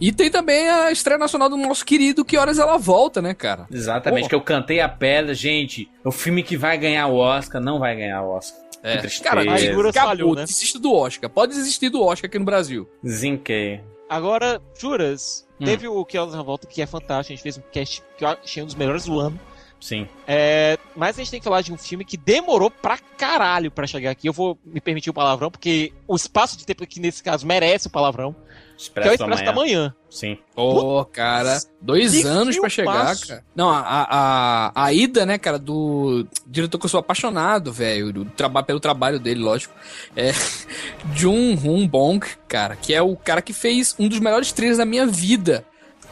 [0.00, 3.66] E tem também a estreia nacional do nosso querido Que Horas Ela Volta, né, cara?
[3.70, 4.28] Exatamente, Pô.
[4.28, 5.90] que eu cantei a pedra, gente.
[6.04, 8.60] O filme que vai ganhar o Oscar não vai ganhar o Oscar.
[8.80, 9.24] Que tristeza.
[9.24, 10.44] Cara, A figura acabou, falhou, né?
[10.44, 11.28] desista do Oscar.
[11.28, 12.88] Pode desistir do Oscar aqui no Brasil.
[13.04, 13.80] Zinquei.
[14.08, 15.64] Agora, juras, Hum.
[15.64, 17.32] teve o Que Elas na Volta, que é fantástico.
[17.32, 19.38] A gente fez um cast que eu achei um dos melhores do ano.
[19.80, 20.08] Sim.
[20.26, 23.86] É, mas a gente tem que falar de um filme que demorou pra caralho pra
[23.86, 24.28] chegar aqui.
[24.28, 27.86] Eu vou me permitir o palavrão, porque o espaço de tempo aqui nesse caso merece
[27.86, 28.32] o palavrão.
[28.32, 29.78] que é o Expresso, Expresso da da manhã.
[29.80, 29.94] Manhã.
[30.10, 30.38] Sim.
[30.54, 33.44] Pô, cara, dois Que anos pra chegar, cara.
[33.54, 38.24] Não, a, a, a, ida, né, cara, do diretor que eu sou apaixonado, velho, do
[38.24, 39.74] traba pelo trabalho dele, lógico,
[40.16, 40.32] é
[41.14, 44.84] Jun Hoon Bong, cara, que é o cara que fez um dos melhores trilhos da
[44.84, 45.64] minha vida.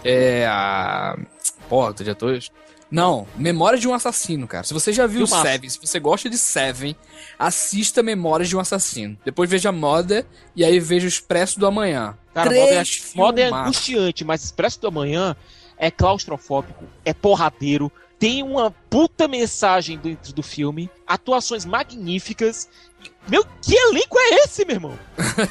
[0.05, 1.19] É a...
[1.69, 2.29] Pô, já tô...
[2.91, 4.65] Não, Memórias de um Assassino, cara.
[4.65, 5.49] Se você já viu Filmaço.
[5.49, 6.97] Seven, se você gosta de Seven,
[7.39, 9.17] assista Memórias de um Assassino.
[9.25, 12.17] Depois veja Moda e aí veja o Expresso do Amanhã.
[12.33, 15.35] Cara, Três moda é, moda é angustiante, mas Expresso da Manhã
[15.79, 22.69] é claustrofóbico, é porradeiro, tem uma puta mensagem dentro do filme, atuações magníficas.
[23.29, 24.99] Meu, que elenco é esse, meu irmão?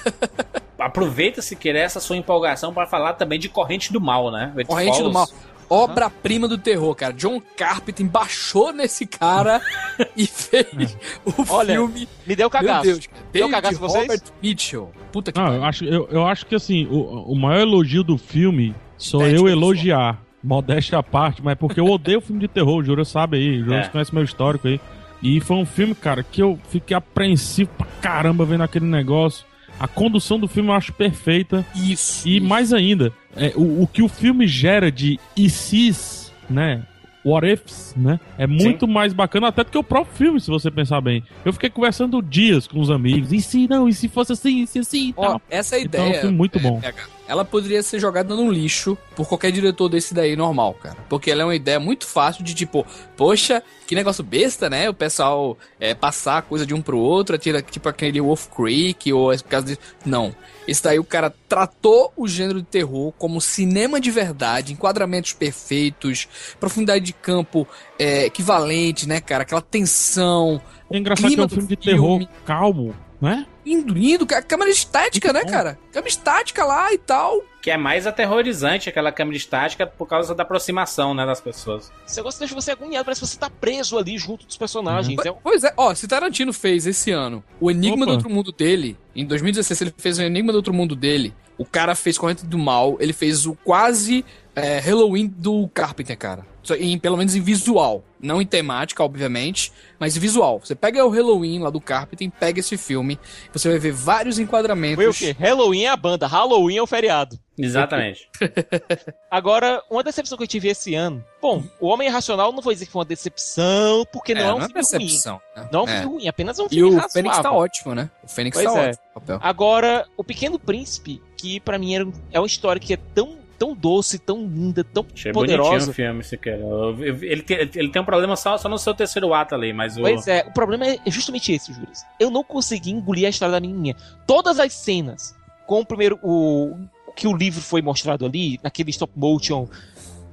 [0.79, 4.53] Aproveita se querer essa sua empolgação para falar também de Corrente do Mal, né?
[4.67, 5.11] Corrente do.
[5.11, 5.27] Mal.
[5.69, 7.13] Obra-prima do terror, cara.
[7.13, 9.61] John Carpenter baixou nesse cara
[10.15, 12.07] e fez o Olha, filme.
[12.25, 12.83] Me deu Meu cagaço.
[12.83, 13.23] Deus, cara.
[13.31, 14.03] Deu cagaço vocês?
[14.03, 14.91] Robert Mitchell.
[15.11, 15.59] Puta que Não, pariu.
[15.61, 19.29] eu acho, eu, eu acho que assim, o, o maior elogio do filme sou eu
[19.31, 19.49] visual.
[19.49, 20.21] elogiar.
[20.43, 23.65] Modéstia à parte, mas porque eu odeio filme de terror, o Jura sabe aí, o
[23.65, 23.87] Jura É.
[23.87, 24.79] conhece meu histórico aí.
[25.23, 29.43] E foi um filme, cara, que eu fiquei apreensivo pra caramba vendo aquele negócio.
[29.79, 31.65] A condução do filme eu acho perfeita.
[31.75, 32.27] Isso.
[32.27, 36.83] E mais ainda, é, o, o que o filme gera de ICs, né?
[37.23, 38.19] What ifs, né?
[38.37, 41.23] É muito mais bacana até do que o próprio filme, se você pensar bem.
[41.43, 43.33] Eu fiquei conversando dias com os amigos.
[43.33, 43.89] E se não?
[43.89, 44.61] E se fosse assim?
[44.61, 45.09] E se assim?
[45.09, 45.41] E Ó, tal.
[45.49, 46.21] essa Então é um ideia.
[46.21, 46.79] filme muito é, bom.
[46.79, 50.97] PH, ela poderia ser jogada no lixo por qualquer diretor desse daí normal, cara.
[51.09, 52.85] Porque ela é uma ideia muito fácil de tipo,
[53.17, 54.89] poxa, que negócio besta, né?
[54.89, 59.33] O pessoal é, passar coisa de um pro outro, atira tipo aquele Wolf Creek ou
[59.33, 59.79] esse caso de.
[60.05, 60.35] Não.
[60.67, 66.27] Esse daí o cara tratou o gênero de terror como cinema de verdade, enquadramentos perfeitos,
[66.59, 67.67] profundidade de campo
[67.99, 69.43] é, equivalente, né, cara?
[69.43, 70.61] Aquela tensão.
[70.91, 72.25] É engraçado que é um filme de filme.
[72.25, 73.45] terror calmo, né?
[73.65, 74.41] Lindo, cara.
[74.43, 75.51] Câmera estática, Muito né, bom.
[75.57, 75.79] cara?
[75.91, 77.43] Câmera estática lá e tal.
[77.61, 81.91] Que é mais aterrorizante aquela câmera estática por causa da aproximação, né, das pessoas.
[82.07, 85.17] Esse negócio deixa você agoniado, parece que você tá preso ali junto dos personagens.
[85.25, 88.05] É um- Pois é, ó, se Tarantino fez esse ano o Enigma Opa.
[88.05, 91.65] do Outro Mundo dele, em 2016 ele fez o Enigma do Outro Mundo dele, o
[91.65, 94.23] cara fez Corrente do Mal, ele fez o quase
[94.55, 96.45] é, Halloween do Carpenter, cara.
[96.79, 98.03] Em, pelo menos em visual.
[98.19, 100.59] Não em temática, obviamente, mas em visual.
[100.59, 103.19] Você pega o Halloween lá do Carpenter, pega esse filme,
[103.53, 104.95] você vai ver vários enquadramentos.
[104.95, 105.35] Foi o quê?
[105.39, 107.37] Halloween é a banda, Halloween é o feriado.
[107.55, 108.27] Exatamente.
[109.29, 111.23] Agora, uma decepção que eu tive esse ano.
[111.41, 114.53] Bom, O Homem Irracional não vou dizer que foi uma decepção, porque É, não é
[114.53, 114.89] um não é filme ruim.
[114.99, 115.41] percepção.
[115.55, 115.69] né?
[115.71, 115.99] Não é um É.
[115.99, 117.11] filme ruim, apenas um E filme o razoável.
[117.11, 118.09] Fênix tá ótimo, né?
[118.23, 118.89] O Fênix Pois tá é.
[118.89, 119.03] ótimo.
[119.13, 119.39] Papel.
[119.41, 123.73] Agora, O Pequeno Príncipe, que pra mim era, é uma história que é tão tão
[123.75, 125.91] doce, tão linda, tão Achei bonitinho poderosa.
[125.91, 126.59] o filme, se quer.
[126.59, 129.73] Eu- eu- Ele tem, ele tem um problema só, só no seu terceiro ato ali,
[129.73, 130.01] mas o.
[130.01, 131.89] Pois é, o problema é justamente esse, Júlio.
[132.19, 133.95] Eu não consegui engolir a história da menininha.
[134.27, 135.35] Todas as cenas
[135.65, 136.19] com o primeiro.
[136.21, 136.75] O,
[137.07, 139.67] o que o livro foi mostrado ali, naquele stop motion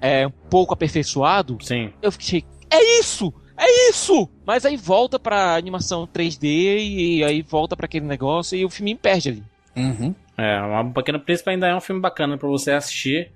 [0.00, 1.92] é, um pouco aperfeiçoado, Sim.
[2.02, 2.44] eu fiquei.
[2.68, 3.32] É isso!
[3.56, 4.28] É isso!
[4.44, 6.42] Mas aí volta pra animação 3D
[6.80, 9.42] e aí volta pra aquele negócio e o filme me perde ali.
[9.76, 10.12] Uhum.
[10.42, 13.30] É, uma Pequeno Príncipe ainda é um filme bacana pra você assistir.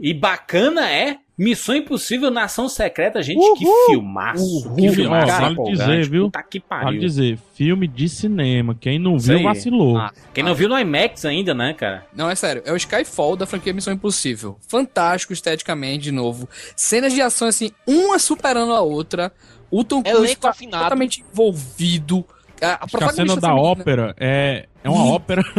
[0.00, 4.44] E bacana é Missão Impossível Nação Secreta, gente, que filmaço.
[4.44, 4.76] Uhul.
[4.76, 6.24] que filmaço vale dizer, viu?
[6.24, 7.00] Puta que Vale pariu.
[7.00, 8.76] dizer, filme de cinema.
[8.78, 9.42] Quem não Isso viu, aí.
[9.42, 9.98] vacilou.
[9.98, 12.06] Ah, Quem não viu no IMAX ainda, né, cara?
[12.14, 12.62] Não, é sério.
[12.64, 14.56] É o Skyfall da franquia Missão Impossível.
[14.68, 16.48] Fantástico esteticamente, de novo.
[16.76, 19.32] Cenas de ação, assim, uma superando a outra.
[19.70, 22.24] O Tom Cruise tá totalmente envolvido.
[22.60, 25.42] A, a Acho que a protagonista cena da ópera é, é uma ópera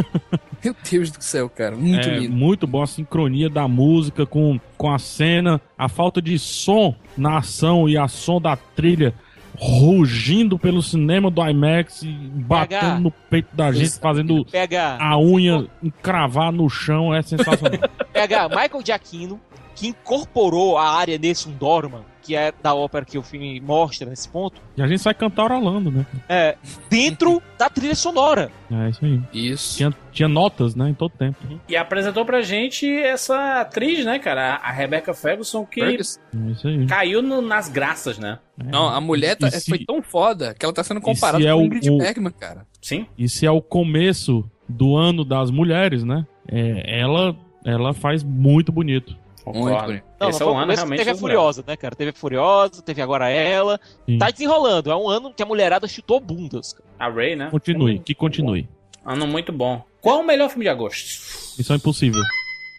[0.63, 1.75] Meu Deus do céu, cara.
[1.75, 2.33] Muito é, lindo.
[2.33, 7.39] muito boa a sincronia da música com, com a cena, a falta de som na
[7.39, 9.13] ação e a som da trilha
[9.55, 14.97] rugindo pelo cinema do IMAX e batendo no peito da gente, fazendo Pega.
[14.99, 17.79] a unha encravar no chão, é sensacional.
[18.11, 19.39] PH, Michael Giacchino,
[19.75, 24.09] que incorporou a área nesse um Dorman, que é da ópera que o filme mostra
[24.09, 26.05] nesse ponto, e a gente sai cantarolando, né?
[26.29, 26.55] é,
[26.89, 28.49] dentro da trilha sonora.
[28.71, 29.21] É isso aí.
[29.33, 29.77] Isso.
[29.77, 31.37] Tinha, tinha notas, né, em todo tempo.
[31.67, 34.55] E apresentou pra gente essa atriz, né, cara?
[34.55, 36.19] A Rebecca Ferguson, que Ferguson.
[36.47, 36.85] É isso aí.
[36.87, 38.39] caiu no- nas graças, né?
[38.59, 38.71] É.
[38.71, 41.53] Não, a mulher tá- se- foi tão foda que ela tá sendo comparada se é
[41.53, 42.65] com o- Ingrid o- Bergman, cara.
[42.81, 43.05] Sim.
[43.17, 46.25] E se é o começo do ano das mulheres, né?
[46.47, 47.35] É, ela,
[47.65, 49.15] ela faz muito bonito.
[49.45, 49.87] Muito Concordo.
[49.87, 50.03] bonito.
[50.19, 51.15] Não, Esse não é foi o o ano realmente teve a.
[51.15, 51.95] Furiosa, né, cara?
[51.95, 53.79] Teve a Furiosa, teve agora ela.
[54.07, 54.17] Sim.
[54.17, 54.89] Tá desenrolando.
[54.91, 56.73] É um ano que a mulherada chutou bundas.
[56.73, 56.85] cara.
[56.99, 57.49] A Ray, né?
[57.51, 58.67] Continue, que continue.
[59.05, 59.83] Ano muito bom.
[60.01, 61.57] Qual o melhor filme de agosto?
[61.57, 62.21] Missão Impossível.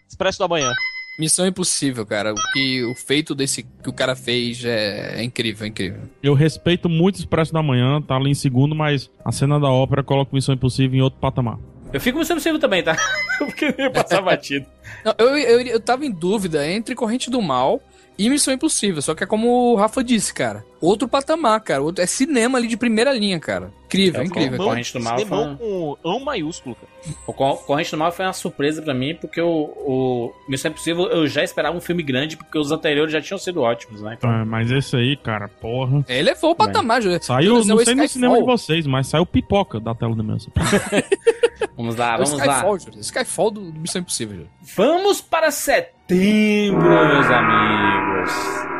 [0.07, 0.71] Expresso da Manhã.
[1.19, 2.33] Missão Impossível, cara.
[2.33, 6.01] O que o feito desse que o cara fez é, é incrível, é incrível.
[6.21, 10.03] Eu respeito muito Expresso da Manhã, tá ali em segundo, mas a cena da ópera
[10.03, 11.57] coloca Missão Impossível em outro patamar.
[11.95, 12.97] Eu fico muito possível também, tá?
[13.37, 14.65] Porque eu ia passar batido.
[15.03, 17.81] Não, eu, eu, eu tava em dúvida entre Corrente do Mal
[18.17, 19.01] e Missão Impossível.
[19.01, 20.65] Só que é como o Rafa disse, cara.
[20.81, 21.81] Outro patamar, cara.
[21.81, 23.71] Outro, é cinema ali de primeira linha, cara.
[23.85, 24.57] Incrível, É, incrível.
[24.57, 27.15] Bom, Corrente do Mal foi um- com ão maiúsculo, cara.
[27.27, 31.05] O Cor- Corrente do Mal foi uma surpresa pra mim, porque o, o Missão Impossível
[31.07, 34.15] eu já esperava um filme grande, porque os anteriores já tinham sido ótimos, né?
[34.17, 36.03] Então, É, mas esse aí, cara, porra.
[36.09, 37.21] Ele levou o patamar, Júlio.
[37.21, 40.23] Saiu, não é o sei no cinema de vocês, mas saiu pipoca da tela da
[40.23, 40.37] minha.
[41.77, 42.45] vamos lá, É o vamos lá.
[42.45, 42.99] Skyfall, Júlio.
[43.01, 44.49] Skyfall do, do Missão Impossível, Júlio.
[44.75, 48.74] Vamos para setembro, meus amigos.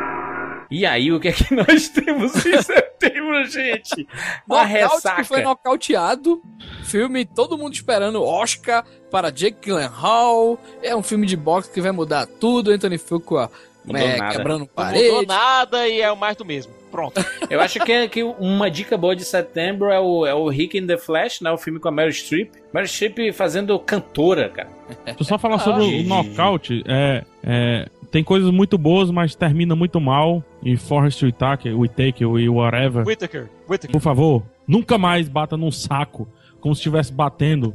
[0.70, 4.06] E aí, o que é que nós temos em setembro, gente?
[4.48, 5.22] Uma Knockout ressaca.
[5.22, 6.42] que foi nocauteado.
[6.84, 10.58] Filme, todo mundo esperando Oscar para Jake Gyllenhaal.
[10.82, 12.70] É um filme de boxe que vai mudar tudo.
[12.70, 13.50] Anthony Fuqua
[13.94, 14.36] é, nada.
[14.36, 15.08] quebrando Não parede.
[15.08, 16.72] mudou nada e é o mais do mesmo.
[16.90, 17.24] Pronto.
[17.50, 20.78] Eu acho que, é- que uma dica boa de setembro é o, é o Rick
[20.78, 21.50] in the Flash, né?
[21.50, 22.52] O filme com a Meryl Streep.
[22.72, 24.68] Meryl Streep fazendo cantora, cara.
[25.04, 26.82] Deixa eu só falar sobre Ah, o nocaute.
[26.86, 30.42] É, é, tem coisas muito boas, mas termina muito mal.
[30.62, 33.06] E Forrest Whitaker, Whitaker e whatever.
[33.06, 33.50] Whittaker.
[33.68, 33.92] Whittaker.
[33.92, 36.26] Por favor, nunca mais bata num saco,
[36.58, 37.74] como se estivesse batendo.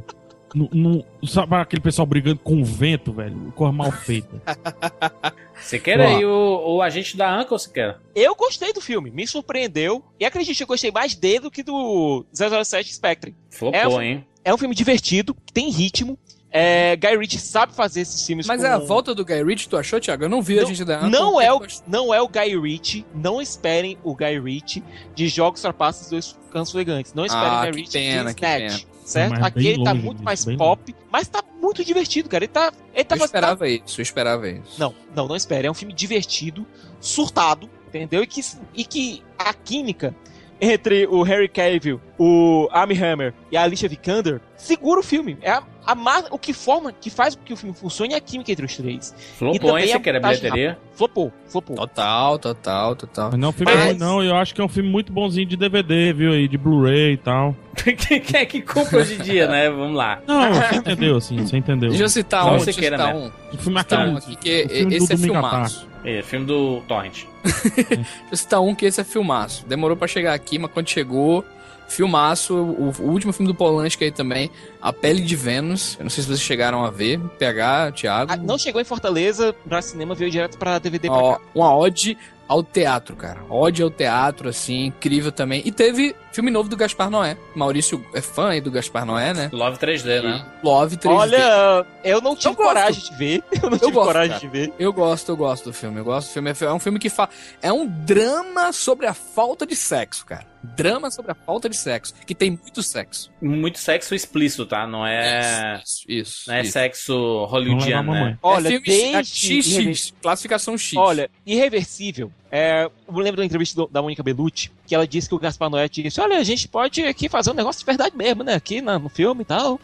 [0.55, 3.51] No, no- sabe aquele pessoal brigando com o vento, velho?
[3.55, 4.41] Coisa mal feita.
[5.61, 6.03] Você quer Ó.
[6.07, 7.99] aí o, o agente da Anca ou você quer?
[8.15, 10.03] Eu gostei do filme, me surpreendeu.
[10.19, 13.35] E acredite, eu gostei mais dele do que do 007 Spectre.
[13.51, 14.25] Flopou, É, hein?
[14.43, 16.17] É um filme divertido, que tem ritmo.
[16.51, 18.67] É, Guy Ritchie sabe fazer esses filmes Mas com...
[18.67, 20.25] é a volta do Guy Ritchie, tu achou, Thiago?
[20.25, 23.05] Eu não vi a Não- gente da Não é, o, não é o Guy Ritchie,
[23.15, 24.83] não esperem o Guy Ritchie
[25.15, 27.13] de Jogos Trapaços Dois Cansos Elegantes.
[27.13, 29.31] Não esperem Ah, o Guy que Ritchie pena, de Snatch, certo?
[29.31, 32.43] Mas Aqui ele tá longe muito disso, mais pop, mas tá muito divertido, cara.
[32.43, 32.73] Ele tá...
[32.93, 34.77] Ele tá, Eu tá- esperava isso, eu esperava isso.
[34.77, 35.67] Não, não, não espere.
[35.67, 36.67] É um filme divertido,
[36.99, 38.23] surtado, entendeu?
[38.23, 38.41] E que,
[38.75, 40.13] e que a química
[40.61, 45.35] entre o Harry Cavill, o Armie Hammer e a Alicia Vikander segura o filme.
[45.41, 45.95] É a, a
[46.29, 48.77] o que forma, que faz com que o filme funcione é a química entre os
[48.77, 49.15] três.
[49.39, 49.87] Flopou, hein?
[49.87, 50.77] Você quer a bilheteria?
[50.93, 51.75] Flopou, flopou.
[51.75, 53.29] Total, total, total.
[53.31, 54.23] Mas não é um filme Mas- ruim, não.
[54.23, 56.31] Eu acho que é um filme muito bonzinho de DVD, viu?
[56.31, 57.55] aí, de Blu-ray e tal.
[57.97, 59.67] Quem é que compra hoje em dia, né?
[59.67, 60.21] Vamos lá.
[60.27, 61.89] Não, você entendeu, assim, você entendeu.
[61.89, 63.19] Deixa eu citar um, você deixa eu queira, citar né?
[63.19, 63.55] um.
[63.55, 65.90] O filme Citar um aqui, que o filme esse é filmaço.
[66.03, 67.25] É, filme do Torrent.
[67.43, 69.65] Deixa eu citar um que esse é filmaço.
[69.67, 71.45] Demorou pra chegar aqui, mas quando chegou,
[71.87, 72.55] filmaço.
[72.55, 74.49] O, o último filme do Polanski aí também,
[74.81, 75.95] A Pele de Vênus.
[75.99, 77.19] Eu não sei se vocês chegaram a ver.
[77.37, 78.31] PH, Thiago.
[78.33, 81.41] Ah, não chegou em Fortaleza, pra cinema veio direto pra DVD pra Ó, cá.
[81.53, 82.17] uma ode
[82.51, 83.39] ao teatro, cara.
[83.49, 85.61] Ódio ao teatro, assim, incrível também.
[85.63, 87.37] E teve filme novo do Gaspar Noé.
[87.55, 89.49] Maurício é fã aí do Gaspar Noé, né?
[89.53, 90.45] Love 3D, né?
[90.61, 91.09] Love 3D.
[91.15, 93.43] Olha, eu não tive Eu coragem de ver.
[93.63, 94.39] Eu não tive gosto, coragem cara.
[94.41, 94.73] de ver.
[94.77, 95.99] Eu gosto, eu gosto do filme.
[96.01, 96.53] Eu gosto do filme.
[96.59, 97.29] É um filme que fala.
[97.61, 100.50] É um drama sobre a falta de sexo, cara.
[100.63, 102.13] Drama sobre a falta de sexo.
[102.25, 103.31] Que tem muito sexo.
[103.41, 104.85] Muito sexo explícito, tá?
[104.85, 105.81] Não é.
[105.83, 106.43] Isso, isso.
[106.47, 106.71] Não é isso.
[106.71, 108.37] sexo hollywoodiano, né?
[108.41, 109.61] Olha, é desde...
[109.61, 110.97] XX, classificação X.
[110.97, 112.31] Olha, irreversível.
[112.51, 115.69] É, eu lembro da entrevista do- da Mônica Bellucci, que ela disse que o Gaspar
[115.69, 118.55] Noé disse: Olha, a gente pode aqui fazer um negócio de verdade mesmo, né?
[118.55, 119.79] Aqui no filme e tal.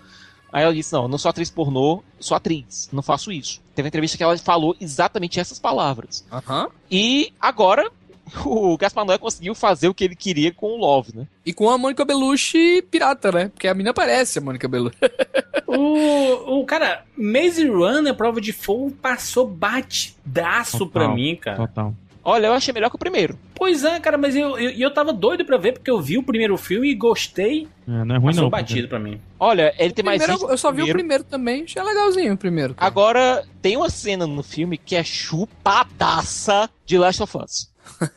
[0.52, 3.62] Aí ela disse: Não, não sou atriz pornô, sou atriz, não faço isso.
[3.74, 6.26] Teve uma entrevista que ela falou exatamente essas palavras.
[6.32, 6.68] Aham.
[6.92, 7.90] E agora
[8.46, 11.28] o Gaspar Noé conseguiu fazer o que ele queria com o Love, né?
[11.46, 13.50] E com a Mônica Bellucci pirata, né?
[13.50, 14.98] Porque a mina parece a Mônica Bellucci.
[15.70, 21.58] O, o cara, Maze Runner, prova de fogo, passou batidaço Total, pra mim, cara.
[21.58, 21.94] Total.
[22.24, 23.38] Olha, eu achei melhor que o primeiro.
[23.54, 26.24] Pois é, cara, mas eu, eu, eu tava doido pra ver, porque eu vi o
[26.24, 27.68] primeiro filme e gostei.
[27.88, 28.50] É, não é ruim Passou não.
[28.50, 29.20] batido pra mim.
[29.40, 32.38] Olha, ele tem mais Primeiro, ritmo eu só vi o primeiro também, achei legalzinho o
[32.38, 32.74] primeiro.
[32.74, 32.88] cara.
[32.88, 37.70] Agora, tem uma cena no filme que é chupadaça de Last of Us.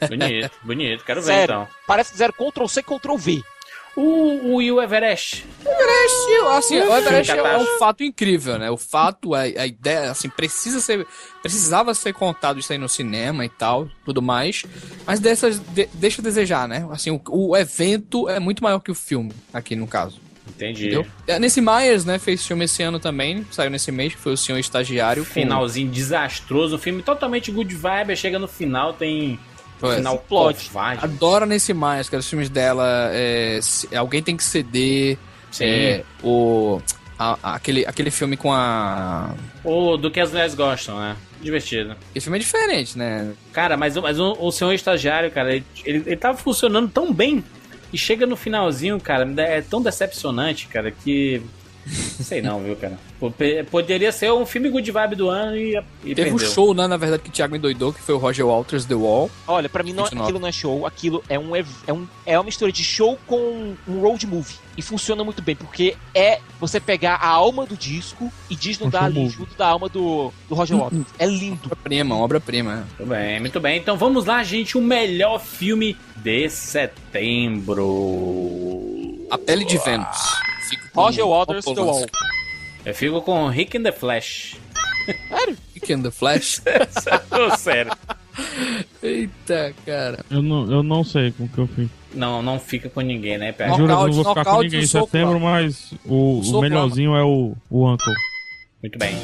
[0.09, 1.05] Bonito, bonito.
[1.05, 1.45] Quero ver Sério.
[1.45, 1.69] então.
[1.87, 3.43] Parece que fizeram Ctrl C, Ctrl V.
[3.97, 5.45] O, o Will Everest.
[5.65, 8.71] Sim, assim, o Everest é, é um fato incrível, né?
[8.71, 11.07] O fato, a, a ideia, assim, precisa ser.
[11.43, 14.65] Precisava ser contado isso aí no cinema e tal, tudo mais.
[15.07, 16.87] Mas dessas, de- deixa a desejar, né?
[16.93, 20.21] Assim, o, o evento é muito maior que o filme, aqui no caso.
[20.49, 20.83] Entendi.
[20.87, 21.07] Entendeu?
[21.27, 24.37] É, Nesse Myers, né, fez filme esse ano também, saiu nesse mês, que foi o
[24.37, 25.25] Senhor Estagiário.
[25.25, 26.77] com- Finalzinho desastroso.
[26.77, 28.17] O filme totalmente good vibe.
[28.17, 29.39] Chega no final, tem.
[29.81, 29.97] Pois.
[29.97, 31.05] final covarde.
[31.05, 33.11] Adoro nesse Myers, cara, os filmes dela.
[33.13, 35.17] é, se- alguém tem que ceder.
[35.51, 35.65] Sim.
[35.65, 36.81] é, o.
[37.19, 39.35] a- a- aquele, aquele filme com a.
[39.65, 41.17] O do que as mulheres gostam, né?
[41.43, 41.97] Divertido.
[42.15, 43.33] Esse filme é diferente, né?
[43.53, 47.13] Cara, mas, o- mas o, o senhor estagiário, cara, ele, ele, ele tava funcionando tão
[47.13, 47.43] bem.
[47.93, 51.43] E chega no finalzinho, cara, é tão decepcionante, cara, que.
[51.87, 52.99] Não sei não, viu, cara.
[53.71, 56.55] Poderia ser um filme good vibe do ano e, e Teve um perdeu.
[56.55, 59.31] show, né, na verdade, que o Thiago endoidou, que foi o Roger Walters The Wall.
[59.47, 60.23] Olha, pra mim não, 29.
[60.25, 63.75] aquilo não é show, aquilo é um, é um é uma mistura de show com
[63.89, 64.55] um road movie.
[64.77, 69.07] E funciona muito bem, porque é você pegar a alma do disco e desnudar Um
[69.07, 69.37] ali movie.
[69.37, 71.05] junto da alma do, do Roger Waters.
[71.19, 71.61] É lindo.
[71.67, 72.87] Obra-prima, obra-prima.
[72.99, 73.79] Muito bem, muito bem.
[73.79, 74.79] Então vamos lá, gente.
[74.79, 76.49] O melhor filme de
[77.81, 79.27] setembro.
[79.31, 80.07] A Pele de Vênus.
[80.71, 81.81] Fico com Roger Waters, The.
[81.81, 82.07] Wall.
[82.87, 84.57] Eu fico com Rick and the Flash.
[85.75, 86.63] Rick and the Flash.
[87.29, 87.93] Tô sério.
[89.03, 90.25] Eita, cara.
[90.31, 91.89] Eu não, eu não sei com o que eu fiz.
[92.15, 93.69] Não, não fica com ninguém, né, Pé?
[93.69, 97.55] Juro, eu não vou ficar com ninguém em setembro, mas o, o melhorzinho é o,
[97.69, 98.15] o Uncle.
[98.83, 99.15] Muito bem.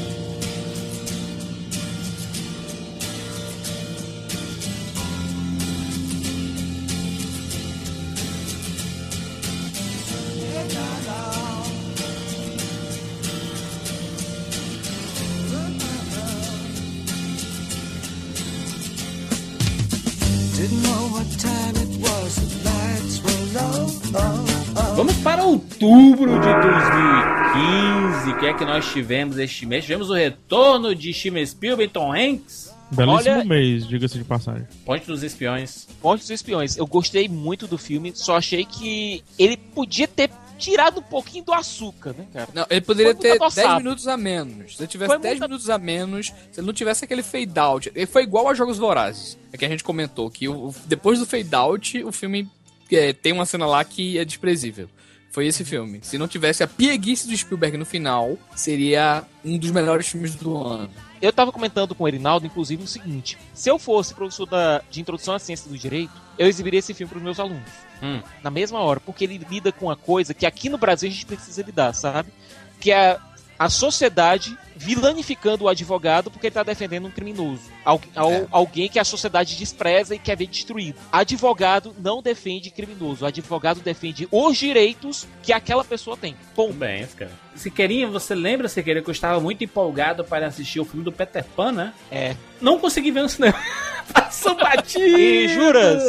[28.47, 29.85] Que é que nós tivemos este mês?
[29.85, 32.73] Tivemos o retorno de Steven Spielberg e Tom Hanks.
[32.93, 34.65] Belíssimo Olha- mês, diga-se de passagem.
[34.85, 35.89] Ponte dos Espiões.
[36.01, 36.77] Ponte dos Espiões.
[36.77, 41.53] Eu gostei muito do filme, só achei que ele podia ter tirado um pouquinho do
[41.53, 42.49] açúcar, né, cara?
[42.55, 43.83] Não, ele poderia ter muito 10 adoçado.
[43.83, 44.77] minutos a menos.
[44.77, 47.59] Se ele tivesse Foi 10 muito- minutos a menos, se ele não tivesse aquele fade
[47.59, 47.91] out.
[47.95, 49.37] Ele foi igual a Jogos Vorazes.
[49.53, 52.49] É que a gente comentou que o- o- depois do fade out, o filme
[52.93, 54.89] é, tem uma cena lá que é desprezível.
[55.37, 56.01] Foi esse filme.
[56.01, 60.57] Se não tivesse a pieguice do Spielberg no final, seria um dos melhores filmes do
[60.57, 60.89] ano.
[61.21, 64.99] Eu tava comentando com o Erinaldo, inclusive, o seguinte: se eu fosse professor da, de
[64.99, 67.71] introdução à ciência do direito, eu exibiria esse filme para os meus alunos.
[68.03, 68.23] Hum.
[68.43, 71.27] Na mesma hora, porque ele lida com uma coisa que aqui no Brasil a gente
[71.27, 72.33] precisa lidar, sabe?
[72.81, 73.19] Que é
[73.59, 77.63] a sociedade vilanificando o advogado porque ele tá defendendo um criminoso.
[77.85, 78.47] Al- al- É.
[78.51, 80.99] Alguém que a sociedade despreza e quer ver destruído.
[81.11, 83.25] Advogado não defende criminoso.
[83.27, 86.37] Advogado defende os direitos que aquela pessoa tem.
[86.55, 86.67] Ponto.
[86.69, 87.31] Tudo bem, cara.
[87.55, 91.43] Siqueirinha, você lembra, Siqueirinha, que eu estava muito empolgado para assistir o filme do Peter
[91.57, 91.95] Pan, né?
[92.11, 92.37] É.
[92.61, 93.59] Não consegui ver no cinema.
[94.13, 95.05] Passou batido.
[95.19, 96.03] E juras?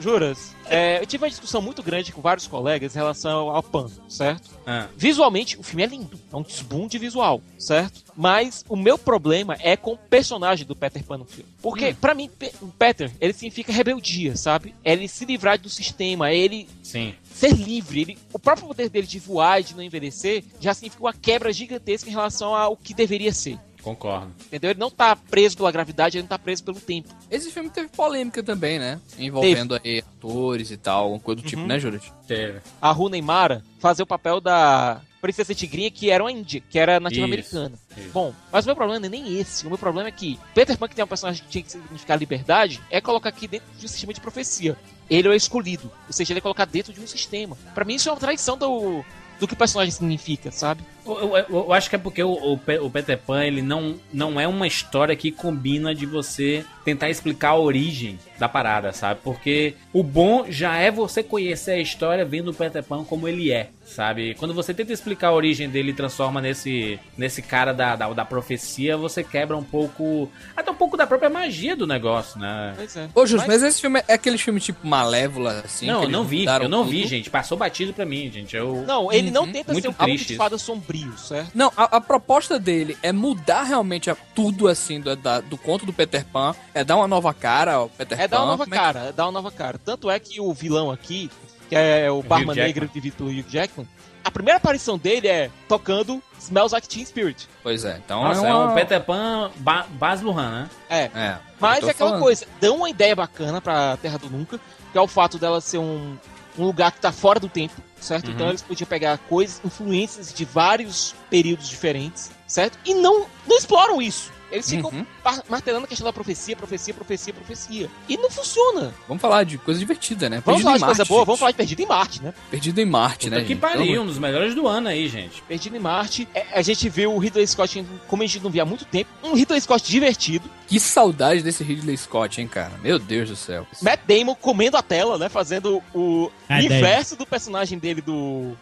[0.00, 0.54] Juras?
[0.66, 4.50] É, eu tive uma discussão muito grande com vários colegas em relação ao Pan, certo?
[4.66, 6.18] Ah, Visualmente, o filme é lindo.
[6.32, 7.71] É um desbunde visual, certo?
[8.16, 11.48] Mas o meu problema é com o personagem do Peter Pan no filme.
[11.62, 14.74] Porque, pra mim, Pe- o Peter, ele significa rebeldia, sabe?
[14.84, 17.14] É ele se livrar do sistema, é ele sim.
[17.32, 18.02] ser livre.
[18.02, 21.52] Ele, o próprio poder dele de voar e de não envelhecer já significa uma quebra
[21.52, 23.58] gigantesca em relação ao que deveria ser.
[23.82, 24.32] Concordo.
[24.46, 24.70] Entendeu?
[24.70, 27.08] Ele não tá preso pela gravidade, ele não tá preso pelo tempo.
[27.28, 29.00] Esse filme teve polêmica também, né?
[29.18, 31.66] Envolvendo aí atores e tal, alguma coisa do tipo, Uhum.
[31.66, 32.00] né, Júlio?
[32.28, 32.60] Teve.
[32.80, 36.98] A Runa Mara fazer o papel da Princesa Tigrinha, que era uma índia, que era
[36.98, 37.78] nativa americana.
[37.96, 38.10] isso.
[38.12, 39.64] Bom, mas o meu problema não é nem esse.
[39.64, 42.18] O meu problema é que Peter Pan, que tem um personagem que tinha que significar
[42.18, 44.76] liberdade, é colocar aqui dentro de um sistema de profecia.
[45.08, 45.88] Ele é o escolhido.
[46.08, 47.56] Ou seja, ele é colocar dentro de um sistema.
[47.72, 49.04] Pra mim, isso é uma traição do,
[49.38, 50.82] do que o personagem significa, sabe?
[51.06, 52.52] Eu, eu- eu- acho que é porque o, o
[52.82, 57.50] o Peter Pan ele não, não é uma história que combina de você tentar explicar
[57.50, 59.20] a origem da parada, sabe?
[59.22, 63.52] Porque o bom já é você conhecer a história vendo o Peter Pan como ele
[63.52, 64.34] é, sabe?
[64.34, 68.24] Quando você tenta explicar a origem dele e transforma nesse, nesse cara da, da, da
[68.24, 70.28] profecia, você quebra um pouco.
[70.56, 72.74] Até um pouco da própria magia do negócio, né?
[72.76, 73.08] Pois é.
[73.14, 73.62] Ô, Júlio, mas...
[73.62, 75.86] esse filme é aquele filme tipo Malévola, assim?
[75.86, 77.08] não, que eu não vi, eu não vi, tudo?
[77.10, 77.30] gente.
[77.30, 78.56] Passou batido pra mim, gente.
[78.56, 78.84] Eu.
[78.86, 79.52] Não, ele não Uhum.
[79.52, 81.50] tenta Muito ser um conto triste de fada sombrio, certo?
[81.54, 85.84] Não, a, a proposta dele é mudar realmente a- tudo assim do, da- do conto
[85.86, 88.36] do Peter Pan, é dar uma nova cara ao Peter É Pan.
[88.36, 89.78] dar uma nova é cara, é dar uma nova cara.
[89.84, 91.30] Tanto é que o vilão aqui,
[91.68, 92.66] que é o Barman Jackman.
[92.66, 93.88] Negro vivido pelo Hugh Jackman,
[94.24, 97.48] a primeira aparição dele é tocando Smells Like Teen Spirit.
[97.62, 98.70] Pois é, então Nossa, é, é uma...
[98.70, 100.70] um Peter Pan ba Baz Luhrmann, né?
[100.88, 101.10] É.
[101.14, 102.22] É, Mas é aquela falando.
[102.22, 104.60] coisa, dão uma ideia bacana pra Terra do Nunca,
[104.92, 106.16] que é o fato dela ser um,
[106.56, 108.28] um lugar que tá fora do tempo, certo?
[108.28, 108.34] Uhum.
[108.34, 112.78] Então eles podiam pegar coisas, influências de vários períodos diferentes, certo?
[112.84, 114.30] E não, não exploram isso.
[114.50, 115.06] Eles ficam Uhum.
[115.48, 117.88] martelando a questão da profecia, profecia, profecia, profecia.
[118.06, 118.92] E não funciona.
[119.08, 120.42] Vamos falar de coisa divertida, né?
[120.44, 121.26] Vamos Perdido falar de coisa boa, gente.
[121.26, 122.34] vamos falar de Perdido em Marte, né?
[122.50, 123.42] Perdido em Marte, Puta né?
[123.44, 123.60] que gente?
[123.60, 125.40] pariu, um dos melhores do ano aí, gente.
[125.48, 126.28] Perdido em Marte.
[126.34, 129.08] É, a gente viu o Ridley Scott, como a gente não via há muito tempo,
[129.22, 130.50] um Ridley Scott divertido.
[130.66, 132.72] Que saudade desse Ridley Scott, hein, cara?
[132.82, 133.66] Meu Deus do céu.
[133.82, 135.28] Matt Damon comendo a tela, né?
[135.28, 138.52] Fazendo o Ah, inverso do personagem dele do,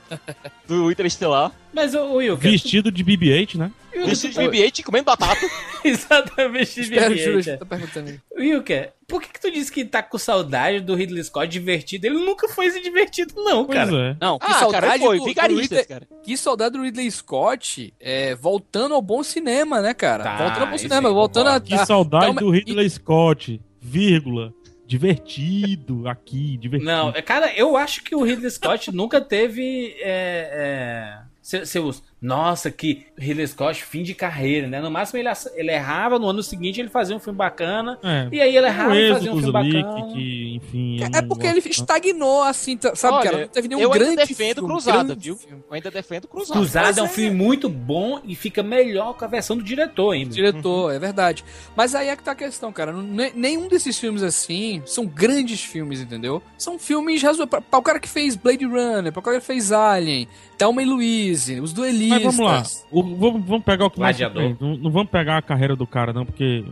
[0.67, 1.53] do Interestelar.
[1.73, 2.51] Mas o Wilker.
[2.51, 3.71] Vestido de BB-8, né?
[3.93, 5.47] Vestido de BB-8 comendo batata.
[5.85, 7.57] Exatamente, Espera, BB-8, Júlio, é.
[7.57, 8.21] tá perguntando.
[8.37, 12.07] Wilker, por que, que tu disse que tá com saudade do Ridley Scott divertido?
[12.07, 13.97] Ele nunca foi esse divertido, não, Pois cara.
[13.97, 14.17] é.
[14.21, 15.17] Não, que Ah, saudade cara, foi.
[15.19, 16.09] do, do Vigaristas, Ridley, cara.
[16.23, 20.25] que saudade do Ridley Scott é, voltando ao bom cinema, né, cara?
[20.25, 21.61] Tá, voltando ao bom cinema, voltando a.
[21.61, 24.53] Que saudade Calma, do Ridley Scott, vírgula.
[24.91, 26.91] Divertido aqui, divertido.
[26.91, 29.95] Não, é, cara, eu acho que o Ridley Scott nunca teve.
[30.01, 32.03] É, é, se- seus.
[32.21, 34.81] Nossa, que Ridley Scott, fim de carreira, né?
[34.81, 37.99] No máximo ele, ele errava, no ano seguinte ele fazia um filme bacana.
[38.03, 38.29] É.
[38.31, 40.07] E aí ele errava o e fazia um filme bacana.
[40.07, 41.03] que, que, enfim...
[41.03, 43.41] É não porque gosto ele estagnou, assim, sabe, Olha, cara?
[43.43, 45.39] Não teve nenhum eu ainda grande defendo filme, Cruzada, grande viu?
[45.51, 46.61] Eu ainda defendo Cruzada.
[46.61, 50.13] Cruzada é um é- filme muito bom e fica melhor com a versão do diretor
[50.13, 50.35] ainda.
[50.35, 51.45] Diretor, é verdade.
[51.75, 52.93] Mas aí é que tá a questão, cara.
[53.35, 56.43] Nenhum desses filmes assim são grandes filmes, entendeu?
[56.59, 57.51] São filmes razoáveis.
[57.51, 60.29] Pra, pra o cara que fez Blade Runner, pra o cara que fez Alien,
[60.59, 62.10] Thelma e Louise, Os Duelistas.
[62.11, 62.63] Mas vamos lá.
[62.91, 64.57] O- vamos, vamos pegar o que mais Gladiador.
[64.57, 64.69] tem.
[64.69, 66.65] Não, não vamos pegar a carreira do cara, não, porque,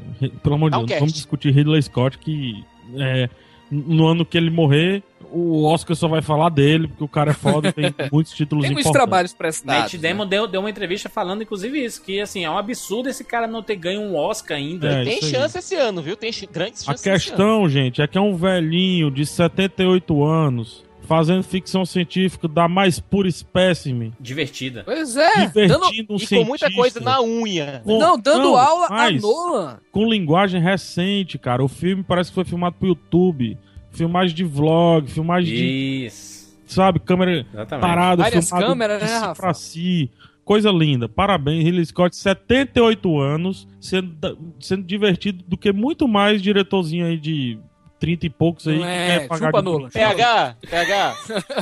[0.43, 2.65] pelo amor de um Deus, vamos discutir Ridley Scott, que
[2.97, 3.29] é,
[3.71, 7.35] no ano que ele morrer, o Oscar só vai falar dele, porque o cara é
[7.35, 9.93] foda e tem muitos títulos Tem muitos trabalhos Matt prestados.
[9.93, 9.99] né?
[10.09, 13.47] Damon deu, deu uma entrevista falando, inclusive, isso, que assim, é um absurdo esse cara
[13.47, 14.89] não ter ganho um Oscar ainda.
[14.91, 15.31] É, Tem isso aí.
[15.33, 16.17] chance esse ano, viu?
[16.17, 17.19] Tem grandes A chances esse ano.
[17.19, 23.01] questão, gente, é que é um velhinho de 78 anos fazendo ficção científica da mais
[23.01, 24.83] pura espécime, Divertida.
[24.85, 27.81] Pois é, dando, divertindo um E com muita cientista coisa na unha.
[27.83, 29.79] com- não, dando não, aula a Nolan.
[29.91, 31.65] com linguagem recente, cara.
[31.65, 33.57] O filme parece que foi filmado pro YouTube,
[33.91, 36.55] filmagem de vlog, filmagem de, Isso.
[36.67, 37.81] sabe, câmera Exatamente.
[37.87, 39.41] parada, Várias filmado câmeras, de né, Rafa?
[39.43, 40.11] pra si.
[40.45, 41.09] Coisa linda.
[41.09, 44.17] Parabéns, Ridley Scott, 78 anos, sendo,
[44.61, 47.59] sendo divertido do que muito mais diretorzinho aí de
[47.99, 48.77] 30 e poucos aí.
[48.77, 49.91] Não que é, quer pagar Nolan.
[49.91, 51.17] PH, PH,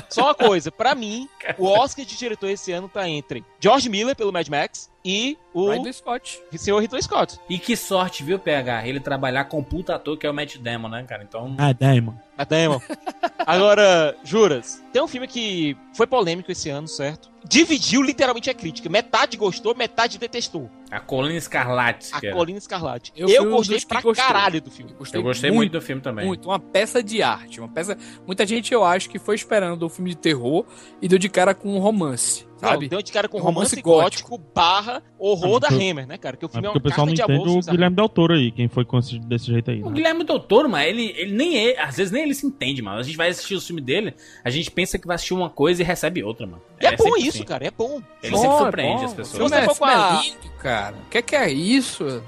[0.08, 0.70] só uma coisa.
[0.70, 4.90] Pra mim, o Oscar de diretor esse ano tá entre George Miller, pelo Mad Max,
[5.06, 6.40] e o Ridley Scott.
[6.56, 7.38] senhor Ridley Scott.
[7.48, 8.88] E que sorte, viu, PH?
[8.88, 11.22] Ele trabalhar com o puta ator que é o Matt Damon, né, cara?
[11.22, 11.54] Então.
[11.56, 12.14] Ah, Damon.
[12.36, 12.80] Matt Damon.
[13.46, 17.30] Agora, juras, tem um filme que foi polêmico esse ano, certo?
[17.48, 18.88] Dividiu literalmente a crítica.
[18.88, 20.68] Metade gostou, metade detestou.
[20.90, 22.10] A Colina Escarlate.
[22.12, 22.32] A.
[22.32, 23.12] Colina Escarlate.
[23.16, 24.14] Eu Eu, gostei pra gostou.
[24.26, 24.92] caralho do filme.
[25.12, 26.26] Eu gostei muito, do filme também.
[26.26, 27.96] Muito, uma peça de arte, uma peça.
[28.26, 30.66] Muita gente eu acho que foi esperando o filme de terror
[31.00, 32.88] e deu de cara com um romance, Não, sabe?
[32.88, 36.36] deu de cara com Romance romance, gótico, barra horror Ah, da Hammer, né, cara?
[36.36, 37.70] Que o É filme é, porque uma o pessoal carta não de entende o Susan.
[37.72, 39.82] Guilherme Del Toro aí, quem foi com esse- desse jeito aí.
[39.82, 39.92] O né?
[39.92, 41.80] Guilherme Del Toro, mano, ele, ele nem é.
[41.82, 42.98] Às vezes nem ele se entende, mano.
[42.98, 44.14] A gente vai assistir o filme dele,
[44.44, 46.62] a gente pensa que vai assistir uma coisa e recebe outra, mano.
[46.80, 47.44] E é, bom sempre isso, assim.
[47.44, 48.00] cara, é bom.
[48.22, 49.04] Ele Bom, sempre é surpreende bom.
[49.04, 49.50] as O pessoas.
[49.50, 50.96] você é, for com é a- lindo, cara.
[51.06, 52.22] O que, que é isso?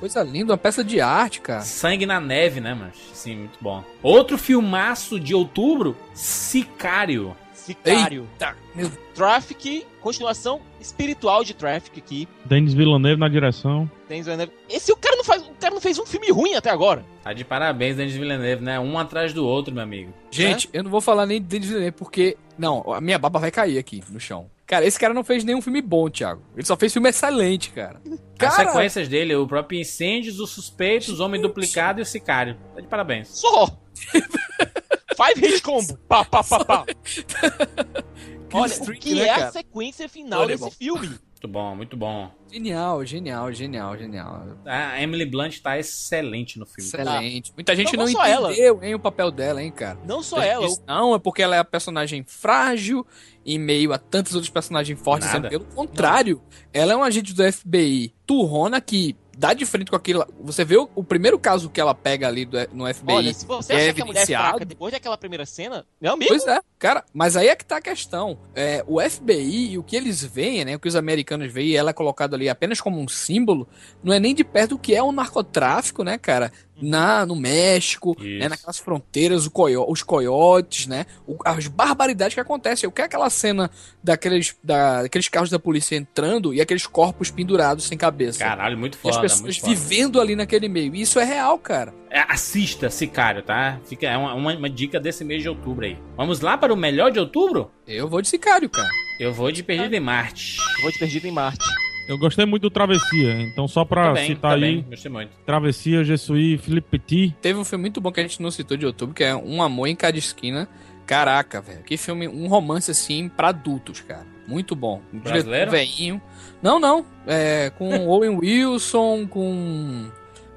[0.00, 1.60] Coisa linda, uma peça de arte, cara.
[1.60, 2.92] Sangue na neve, né, mano?
[3.12, 3.84] Sim, muito bom.
[4.02, 7.36] Outro filmaço de outubro, Sicário.
[7.66, 8.28] Sicário.
[8.34, 12.28] Eita, meu Traffic, continuação espiritual de Traffic aqui.
[12.44, 13.90] Denis Villeneuve na direção.
[14.08, 14.52] Denis Villeneuve.
[14.68, 17.04] Esse o cara não faz, o cara não fez um filme ruim até agora.
[17.24, 18.78] Tá de parabéns, Denis Villeneuve, né?
[18.78, 20.12] Um atrás do outro, meu amigo.
[20.30, 22.36] Gente, eu não vou falar nem de Denis Villeneuve, porque.
[22.56, 24.48] Não, a minha baba vai cair aqui no chão.
[24.66, 26.42] Cara, esse cara não fez nenhum filme bom, Thiago.
[26.56, 28.00] Ele só fez filme excelente, cara.
[28.38, 32.56] As Cara, sequências dele, o próprio Incêndios, Os Suspeitos, Homem Duplicado e o Sicário.
[32.74, 33.28] Tá de parabéns.
[33.28, 33.68] Só.
[35.16, 35.96] Five hit combo.
[36.08, 36.86] Pá, pá, pá, pá.
[38.52, 40.70] Olha, o que né, é a sequência final Olha, desse bom.
[40.70, 41.08] filme?
[41.08, 42.30] Muito bom, muito bom.
[42.50, 44.46] Genial, genial, genial, genial.
[44.64, 46.88] A Emily Blunt tá excelente no filme.
[46.88, 47.52] Excelente.
[47.54, 48.50] Muita gente Não, não, não só ela.
[48.52, 49.98] entendeu, hein, o papel dela, hein, cara.
[50.06, 53.06] Não só Muita ela, diz, Não, é porque ela é a personagem frágil
[53.44, 55.28] em meio a tantos outros personagens fortes.
[55.28, 55.48] Nada.
[55.48, 59.96] sendo Pelo contrário, ela é um agente do FBI turrona que dá de frente com
[59.96, 60.26] aquilo.
[60.40, 63.14] Você vê o, o primeiro caso que ela pega ali do- no FBI.
[63.14, 66.12] Olha, se você é acha que a mulher é fraca depois daquela primeira cena, meu
[66.14, 68.38] amigo, Pois é, cara, mas aí é que tá a questão.
[68.54, 70.76] É, o FBI e o que eles veem, né?
[70.76, 73.66] O que os americanos veem, ela é colocada ali apenas como um símbolo,
[74.02, 76.52] não é nem de perto do que é o narcotráfico, né, cara?
[76.80, 81.06] Na, no México, né, naquelas fronteiras, o coio- os coiotes, né?
[81.26, 82.86] o- as barbaridades que acontecem.
[82.86, 83.70] Eu quero aquela cena
[84.04, 88.40] daqueles, da, daqueles carros da polícia entrando e aqueles corpos pendurados sem cabeça.
[88.40, 89.74] Caralho, muito e as foda, pessoas foda.
[89.74, 90.94] vivendo ali naquele meio.
[90.94, 91.94] E isso é real, cara.
[92.16, 93.78] É, assista Sicário, tá?
[93.84, 95.98] Fica, é uma, uma, uma dica desse mês de outubro aí.
[96.16, 97.70] Vamos lá para o melhor de outubro?
[97.86, 98.88] Eu vou de sicário, cara.
[99.20, 100.56] Eu vou de Perdido em Marte.
[100.76, 101.66] eu vou de Perdido em Marte.
[102.08, 105.30] Eu gostei muito do Travessia, então só pra Também, citar também, aí, gostei muito.
[105.44, 107.36] Travessia, Jesuí, Felipe Petit.
[107.42, 109.62] Teve um filme muito bom que a gente não citou de outubro, que é Um
[109.62, 110.66] Amor em Cada Esquina.
[111.04, 111.82] Caraca, velho.
[111.82, 114.26] Que filme, um romance assim pra adultos, cara.
[114.48, 115.02] Muito bom.
[115.12, 115.70] Um Brasileiro?
[115.70, 116.22] Veinho.
[116.62, 117.04] Não, não.
[117.26, 120.10] É, com Owen Wilson, com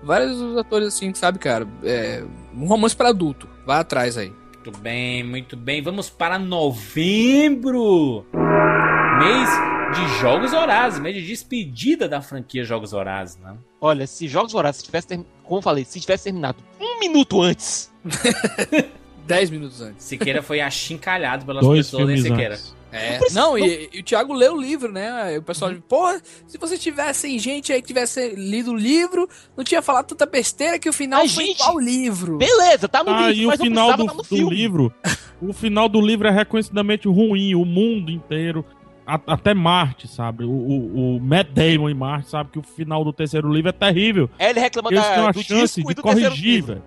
[0.03, 1.67] vários atores assim, sabe, cara?
[1.83, 2.23] É,
[2.55, 3.47] um romance pra adulto.
[3.65, 4.31] Vai atrás aí.
[4.53, 5.81] Muito bem, muito bem.
[5.81, 8.25] Vamos para novembro.
[9.19, 9.49] Mês
[9.95, 13.55] de Jogos Horazes, mês de despedida da franquia Jogos Horazes, né?
[13.81, 17.91] Olha, se Jogos Vorazes tivesse, term- como eu falei, se tivesse terminado um minuto antes,
[19.25, 20.03] Dez minutos antes.
[20.05, 22.53] Siqueira foi achincalhado pelas Dois pessoas, hein, Siqueira?
[22.55, 22.75] antes.
[22.91, 23.19] É.
[23.31, 25.37] Não, e, e o Thiago leu o livro, né?
[25.37, 26.07] O pessoal, pô,
[26.47, 30.79] se você tivesse gente aí que tivesse lido o livro, não tinha falado tanta besteira
[30.79, 32.37] que o final Mas, foi gente, igual o livro.
[32.37, 34.93] beleza, tá no Ah, livro, e o mas não final do, tá do livro.
[35.41, 37.55] O final do livro é reconhecidamente ruim.
[37.55, 38.65] O mundo inteiro.
[39.07, 40.43] a- até Marte, sabe?
[40.43, 43.71] O, o, o Matt Damon em Marte sabe que o final do terceiro livro é
[43.71, 44.29] terrível.
[44.37, 46.73] É, ele reclama Eles da, têm uma do chance disco e de corrigir, livro.
[46.73, 46.83] velho.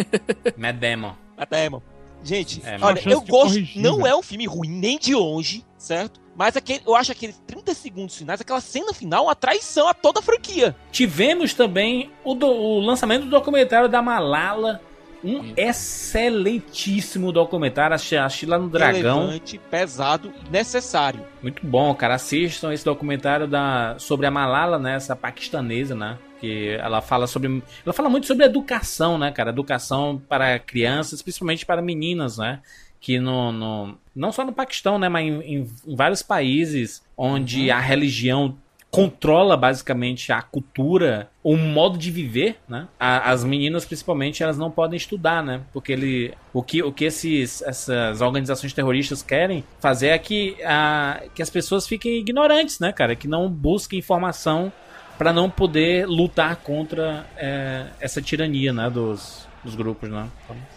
[0.56, 1.12] Mad Demon.
[1.36, 1.82] Até, irmão.
[2.22, 3.30] Gente, É, olha, eu gosto.
[3.54, 4.06] corrigir, não velho.
[4.08, 6.20] é um filme ruim, nem de longe, certo?
[6.36, 10.20] Mas aquele, eu acho aqueles 30 segundos finais, aquela cena final, uma traição a toda
[10.20, 10.74] a franquia.
[10.92, 14.80] Tivemos também o, do- o lançamento do documentário da Malala.
[15.22, 15.52] Um Sim.
[15.54, 17.94] excelentíssimo documentário.
[17.94, 19.20] Assisti lá no Dragão.
[19.20, 21.24] Relevante, pesado e necessário.
[21.42, 22.14] Muito bom, cara.
[22.14, 24.94] Assistam esse documentário da, sobre a Malala, né?
[24.94, 26.18] Essa paquistanesa, né?
[26.40, 27.62] Que ela fala sobre.
[27.84, 29.50] Ela fala muito sobre educação, né, cara?
[29.50, 32.60] Educação para crianças, principalmente para meninas, né?
[33.00, 35.08] Que no, no- não só no Paquistão, né?
[35.08, 38.56] Mas em, em- vários países onde a religião
[38.90, 42.88] controla basicamente a cultura, o modo de viver, né?
[42.98, 45.60] A- as meninas, principalmente, elas não podem estudar, né?
[45.72, 51.22] Porque ele, o que, o que esses, essas organizações terroristas querem fazer é que, a,
[51.34, 53.14] que as pessoas fiquem ignorantes, né, cara?
[53.14, 54.72] Que não busquem informação
[55.20, 58.88] para não poder lutar contra é, essa tirania, né?
[58.88, 60.26] Dos, dos grupos, né?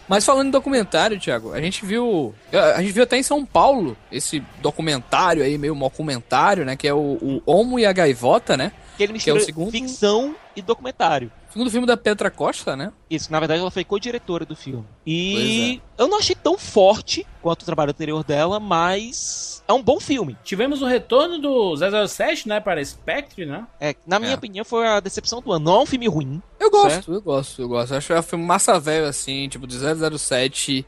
[0.06, 2.34] Mas falando em documentário, Thiago, a gente viu.
[2.52, 6.76] A gente viu até em São Paulo esse documentário aí, meio documentário, né?
[6.76, 8.70] Que é o, o Homo e a Gaivota, né?
[8.98, 11.32] Que ele Que é mistura o segundo- ficção e documentário.
[11.54, 12.92] Segundo filme da Petra Costa, né?
[13.08, 14.84] Isso, na verdade ela foi co-diretora do filme.
[15.06, 16.02] E é.
[16.02, 20.36] eu não achei tão forte quanto o trabalho anterior dela, mas é um bom filme.
[20.42, 21.76] Tivemos o retorno do
[22.08, 22.58] 007, né?
[22.58, 23.68] Para Spectre, né?
[23.80, 24.34] É, na minha É.
[24.34, 25.64] opinião foi a decepção do ano.
[25.64, 26.42] Não é um filme ruim.
[26.58, 27.12] Eu gosto, Certo.
[27.12, 27.92] eu gosto, eu gosto.
[27.92, 30.84] Eu acho que é um filme massa velho, assim, tipo, de 007,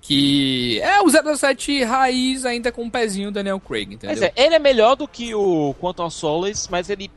[0.00, 4.10] que é o 007 raiz ainda com um pezinho do Daniel Craig, entendeu?
[4.10, 7.10] Mas é, ele é melhor do que o Quantum Solace, mas ele,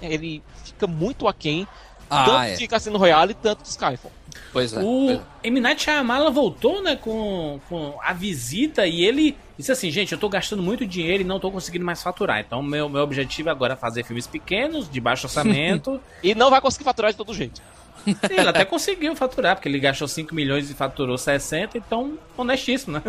[0.00, 1.68] ele fica muito aquém.
[2.12, 2.54] Ah, tanto é.
[2.54, 4.12] de Cassino Royale quanto de Skyfall.
[4.52, 4.78] Pois é.
[4.80, 5.48] O pois é.
[5.48, 5.60] M.
[5.60, 10.28] Night Shyamala voltou, né, com, com a visita e ele disse assim, gente, eu tô
[10.28, 12.40] gastando muito dinheiro e não tô conseguindo mais faturar.
[12.40, 16.00] Então, meu, meu objetivo agora é fazer filmes pequenos, de baixo orçamento.
[16.22, 17.60] E não vai conseguir faturar de todo jeito.
[18.06, 22.94] e ele até conseguiu faturar, porque ele gastou 5 milhões e faturou 60, então, honestíssimo,
[22.94, 23.02] né?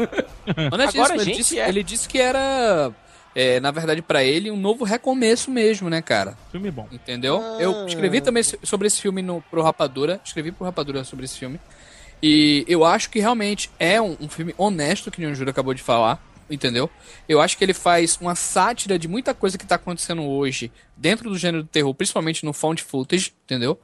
[0.72, 2.92] Honestíssimo, Agora, ele, gente, disse, é- ele disse que era,
[3.36, 6.38] é, na verdade, pra ele, um novo recomeço mesmo, né, cara?
[6.52, 6.88] Filme bom.
[6.92, 7.42] Entendeu?
[7.42, 7.58] Ah.
[7.60, 10.22] Eu escrevi também so- sobre esse filme no, pro Rapadura.
[10.24, 11.60] Escrevi pro Rapadura sobre esse filme.
[12.22, 15.82] E eu acho que realmente é um, um filme honesto, que o Júlio acabou de
[15.82, 16.24] falar.
[16.50, 16.90] entendeu?
[17.28, 21.30] Eu acho que ele faz uma sátira de muita coisa que tá acontecendo hoje dentro
[21.30, 23.80] do gênero do terror, principalmente no found footage, entendeu?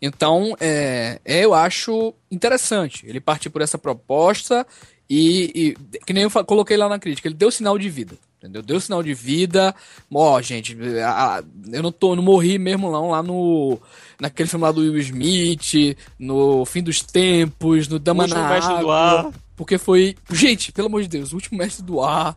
[0.00, 4.66] Então, é, eu acho interessante ele partir por essa proposta
[5.08, 8.16] e, e, que nem eu coloquei lá na crítica, ele deu sinal de vida.
[8.44, 8.60] Entendeu?
[8.60, 9.74] Deu sinal de vida.
[10.12, 11.42] Ó, gente, a- a-
[11.72, 13.80] eu não tô, não morri mesmo não lá no
[14.20, 18.78] naquele filme lá do Will Smith, no Fim dos Tempos, no Dama Último na Mestre
[18.80, 19.30] do Ar.
[19.56, 22.36] porque foi, gente, pelo amor de Deus, o último mestre do ar.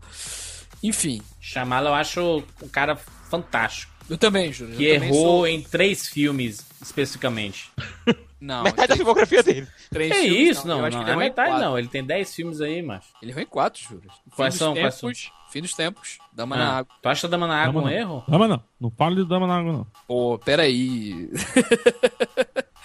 [0.81, 2.95] Enfim, Chamá-lo eu acho um cara
[3.29, 3.91] fantástico.
[4.09, 4.77] eu também, Júlio.
[4.77, 7.69] Que também errou sou- em três filmes, especificamente.
[8.39, 9.67] Não, Metade da filmografia dele.
[9.89, 11.65] três É filmes, isso, não, eu acho não, que é metade quatro.
[11.65, 11.79] não.
[11.79, 13.07] Ele tem dez filmes aí, macho.
[13.19, 14.03] Ele errou em quatro, Júlio.
[14.35, 16.93] Quais são, quais tempos, Fim dos tempos, Dama na Ah, Água.
[17.01, 17.91] tu acha Dama na Água Dama um não.
[17.99, 18.23] erro?
[18.27, 18.61] Dama não.
[18.79, 19.87] Não fale de dama na água, não.
[20.07, 21.29] Pô, peraí.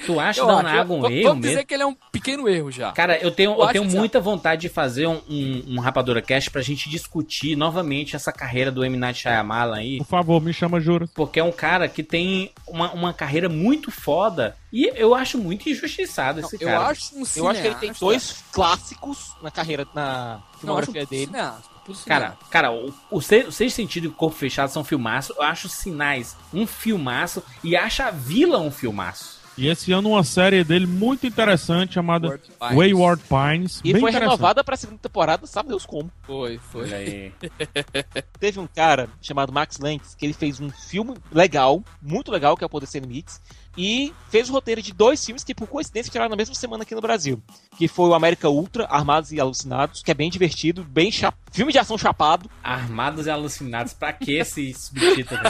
[0.06, 1.66] Tu acha Eu Dama na Água um erro Vamos dizer mesmo?
[1.68, 2.92] que ele é um pequeno erro já.
[2.92, 6.20] Cara, eu tenho, Eu eu tenho que muita vontade de fazer um, um, um Rapadura
[6.22, 8.96] Cast pra gente discutir novamente essa carreira do M.
[8.96, 9.98] Night Shyamalan aí.
[9.98, 11.10] Por favor, me chama Juras.
[11.14, 14.56] Porque é um cara que tem uma, uma carreira muito foda.
[14.72, 16.86] E eu acho muito injustiçado esse eu cara.
[16.88, 20.90] acho um Eu acho que ele tem dois clássicos na carreira, na Não, eu acho
[20.90, 21.26] filmografia dele.
[21.26, 21.68] cineasta,
[22.06, 25.34] Cara, cara, o, o, Se- o Seis Sentido e o Corpo Fechado são filmaço.
[25.36, 27.42] Eu acho Sinais um filmaço.
[27.62, 29.40] E acho a Vila um filmaço.
[29.56, 32.74] E esse ano uma série dele muito interessante chamada Wayward Pines.
[32.76, 33.80] Wayward Pines.
[33.84, 36.10] E bem foi renovada pra segunda temporada, sabe Deus como.
[36.22, 36.88] Foi, foi.
[38.40, 42.64] Teve um cara chamado Max Lentz que ele fez um filme legal, muito legal, que
[42.64, 43.42] é o Poder Sem Limites,
[43.76, 46.94] e fez o roteiro de dois filmes que, por coincidência, tiraram na mesma semana aqui
[46.94, 47.42] no Brasil.
[47.76, 51.10] Que foi o América Ultra, Armados e Alucinados, que é bem divertido, bem
[51.50, 53.92] filme de ação chapado, Armados e alucinados.
[53.92, 55.40] Pra que esse subtítulo?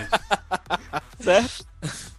[1.23, 1.65] Certo?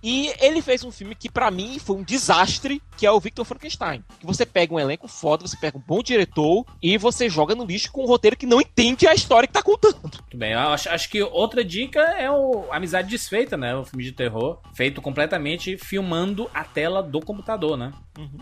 [0.02, 3.46] E ele fez um filme que pra mim foi um desastre, que é o Victor
[3.46, 4.04] Frankenstein.
[4.20, 7.64] Que você pega um elenco foda, você pega um bom diretor e você joga no
[7.64, 10.00] lixo com um roteiro que não entende a história que tá contando.
[10.02, 10.52] Muito bem.
[10.52, 13.74] Eu acho, acho que outra dica é o Amizade Desfeita, né?
[13.76, 14.60] O filme de terror.
[14.74, 17.94] Feito completamente filmando a tela do computador, né?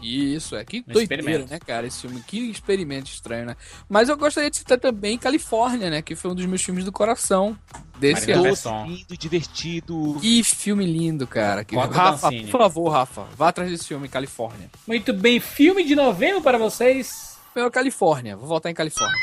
[0.01, 0.65] Isso, é.
[0.65, 2.21] Que Um doideira, né, cara, esse filme.
[2.21, 3.55] Que experimento estranho, né?
[3.88, 6.01] Mas eu gostaria de citar também Califórnia, né?
[6.01, 7.57] Que foi um dos meus filmes do coração
[8.01, 8.87] desse Marina ano.
[8.87, 10.17] Lindo, divertido.
[10.19, 11.63] Que filme lindo, cara.
[11.63, 11.75] Que...
[11.75, 14.69] Rafa, por favor, Rafa, vá atrás desse filme, Califórnia.
[14.87, 15.39] Muito bem.
[15.39, 17.37] Filme de novembro para vocês.
[17.55, 18.35] Meu, Califórnia.
[18.35, 19.17] Vou voltar em Califórnia.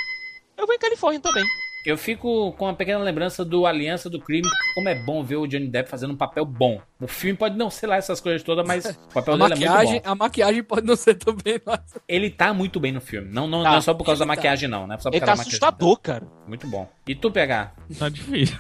[0.56, 1.44] Eu vou em Califórnia também.
[1.89, 5.47] Eu fico com uma pequena lembrança do Aliança do Crime, como é bom ver o
[5.47, 6.82] Johnny Depp fazendo um papel bom.
[7.01, 9.69] O filme pode não ser lá essas coisas todas, mas o papel A dele é
[9.70, 10.10] muito bom.
[10.10, 11.81] a maquiagem pode não ser também, mas...
[12.06, 13.31] Ele tá muito bem no filme.
[13.32, 13.70] Não, não, Tá.
[13.70, 14.36] não é só por causa da Ele tá.
[14.36, 14.86] maquiagem, não.
[14.86, 15.48] Não é só por Ele tá da maquiagem.
[15.48, 16.27] assustador, cara.
[16.47, 16.86] Muito bom.
[17.06, 17.73] E tu, PH?
[17.98, 18.59] Tá difícil.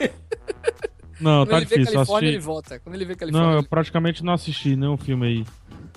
[1.20, 1.92] não, Quando tá ele vê difícil.
[1.92, 2.80] Eu Califórnia, ele volta.
[2.80, 3.68] Quando ele vê Califórnia, Não, eu ele...
[3.68, 5.44] praticamente não assisti nenhum filme aí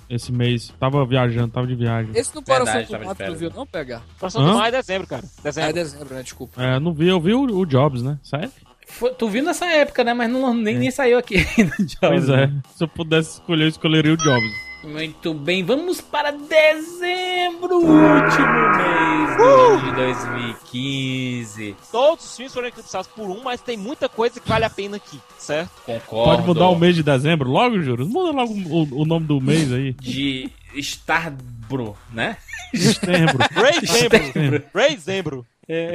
[0.08, 0.72] esse mês.
[0.78, 2.10] Tava viajando, tava de viagem.
[2.14, 3.54] Esse no Coração Verdade, do tava de Mato, tu férias, viu né?
[3.56, 4.02] não?
[4.18, 4.50] Próximo Hã?
[4.52, 5.22] do maio é dezembro, cara.
[5.24, 5.72] Ah, é Dezembro.
[5.72, 6.22] dezembro, né?
[6.22, 6.62] Desculpa.
[6.62, 8.18] É, não vi, eu vi o, o Jobs, né?
[8.22, 8.50] Sério?
[8.88, 10.14] Foi- tu viu nessa época, né?
[10.14, 11.74] Mas não, nem, nem saiu aqui ainda.
[11.78, 12.46] Jobs, Pois é.
[12.46, 12.62] né?
[12.76, 14.65] Se eu pudesse escolher, eu escolheria o Jobs.
[14.86, 21.76] Muito bem, vamos para dezembro, último mês do ano de 2015.
[21.90, 24.96] Todos os filmes foram eclipsados por um, mas tem muita coisa que vale a pena
[24.96, 25.72] aqui, certo?
[25.84, 26.36] Concordo.
[26.36, 28.06] Pode mudar o mês de dezembro logo, Juros?
[28.06, 29.92] Muda logo o, o nome do mês aí.
[29.94, 32.36] De Starbro, né?
[32.72, 33.38] Setembro.
[33.80, 34.64] Dezembro.
[34.72, 35.46] Dezembro.
[35.68, 35.94] É,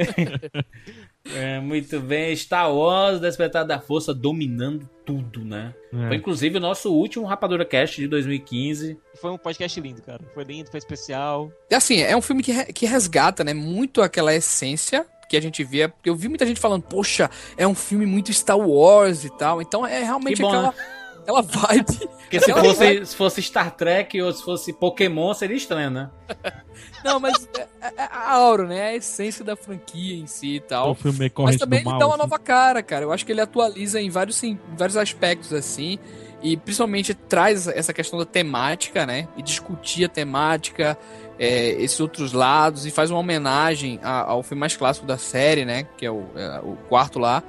[1.60, 2.34] muito bem.
[2.36, 5.74] Star Wars, Despertar da Força, dominando tudo, né?
[5.92, 6.08] É.
[6.08, 8.98] Foi inclusive o nosso último Rapadura Cast de 2015.
[9.20, 10.20] Foi um podcast lindo, cara.
[10.34, 11.50] Foi lindo, foi especial.
[11.70, 15.40] E assim, é um filme que, re- que resgata, né, muito aquela essência que a
[15.40, 19.24] gente via, porque eu vi muita gente falando, poxa, é um filme muito Star Wars
[19.24, 20.74] e tal, então é realmente bom, aquela,
[21.22, 21.84] aquela vibe.
[22.22, 25.90] Porque se aquela vibe- fosse, se fosse Star Trek ou se fosse Pokémon, seria estranho,
[25.90, 26.10] né?
[27.04, 30.56] Não, mas é, é- é a aura, né, a essência da franquia em si e
[30.56, 30.94] É o tal.
[30.94, 31.98] filme meio Mas também do ele mal.
[31.98, 32.22] dá uma assim.
[32.22, 33.04] nova cara, cara.
[33.04, 35.98] Eu acho que ele atualiza em vários, sim, em vários aspectos, assim.
[36.42, 39.28] E principalmente traz essa questão da temática, né?
[39.36, 40.96] E discutir a temática,
[41.38, 45.64] é, esses outros lados, e faz uma homenagem a- ao filme mais clássico da série,
[45.64, 45.86] né?
[45.96, 47.42] Que é o, é, o quarto lá,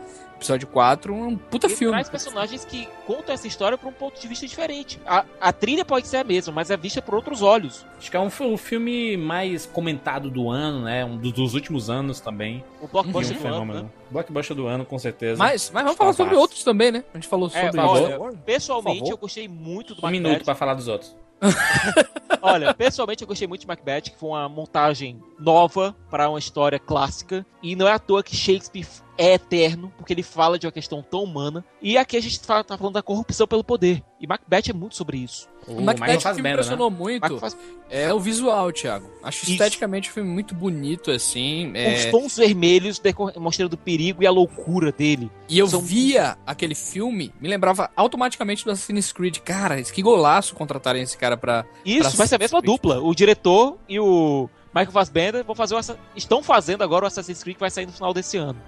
[0.44, 1.14] episódio 4.
[1.14, 1.94] Um puta E filme.
[1.94, 5.00] traz personagens que contam essa história por um ponto de vista diferente.
[5.06, 7.86] A, a trilha pode ser a mesma, mas é vista por outros olhos.
[7.98, 11.06] Acho que é um, o filme mais comentado do ano, né?
[11.06, 12.64] Um dos, dos últimos anos também.
[12.82, 13.84] O blockbuster um do ano, fenômeno.
[13.84, 13.90] né?
[14.12, 15.38] Blockbuster do ano, com certeza.
[15.40, 16.42] Mas, mas vamos falar sobre Fácil.
[16.42, 17.04] outros também, né?
[17.14, 18.36] A gente falou É, sobre olha, Star Wars.
[18.46, 20.20] pessoalmente eu gostei muito do um Macbeth.
[20.22, 21.16] minuto pra falar dos outros.
[22.42, 26.80] Olha, pessoalmente eu gostei muito de Macbeth, que foi uma montagem nova para uma história
[26.80, 27.46] clássica.
[27.62, 28.88] E não é à toa que Shakespeare
[29.18, 31.64] é eterno, porque ele fala de uma questão tão humana.
[31.82, 34.04] E aqui a gente tá, tá falando da corrupção pelo poder.
[34.20, 35.48] E Macbeth é muito sobre isso.
[35.68, 36.52] O O Macbeth Michael que me Fassbender, né?
[36.54, 37.58] impressionou Mas muito faz-
[37.90, 39.10] é o visual, Thiago.
[39.24, 39.52] Acho Isso.
[39.54, 41.70] esteticamente o filme muito bonito, assim.
[41.72, 41.76] Os
[42.06, 43.02] é, tons vermelhos
[43.38, 45.32] mostrando o perigo e a loucura dele.
[45.48, 49.38] E eu são- via aquele filme, me lembrava automaticamente do Assassin's Creed.
[49.40, 51.66] Cara, que golaço contratarem esse cara pra.
[51.86, 52.74] Isso, Pra vai ser a mesma Creed.
[52.76, 53.00] dupla.
[53.02, 55.80] O diretor e o Michael Fassbender vão fazer o
[56.16, 58.60] estão fazendo agora o Assassin's Creed que vai sair no final desse ano.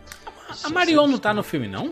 [0.63, 1.91] A Marion não tá no filme, não?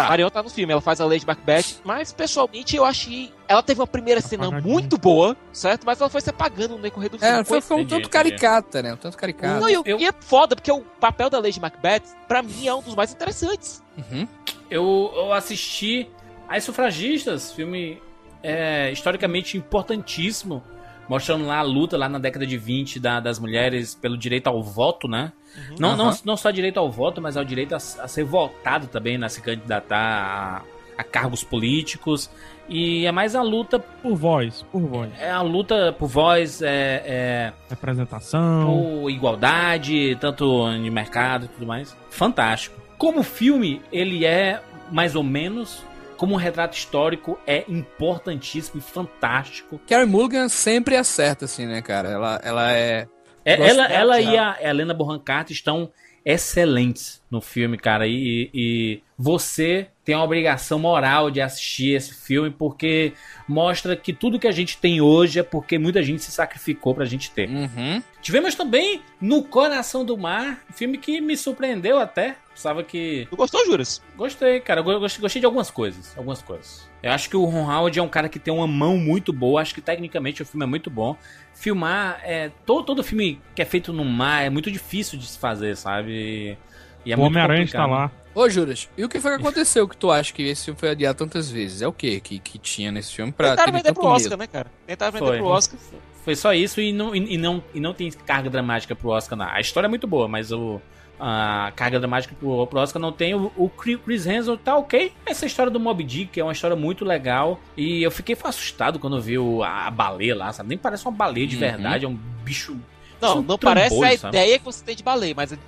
[0.00, 0.06] Tá.
[0.06, 3.32] A Marion tá no filme, ela faz a Lady Macbeth, mas pessoalmente eu achei.
[3.48, 4.72] Ela teve uma primeira cena Apagadinho.
[4.72, 5.84] muito boa, certo?
[5.84, 7.32] Mas ela foi se apagando no decorrer do filme.
[7.32, 8.30] É, ela foi, foi um Entendi, tanto entendi.
[8.36, 8.94] caricata, né?
[8.94, 9.60] Um tanto caricata.
[9.60, 12.66] Não, e, eu- Eu- e é foda, porque o papel da Lady Macbeth, pra mim,
[12.66, 13.82] é um dos mais interessantes.
[13.98, 14.26] Uhum.
[14.70, 16.08] Eu, eu assisti
[16.48, 18.00] As Sufragistas, filme
[18.42, 20.62] é, historicamente importantíssimo,
[21.08, 24.62] mostrando lá a luta lá na década de 20 da- das mulheres pelo direito ao
[24.62, 25.32] voto, né?
[25.78, 26.18] Não, não, Aham.
[26.24, 29.28] não só direito ao voto, mas ao direito a, a ser votado também, né?
[29.28, 32.30] Se candidatar a, a cargos políticos.
[32.68, 35.10] E é mais a luta, Por voz, por voz.
[35.18, 39.00] é a luta por voz, é, é, Representação.
[39.02, 41.96] por igualdade, tanto de mercado e tudo mais.
[42.10, 42.80] Fantástico.
[42.96, 45.82] Como filme, ele é mais ou menos.
[46.16, 49.80] Como um retrato histórico, é importantíssimo e fantástico.
[49.88, 52.10] Carrie Mulligan sempre acerta, assim, né, cara?
[52.10, 53.08] Ela, ela é.
[53.50, 54.30] É, ela, dela, ela já.
[54.30, 55.90] e a Helena Bonham Carter estão
[56.24, 58.06] excelentes no filme, cara.
[58.06, 63.12] E, e você tem a obrigação moral de assistir esse filme porque
[63.46, 67.04] mostra que tudo que a gente tem hoje é porque muita gente se sacrificou pra
[67.04, 67.48] gente ter.
[67.48, 68.02] Uhum.
[68.20, 72.36] Tivemos também No Coração do Mar, um filme que me surpreendeu até.
[72.54, 73.26] Pensava que.
[73.30, 74.02] Tu gostou, Juras?
[74.16, 74.82] Gostei, cara.
[74.82, 76.12] Gostei, gostei de algumas coisas.
[76.16, 76.90] Algumas coisas.
[77.02, 79.62] Eu acho que o Ron Howard é um cara que tem uma mão muito boa.
[79.62, 81.16] Acho que tecnicamente o filme é muito bom.
[81.60, 85.38] Filmar, é, todo, todo filme que é feito no mar é muito difícil de se
[85.38, 86.56] fazer, sabe?
[87.04, 88.10] E é o Homem-Aranha está lá.
[88.34, 90.88] Ô, Juras, e o que foi que aconteceu que tu acha que esse filme foi
[90.88, 91.82] adiado tantas vezes?
[91.82, 94.30] É o que que, que tinha nesse filme pra Tentaram ter vender tanto pro Oscar,
[94.30, 94.38] medo?
[94.40, 94.72] né, cara?
[94.86, 95.36] Tentaram vender Foi.
[95.36, 95.78] pro Oscar.
[96.24, 99.36] Foi só isso e não, e, e não, e não tem carga dramática pro Oscar.
[99.36, 99.46] Não.
[99.46, 100.80] A história é muito boa, mas o,
[101.20, 103.34] a carga dramática pro, pro Oscar não tem.
[103.34, 105.12] O, o Chris Hemsworth tá ok.
[105.26, 107.60] Essa história do Mob Dick é uma história muito legal.
[107.76, 110.70] E eu fiquei assustado quando vi o- a, a baleia lá, sabe?
[110.70, 111.60] Nem parece uma baleia de Uhum.
[111.60, 112.76] verdade, é um bicho.
[113.20, 114.36] Não, não parece a sabe?
[114.38, 115.58] ideia que você tem de baleia, mas é,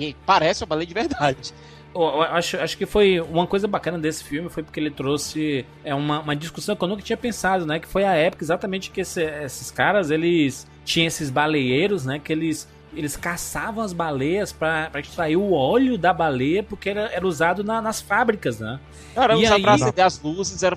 [0.00, 1.52] é- parece uma baleia de verdade.
[1.94, 5.94] Eu acho, acho que foi uma coisa bacana desse filme foi porque ele trouxe é
[5.94, 7.78] uma, uma discussão que eu nunca tinha pensado, né?
[7.78, 12.18] Que foi a época exatamente que esse- esses caras eles tinham esses baleeiros, né?
[12.22, 17.02] Que eles eles caçavam as baleias pra pra extrair o óleo da baleia porque era,
[17.12, 18.80] era usado na- nas fábricas, né?
[19.14, 20.76] Cara, E usava aí- pra acender as luzes, era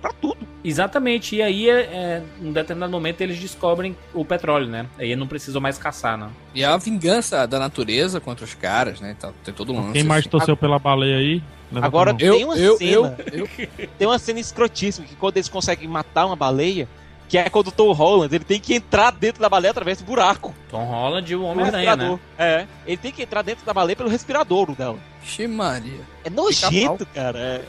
[0.00, 0.36] pra tudo.
[0.64, 1.36] Exatamente.
[1.36, 4.86] E aí, é, é, em determinado momento, eles descobrem o petróleo, né?
[4.98, 6.28] Aí não precisam mais caçar, né?
[6.54, 9.14] E a vingança da natureza contra os caras, né?
[9.16, 9.92] Então, tem todo um lance.
[9.94, 10.28] Quem mais assim.
[10.30, 11.42] torceu pela baleia aí?
[11.70, 13.48] Levanta Agora- Tem uma eu, cena- eu, eu,
[13.98, 16.86] Tem uma cena escrotíssima que quando eles conseguem matar uma baleia,
[17.32, 20.04] que é quando o Tom Holland ele tem que entrar dentro da baleia através do
[20.04, 20.54] buraco.
[20.70, 22.04] Tom Holland e o Homem-Aranha, né?
[22.04, 22.18] respirador.
[22.38, 22.66] É.
[22.86, 24.98] Ele tem que entrar dentro da baleia pelo respiradouro dela.
[25.24, 26.00] Ixi, Maria.
[26.22, 27.38] É nojento, cara.
[27.38, 27.62] É.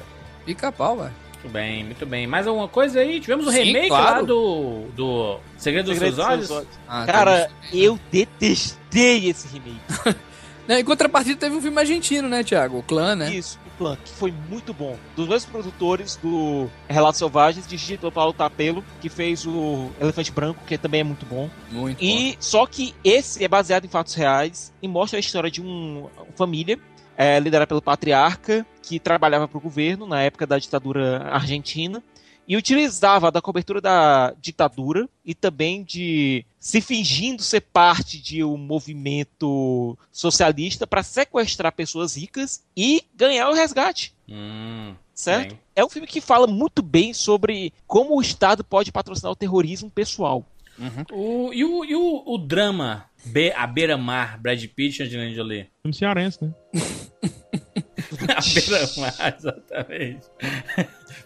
[0.46, 1.14] Pica-pau, velho.
[1.36, 2.28] Muito bem, muito bem.
[2.28, 3.22] Mais alguma coisa aí?
[3.22, 4.16] Tivemos o Sim, remake claro.
[4.16, 6.52] lá do, do Segredo dos Segredo Seus Olhos.
[6.52, 6.68] Olhos.
[6.86, 10.20] Ah, Cara, tá eu detestei esse remake.
[10.68, 12.80] Em contrapartida, teve um filme argentino, né, Thiago?
[12.80, 13.34] O Clã, né?
[13.34, 14.98] Isso, Plan, que foi muito bom.
[15.16, 20.64] Dos dois produtores do Relatos Selvagens, dirigido pelo Paulo Tapelo, que fez o Elefante Branco,
[20.66, 21.50] que também é muito bom.
[21.72, 22.04] Muito bom.
[22.04, 26.08] E só que esse é baseado em fatos reais e mostra a história de um,
[26.18, 26.80] uma família
[27.18, 32.04] é, liderada pelo patriarca que trabalhava para o governo na época da ditadura argentina
[32.48, 38.58] e utilizava da cobertura da ditadura e também de se fingindo ser parte de um
[38.58, 44.14] movimento socialista para sequestrar pessoas ricas e ganhar o resgate.
[44.28, 45.50] Hum, Certo?
[45.50, 45.60] bem.
[45.76, 49.90] É um filme que fala muito bem sobre como o Estado pode patrocinar o terrorismo
[49.90, 50.46] pessoal.
[51.12, 55.68] O, e o, e o, o drama Be, A Beira-Mar, Brad Pitt e Angelina Jolie?
[55.82, 56.54] Filme cearense, né?
[58.36, 60.28] A Beira-Mar, exatamente.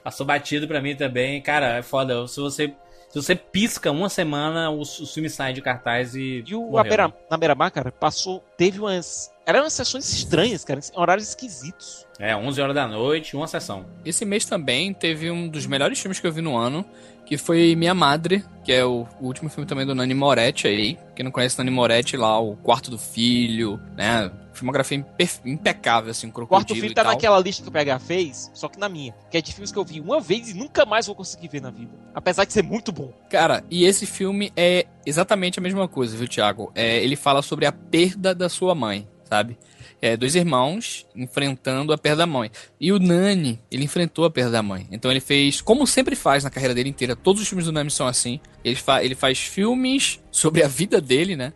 [0.04, 1.42] Passou batido pra mim também.
[1.42, 2.28] Cara, é foda.
[2.28, 2.74] Se você,
[3.10, 6.44] se você pisca uma semana, o, o filme sai de cartaz e.
[6.46, 8.44] E o Beira, na Beira-Mar, cara, passou.
[8.58, 9.32] Teve umas.
[9.46, 10.80] Eram umas sessões estranhas, cara.
[10.94, 12.06] Horários esquisitos.
[12.20, 13.86] É, 11 horas da noite, uma sessão.
[14.04, 16.84] Esse mês também teve um dos melhores filmes que eu vi no ano,
[17.28, 20.98] que foi Minha Madre, que é o, o último filme também do Nani Moretti aí.
[21.14, 24.32] Quem não conhece Nani Moretti lá, o Quarto do Filho, né?
[24.54, 27.12] Filmografia impe- impecável, assim, um O crocodilo quarto filme e tá tal.
[27.14, 29.14] naquela lista que o PH fez, só que na minha.
[29.30, 31.62] Que é de filmes que eu vi uma vez e nunca mais vou conseguir ver
[31.62, 31.92] na vida.
[32.16, 33.14] Apesar de ser muito bom.
[33.30, 36.72] Cara, e esse filme é exatamente a mesma coisa, viu, Thiago?
[36.74, 39.58] É, ele fala sobre a perda da sua mãe, sabe?
[40.02, 42.52] É, dois irmãos enfrentando a perda da mãe.
[42.80, 44.88] E o Nani, ele enfrentou a perda da mãe.
[44.92, 47.90] Então ele fez, como sempre faz na carreira dele inteira, todos os filmes do Nani
[47.90, 48.40] são assim.
[48.64, 51.54] Ele, fa ele faz filmes sobre a vida dele, né?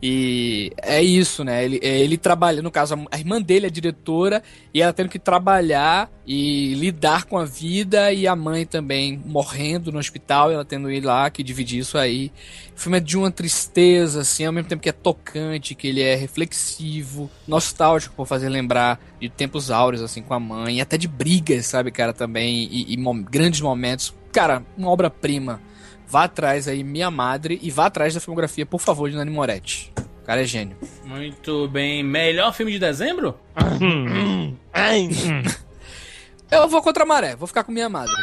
[0.00, 1.64] E é isso, né?
[1.64, 4.42] Ele, é, ele trabalha, no caso, a irmã dele é diretora
[4.72, 9.90] e ela tendo que trabalhar e lidar com a vida e a mãe também morrendo
[9.90, 12.30] no hospital ela tendo ir lá que dividir isso aí.
[12.76, 16.00] O filme é de uma tristeza, assim, ao mesmo tempo que é tocante, que ele
[16.00, 21.08] é reflexivo, nostálgico por fazer lembrar de tempos áureos, assim, com a mãe, até de
[21.08, 24.14] brigas, sabe, cara, também, e, e grandes momentos.
[24.30, 25.60] Cara, uma obra-prima.
[26.10, 29.92] Vá atrás aí, Minha Madre, e vá atrás da filmografia, por favor, de Nani Moretti.
[30.22, 30.76] O cara é gênio.
[31.04, 32.02] Muito bem.
[32.02, 33.38] Melhor filme de dezembro?
[36.50, 38.14] Eu vou contra a maré, vou ficar com Minha Madre.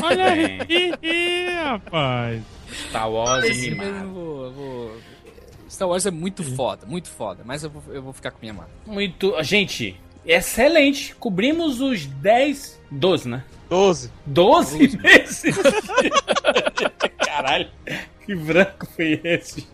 [0.00, 0.60] Olha aí,
[1.02, 2.42] ih, rapaz.
[2.88, 4.96] Star Wars Esse e mesmo vou, vou...
[5.68, 8.54] Star Wars é muito foda, muito foda, mas eu vou, eu vou ficar com Minha
[8.54, 8.70] Madre.
[8.86, 9.34] Muito.
[9.42, 11.12] Gente, excelente.
[11.16, 12.80] Cobrimos os 10.
[12.88, 13.42] 12, né?
[13.70, 14.10] 12.
[14.26, 15.42] 12 meses?
[17.24, 17.68] Caralho,
[18.26, 19.66] que branco foi esse?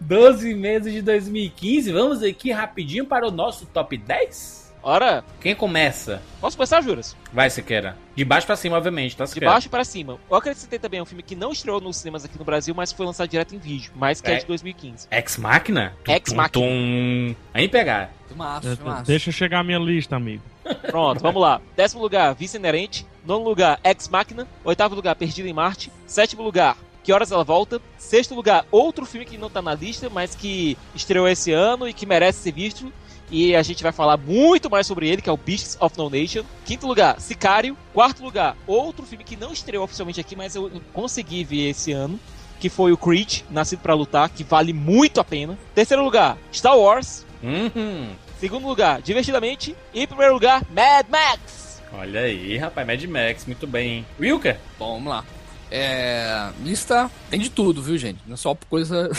[0.00, 1.92] 12 meses de 2015.
[1.92, 4.66] Vamos aqui rapidinho para o nosso top 10?
[4.82, 6.22] Ora, Quem começa?
[6.40, 7.16] posso começar, Juras?
[7.32, 7.96] Vai, Sequeira.
[8.14, 9.52] De baixo pra cima, obviamente, tá, De Sequeira?
[9.52, 10.16] baixo para cima.
[10.30, 13.04] Eu acrescentei também um filme que não estreou nos cinemas aqui no Brasil, mas foi
[13.04, 14.38] lançado direto em vídeo, mas que é, É.
[14.38, 15.08] de 2015.
[15.10, 15.92] Ex Machina?
[16.04, 16.48] Tum, Ex Machina.
[16.50, 17.34] tum.
[17.52, 18.12] Aí pegar.
[18.28, 19.04] Filmaço, filmaço.
[19.06, 20.42] Deixa chegar a minha lista, amigo.
[20.88, 21.60] Pronto, vamos lá.
[21.76, 23.04] Décimo lugar, Vice Inerente.
[23.26, 24.46] Nono lugar, Ex Machina.
[24.64, 25.90] Oitavo lugar, Perdido em Marte.
[26.06, 27.80] Sétimo lugar, Que Horas Ela Volta.
[27.98, 31.92] Sexto lugar, outro filme que não tá na lista, mas que estreou esse ano e
[31.92, 32.92] que merece ser visto.
[33.30, 36.08] E a gente vai falar muito mais sobre ele, que é o Beasts of No
[36.08, 36.44] Nation.
[36.64, 37.76] Quinto lugar, Sicário.
[37.92, 42.20] Quarto lugar, outro filme que não estreou oficialmente aqui, mas eu consegui ver esse ano.
[42.60, 45.58] Que foi o Creed, Nascido para Lutar, que vale muito a pena.
[45.74, 47.26] Terceiro lugar, Star Wars.
[47.42, 48.10] Uhum.
[48.38, 49.76] Segundo lugar, Divertidamente.
[49.92, 51.65] E em primeiro lugar, Mad Max.
[51.98, 54.06] Olha aí, rapaz, Mad Max, muito bem, hein?
[54.20, 54.58] Wilker?
[54.78, 55.24] Bom, vamos lá.
[55.70, 58.20] É, lista tem de tudo, viu, gente?
[58.26, 59.10] Não é só coisa.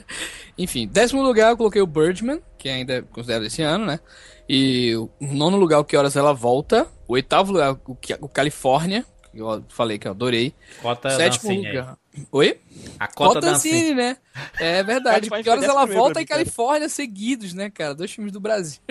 [0.56, 4.00] Enfim, décimo lugar eu coloquei o Birdman, que ainda é considerado esse ano, né?
[4.48, 6.86] E o nono lugar, o Que Horas Ela Volta.
[7.06, 10.54] O oitavo lugar, o, que- o Califórnia, que eu falei que eu adorei.
[10.80, 11.76] Cota Sétimo Dancing aí.
[11.76, 11.98] lugar.
[12.32, 12.60] Oi?
[12.98, 13.50] A cota, Cota.
[13.50, 14.16] Ancine, né?
[14.58, 15.28] É verdade.
[15.30, 16.26] Que horas ela volta e.
[16.26, 17.94] Califórnia seguidos, né, cara?
[17.94, 18.80] Dois filmes do Brasil.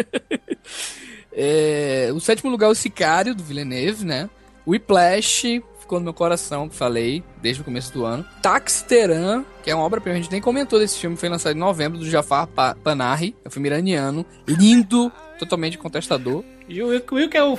[1.42, 4.30] É, o sétimo lugar é o Sicário, do Villeneuve, né?
[4.66, 8.26] O Whiplash, ficou no meu coração, que falei, desde o começo do ano.
[8.42, 11.98] Taxteran, que é uma obra-prima, a gente nem comentou desse filme, foi lançado em novembro,
[11.98, 15.10] do Jafar Pa- Panahi, é um filme iraniano, lindo,
[15.40, 16.44] totalmente contestador.
[16.68, 17.56] E o o Wilker é o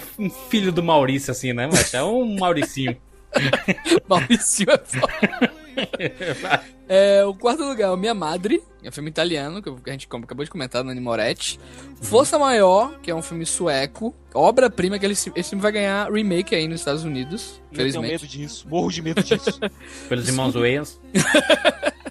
[0.51, 1.97] filho do Maurício, assim, né, macho?
[1.97, 2.97] É um Mauricinho.
[4.07, 5.53] Maurício é foda.
[6.93, 10.09] É, o quarto lugar é o Minha Madre, é um filme italiano, que a gente
[10.11, 11.61] acabou de comentar, Nani Moretti.
[12.03, 16.53] Força Maior, que é um filme sueco, obra-prima, que ele, esse filme vai ganhar remake
[16.53, 18.13] aí nos Estados Unidos, Eu tenho felizmente.
[18.13, 18.69] medo disso.
[18.69, 19.61] Morro de medo disso.
[20.09, 21.01] Pelos irmãos Wayans.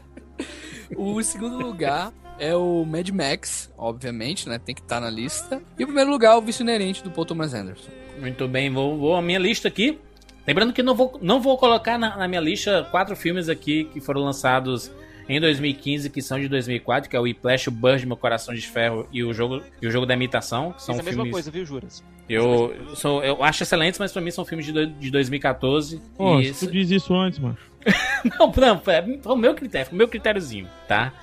[0.96, 5.62] O segundo lugar é o Mad Max, obviamente, né, tem que estar na lista.
[5.78, 7.90] E o primeiro lugar é o Vício Inerente, do Paul Thomas Anderson.
[8.20, 10.00] Muito bem, vou, vou a minha lista aqui.
[10.48, 14.00] Lembrando que não vou, não vou colocar na, na minha lista quatro filmes aqui que
[14.00, 14.92] foram lançados
[15.30, 19.08] em 2015, que são de 2004, que é o Whiplash, o Birdman, Coração de Ferro
[19.12, 21.32] e o Jogo, e o jogo da Imitação, que são Isso é a mesma filmes...
[21.32, 22.04] coisa, viu, Juras?
[22.28, 26.02] Eu, sou, eu acho excelentes, mas pra mim são filmes de, de 2014.
[26.18, 27.58] Pô, e tu diz isso antes, mano.
[28.38, 31.14] Não, não, é foi o meu critério, foi o meu critériozinho, tá?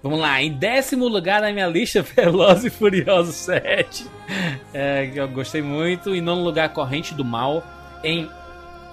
[0.00, 4.06] Vamos lá, em décimo lugar na minha lista, Veloz e Furioso 7.
[4.72, 6.14] É, que eu gostei muito.
[6.14, 7.64] Em nono lugar, Corrente do Mal.
[8.04, 8.30] Em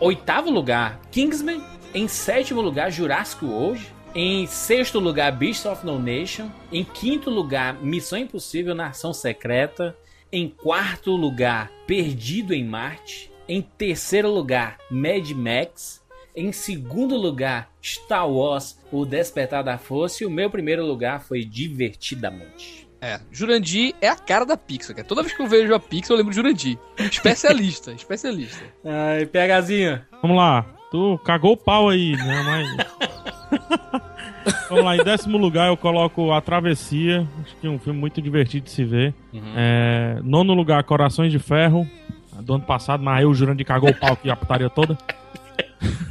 [0.01, 1.63] oitavo lugar, Kingsman.
[1.93, 3.93] Em sétimo lugar, Jurassic World.
[4.15, 6.49] Em sexto lugar, Beast of No Nation.
[6.71, 9.95] Em quinto lugar, Missão Impossível Nação Secreta.
[10.31, 13.31] Em quarto lugar, Perdido em Marte.
[13.47, 16.01] Em terceiro lugar, Mad Max.
[16.35, 20.23] Em segundo lugar, Star Wars, O Despertar da Força.
[20.23, 22.80] E o meu primeiro lugar foi Divertidamente.
[23.01, 25.07] É, Jurandir é a cara da Pixar, cara.
[25.07, 26.77] Toda vez que eu vejo a Pixar, eu lembro de Jurandir.
[26.99, 28.63] Especialista, especialista.
[28.85, 29.99] Ai, PHzinho.
[30.21, 30.63] Vamos lá.
[30.91, 32.43] Tu cagou o pau aí, né?
[32.43, 34.01] Mas.
[34.69, 37.27] Vamos lá, em décimo lugar eu coloco A Travessia.
[37.43, 39.13] Acho que é um filme muito divertido de se ver.
[39.55, 41.87] É, nono lugar, Corações de Ferro.
[42.41, 44.97] Do ano passado, mas aí o Jurandir cagou o pau aqui a putaria toda.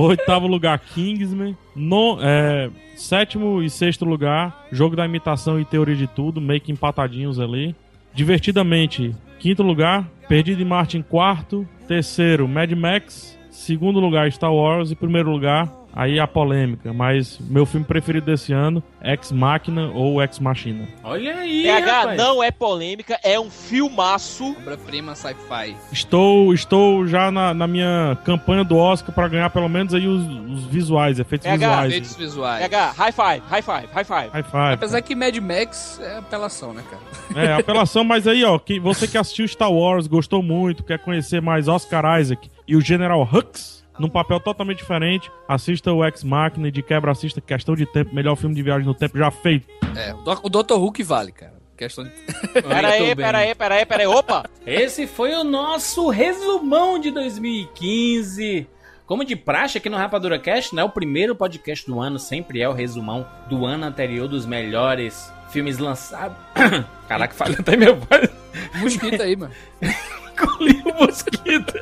[0.00, 1.56] Oitavo lugar, Kingsman.
[1.74, 6.70] No, é, sétimo e sexto lugar, Jogo da Imitação e Teoria de Tudo, meio que
[6.70, 7.74] empatadinhos ali.
[8.14, 11.66] Divertidamente, quinto lugar, Perdido em Marte em quarto.
[11.88, 13.36] Terceiro, Mad Max.
[13.50, 14.92] Segundo lugar, Star Wars.
[14.92, 20.22] E primeiro lugar, aí a polêmica, mas meu filme preferido desse ano, Ex Machina ou
[20.22, 20.86] Ex Machina.
[21.02, 22.16] Olha aí, PH rapaz.
[22.18, 24.56] não é polêmica, é um filmaço.
[24.60, 25.76] Obra-prima sci-fi.
[25.92, 30.22] Estou, estou já na, na minha campanha do Oscar pra ganhar pelo menos aí os,
[30.22, 31.92] os visuais, efeitos PH, visuais.
[31.92, 32.60] Efeitos visuais.
[32.60, 34.30] PH, high five, high five, high five.
[34.30, 34.74] High five.
[34.74, 37.46] Apesar que Mad Max é apelação, né, cara?
[37.46, 41.40] É, apelação, mas aí, ó, que, você que assistiu Star Wars, gostou muito, quer conhecer
[41.42, 46.68] mais Oscar Isaac e o General Hux, num papel totalmente diferente, assista o Ex Machina
[46.68, 49.66] e de quebra assista Questão de Tempo, melhor filme de viagem no tempo já feito.
[49.96, 50.74] É, o Dr.
[50.74, 51.58] Who vale, cara.
[51.76, 52.10] Questão de...
[52.62, 54.06] Pera aí, pera aí, pera aí, pera aí.
[54.06, 54.50] Opa!
[54.66, 58.66] Esse foi o nosso resumão de 2015.
[59.06, 60.82] Como de praxe aqui no Rapadura Cast, né?
[60.82, 65.78] O primeiro podcast do ano sempre é o resumão do ano anterior dos melhores filmes
[65.78, 66.36] lançados.
[67.08, 68.28] Caraca, falei até meu voz.
[68.74, 69.52] Mosquito aí, mano.
[70.38, 71.74] Engoli o mosquito.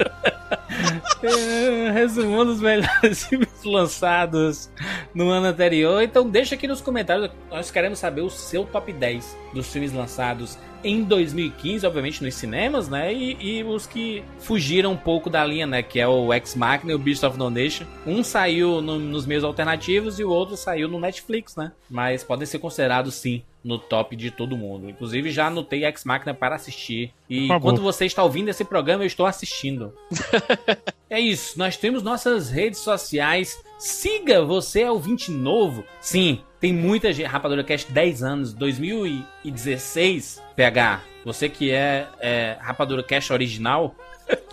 [1.22, 4.70] É, resumão dos melhores filmes lançados
[5.14, 6.02] no ano anterior.
[6.02, 7.30] Então deixa aqui nos comentários.
[7.50, 12.88] Nós queremos saber o seu top 10 dos filmes lançados em 2015, obviamente nos cinemas,
[12.88, 13.12] né?
[13.12, 15.82] E, e os que fugiram um pouco da linha, né?
[15.82, 17.86] Que é o Ex Machina e o Beast of No Nation.
[18.06, 21.72] Um saiu no- nos meios alternativos e o outro saiu no Netflix, né?
[21.90, 24.88] Mas podem ser considerados sim no top de todo mundo.
[24.88, 27.12] Inclusive já anotei Ex Machina para assistir.
[27.28, 29.92] E enquanto você está ouvindo esse programa, eu estou assistindo.
[31.08, 33.56] É isso, nós temos nossas redes sociais.
[33.78, 35.84] Siga você é ouvinte novo.
[36.00, 37.28] Sim, tem muita gente.
[37.28, 40.42] Rapadura Cast 10 anos, 2016.
[40.56, 43.94] PH, você que é, é Rapadura Cast original.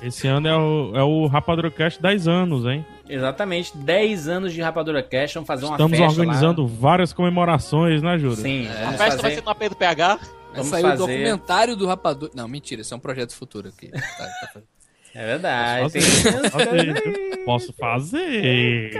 [0.04, 2.86] Esse ano é o, é o Rapadura Cast 10 anos, hein?
[3.08, 5.36] Exatamente, 10 anos de Rapadura Cast.
[5.36, 8.38] Vamos fazer uma Estamos festa organizando várias comemorações, né, Júlio?
[8.38, 8.42] Lá.
[8.44, 9.36] Sim, A vamos festa vai fazer.
[9.36, 10.16] ser no AP do PH.
[10.16, 10.98] Vai Vamos sair o fazer.
[10.98, 12.32] documentário do Rapadura.
[12.36, 13.90] Não, mentira, isso é um projeto futuro aqui.
[14.18, 14.62] Tá, tá-
[15.16, 15.82] É verdade.
[15.84, 16.80] Posso Tem fazer?
[16.80, 17.38] aí.
[17.46, 18.92] Posso fazer.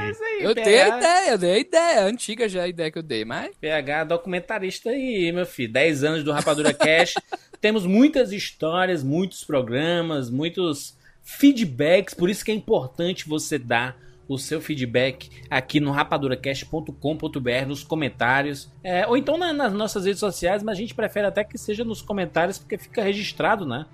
[0.42, 0.64] Eu PH.
[0.64, 2.06] dei a ideia, eu dei a ideia.
[2.06, 3.56] Antiga já a ideia que eu dei, mas.
[3.60, 5.72] PH documentarista aí, meu filho.
[5.74, 7.14] 10 anos do Rapadura Cash.
[7.62, 12.14] Temos muitas histórias, muitos programas, muitos feedbacks.
[12.14, 13.98] Por isso que é importante você dar
[14.28, 18.72] o seu feedback aqui no rapaduracast.com.br nos comentários.
[18.84, 21.84] É, ou então na- nas nossas redes sociais, mas a gente prefere até que seja
[21.84, 23.86] nos comentários, porque fica registrado, né?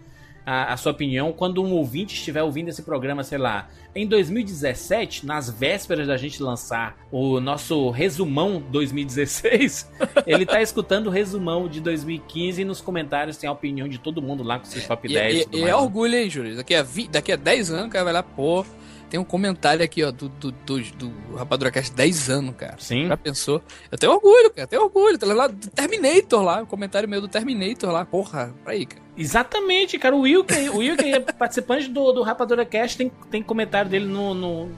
[0.51, 5.25] A, a sua opinião quando um ouvinte estiver ouvindo esse programa, sei lá, em 2017,
[5.25, 9.91] nas vésperas da gente lançar o nosso resumão 2016,
[10.25, 14.21] ele tá escutando o resumão de 2015 e nos comentários tem a opinião de todo
[14.21, 15.75] mundo lá com seus top E, 10 e- e e é né?
[15.75, 16.55] orgulho, hein, Júlio?
[16.55, 18.65] Daqui a, vi- daqui a 10 anos o cara vai lá, pô.
[19.09, 22.75] Tem um comentário aqui, ó, do, do, do, do Rapadura Cast 10 anos, cara.
[22.77, 23.07] Sim.
[23.07, 23.61] Já pensou?
[23.91, 24.63] Eu tenho orgulho, cara.
[24.63, 25.17] Eu tenho orgulho.
[25.17, 26.61] Tá lá do Terminator lá.
[26.61, 28.05] O comentário meu do Terminator lá.
[28.05, 29.01] Porra, aí, cara.
[29.17, 30.15] Exatamente, cara.
[30.15, 33.89] O Will, que, o Will, que é participante do, do Rapadura Cast, tem, tem comentário
[33.89, 34.69] dele no, no-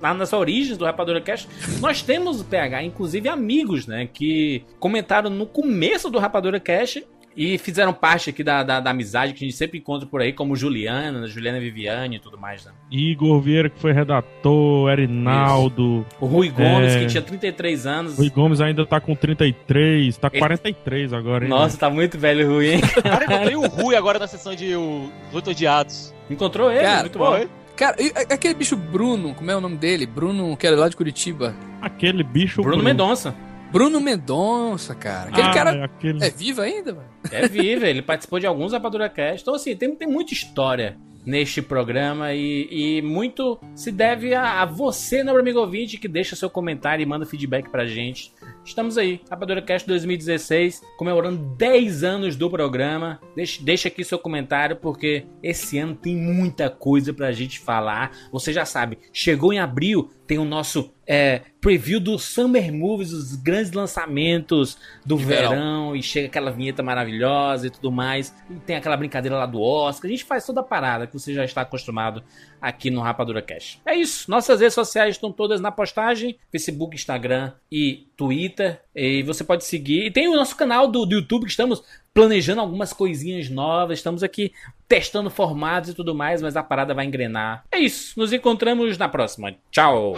[0.00, 1.48] lá nas origens do Rapadura Cast.
[1.80, 7.06] Nós temos, PH, inclusive amigos, né, que comentaram no começo do Rapadura Cast
[7.38, 10.32] e fizeram parte aqui da, da, da amizade que a gente sempre encontra por aí,
[10.32, 12.72] como Juliana, Juliana Viviane e tudo mais, né?
[12.90, 16.04] Igor Vieira, que foi redator, Erinaldo.
[16.20, 16.98] O Rui Gomes, É.
[17.00, 18.18] que tinha 33 anos.
[18.18, 21.50] Rui Gomes ainda tá com 33, tá com Ele- 43 agora, hein?
[21.50, 22.80] Nossa, tá muito velho o Rui, hein?
[23.02, 26.12] Cara, encontrei o Rui agora na sessão de o, Os Odiados.
[26.28, 26.82] Encontrou ele?
[26.82, 27.26] Cara, muito bom.
[27.36, 27.48] Foi?
[27.76, 27.96] Cara,
[28.30, 30.04] aquele bicho Bruno, como é o nome dele?
[30.04, 31.54] Bruno, que era lá de Curitiba.
[31.80, 32.60] Aquele bicho.
[32.62, 33.32] Bruno Mendonça.
[33.70, 35.30] Bruno Mendonça, cara.
[35.30, 36.24] Aquele Ah, cara Aquele...
[36.24, 37.08] é vivo ainda, mano?
[37.30, 39.42] É vivo, ele participou de alguns Rapadura Cast.
[39.42, 40.96] Então, assim, tem, tem muita história
[41.26, 46.34] neste programa e, e muito se deve a, a você, meu amigo ouvinte, que deixa
[46.34, 48.32] seu comentário e manda feedback pra gente.
[48.68, 53.18] Estamos aí, Rapadura Cast 2016, comemorando 10 anos do programa.
[53.34, 58.12] Deixe, deixa aqui seu comentário, porque esse ano tem muita coisa pra gente falar.
[58.30, 63.34] Você já sabe, chegou em abril, tem o nosso é, preview do Summer Movies, os
[63.34, 65.50] grandes lançamentos do verão.
[65.50, 68.34] verão, e chega aquela vinheta maravilhosa e tudo mais.
[68.50, 70.06] E tem aquela brincadeira lá do Oscar.
[70.06, 72.22] A gente faz toda a parada que você já está acostumado
[72.60, 73.80] aqui no Rapadura Cash.
[73.84, 74.30] É isso.
[74.30, 78.80] Nossas redes sociais estão todas na postagem: Facebook, Instagram e Twitter.
[78.94, 80.06] E você pode seguir.
[80.06, 81.82] E tem o nosso canal do, do YouTube que estamos
[82.12, 83.98] planejando algumas coisinhas novas.
[83.98, 84.52] Estamos aqui
[84.88, 87.64] testando formatos e tudo mais, mas a parada vai engrenar.
[87.70, 88.18] É isso.
[88.18, 89.54] Nos encontramos na próxima.
[89.70, 90.14] Tchau.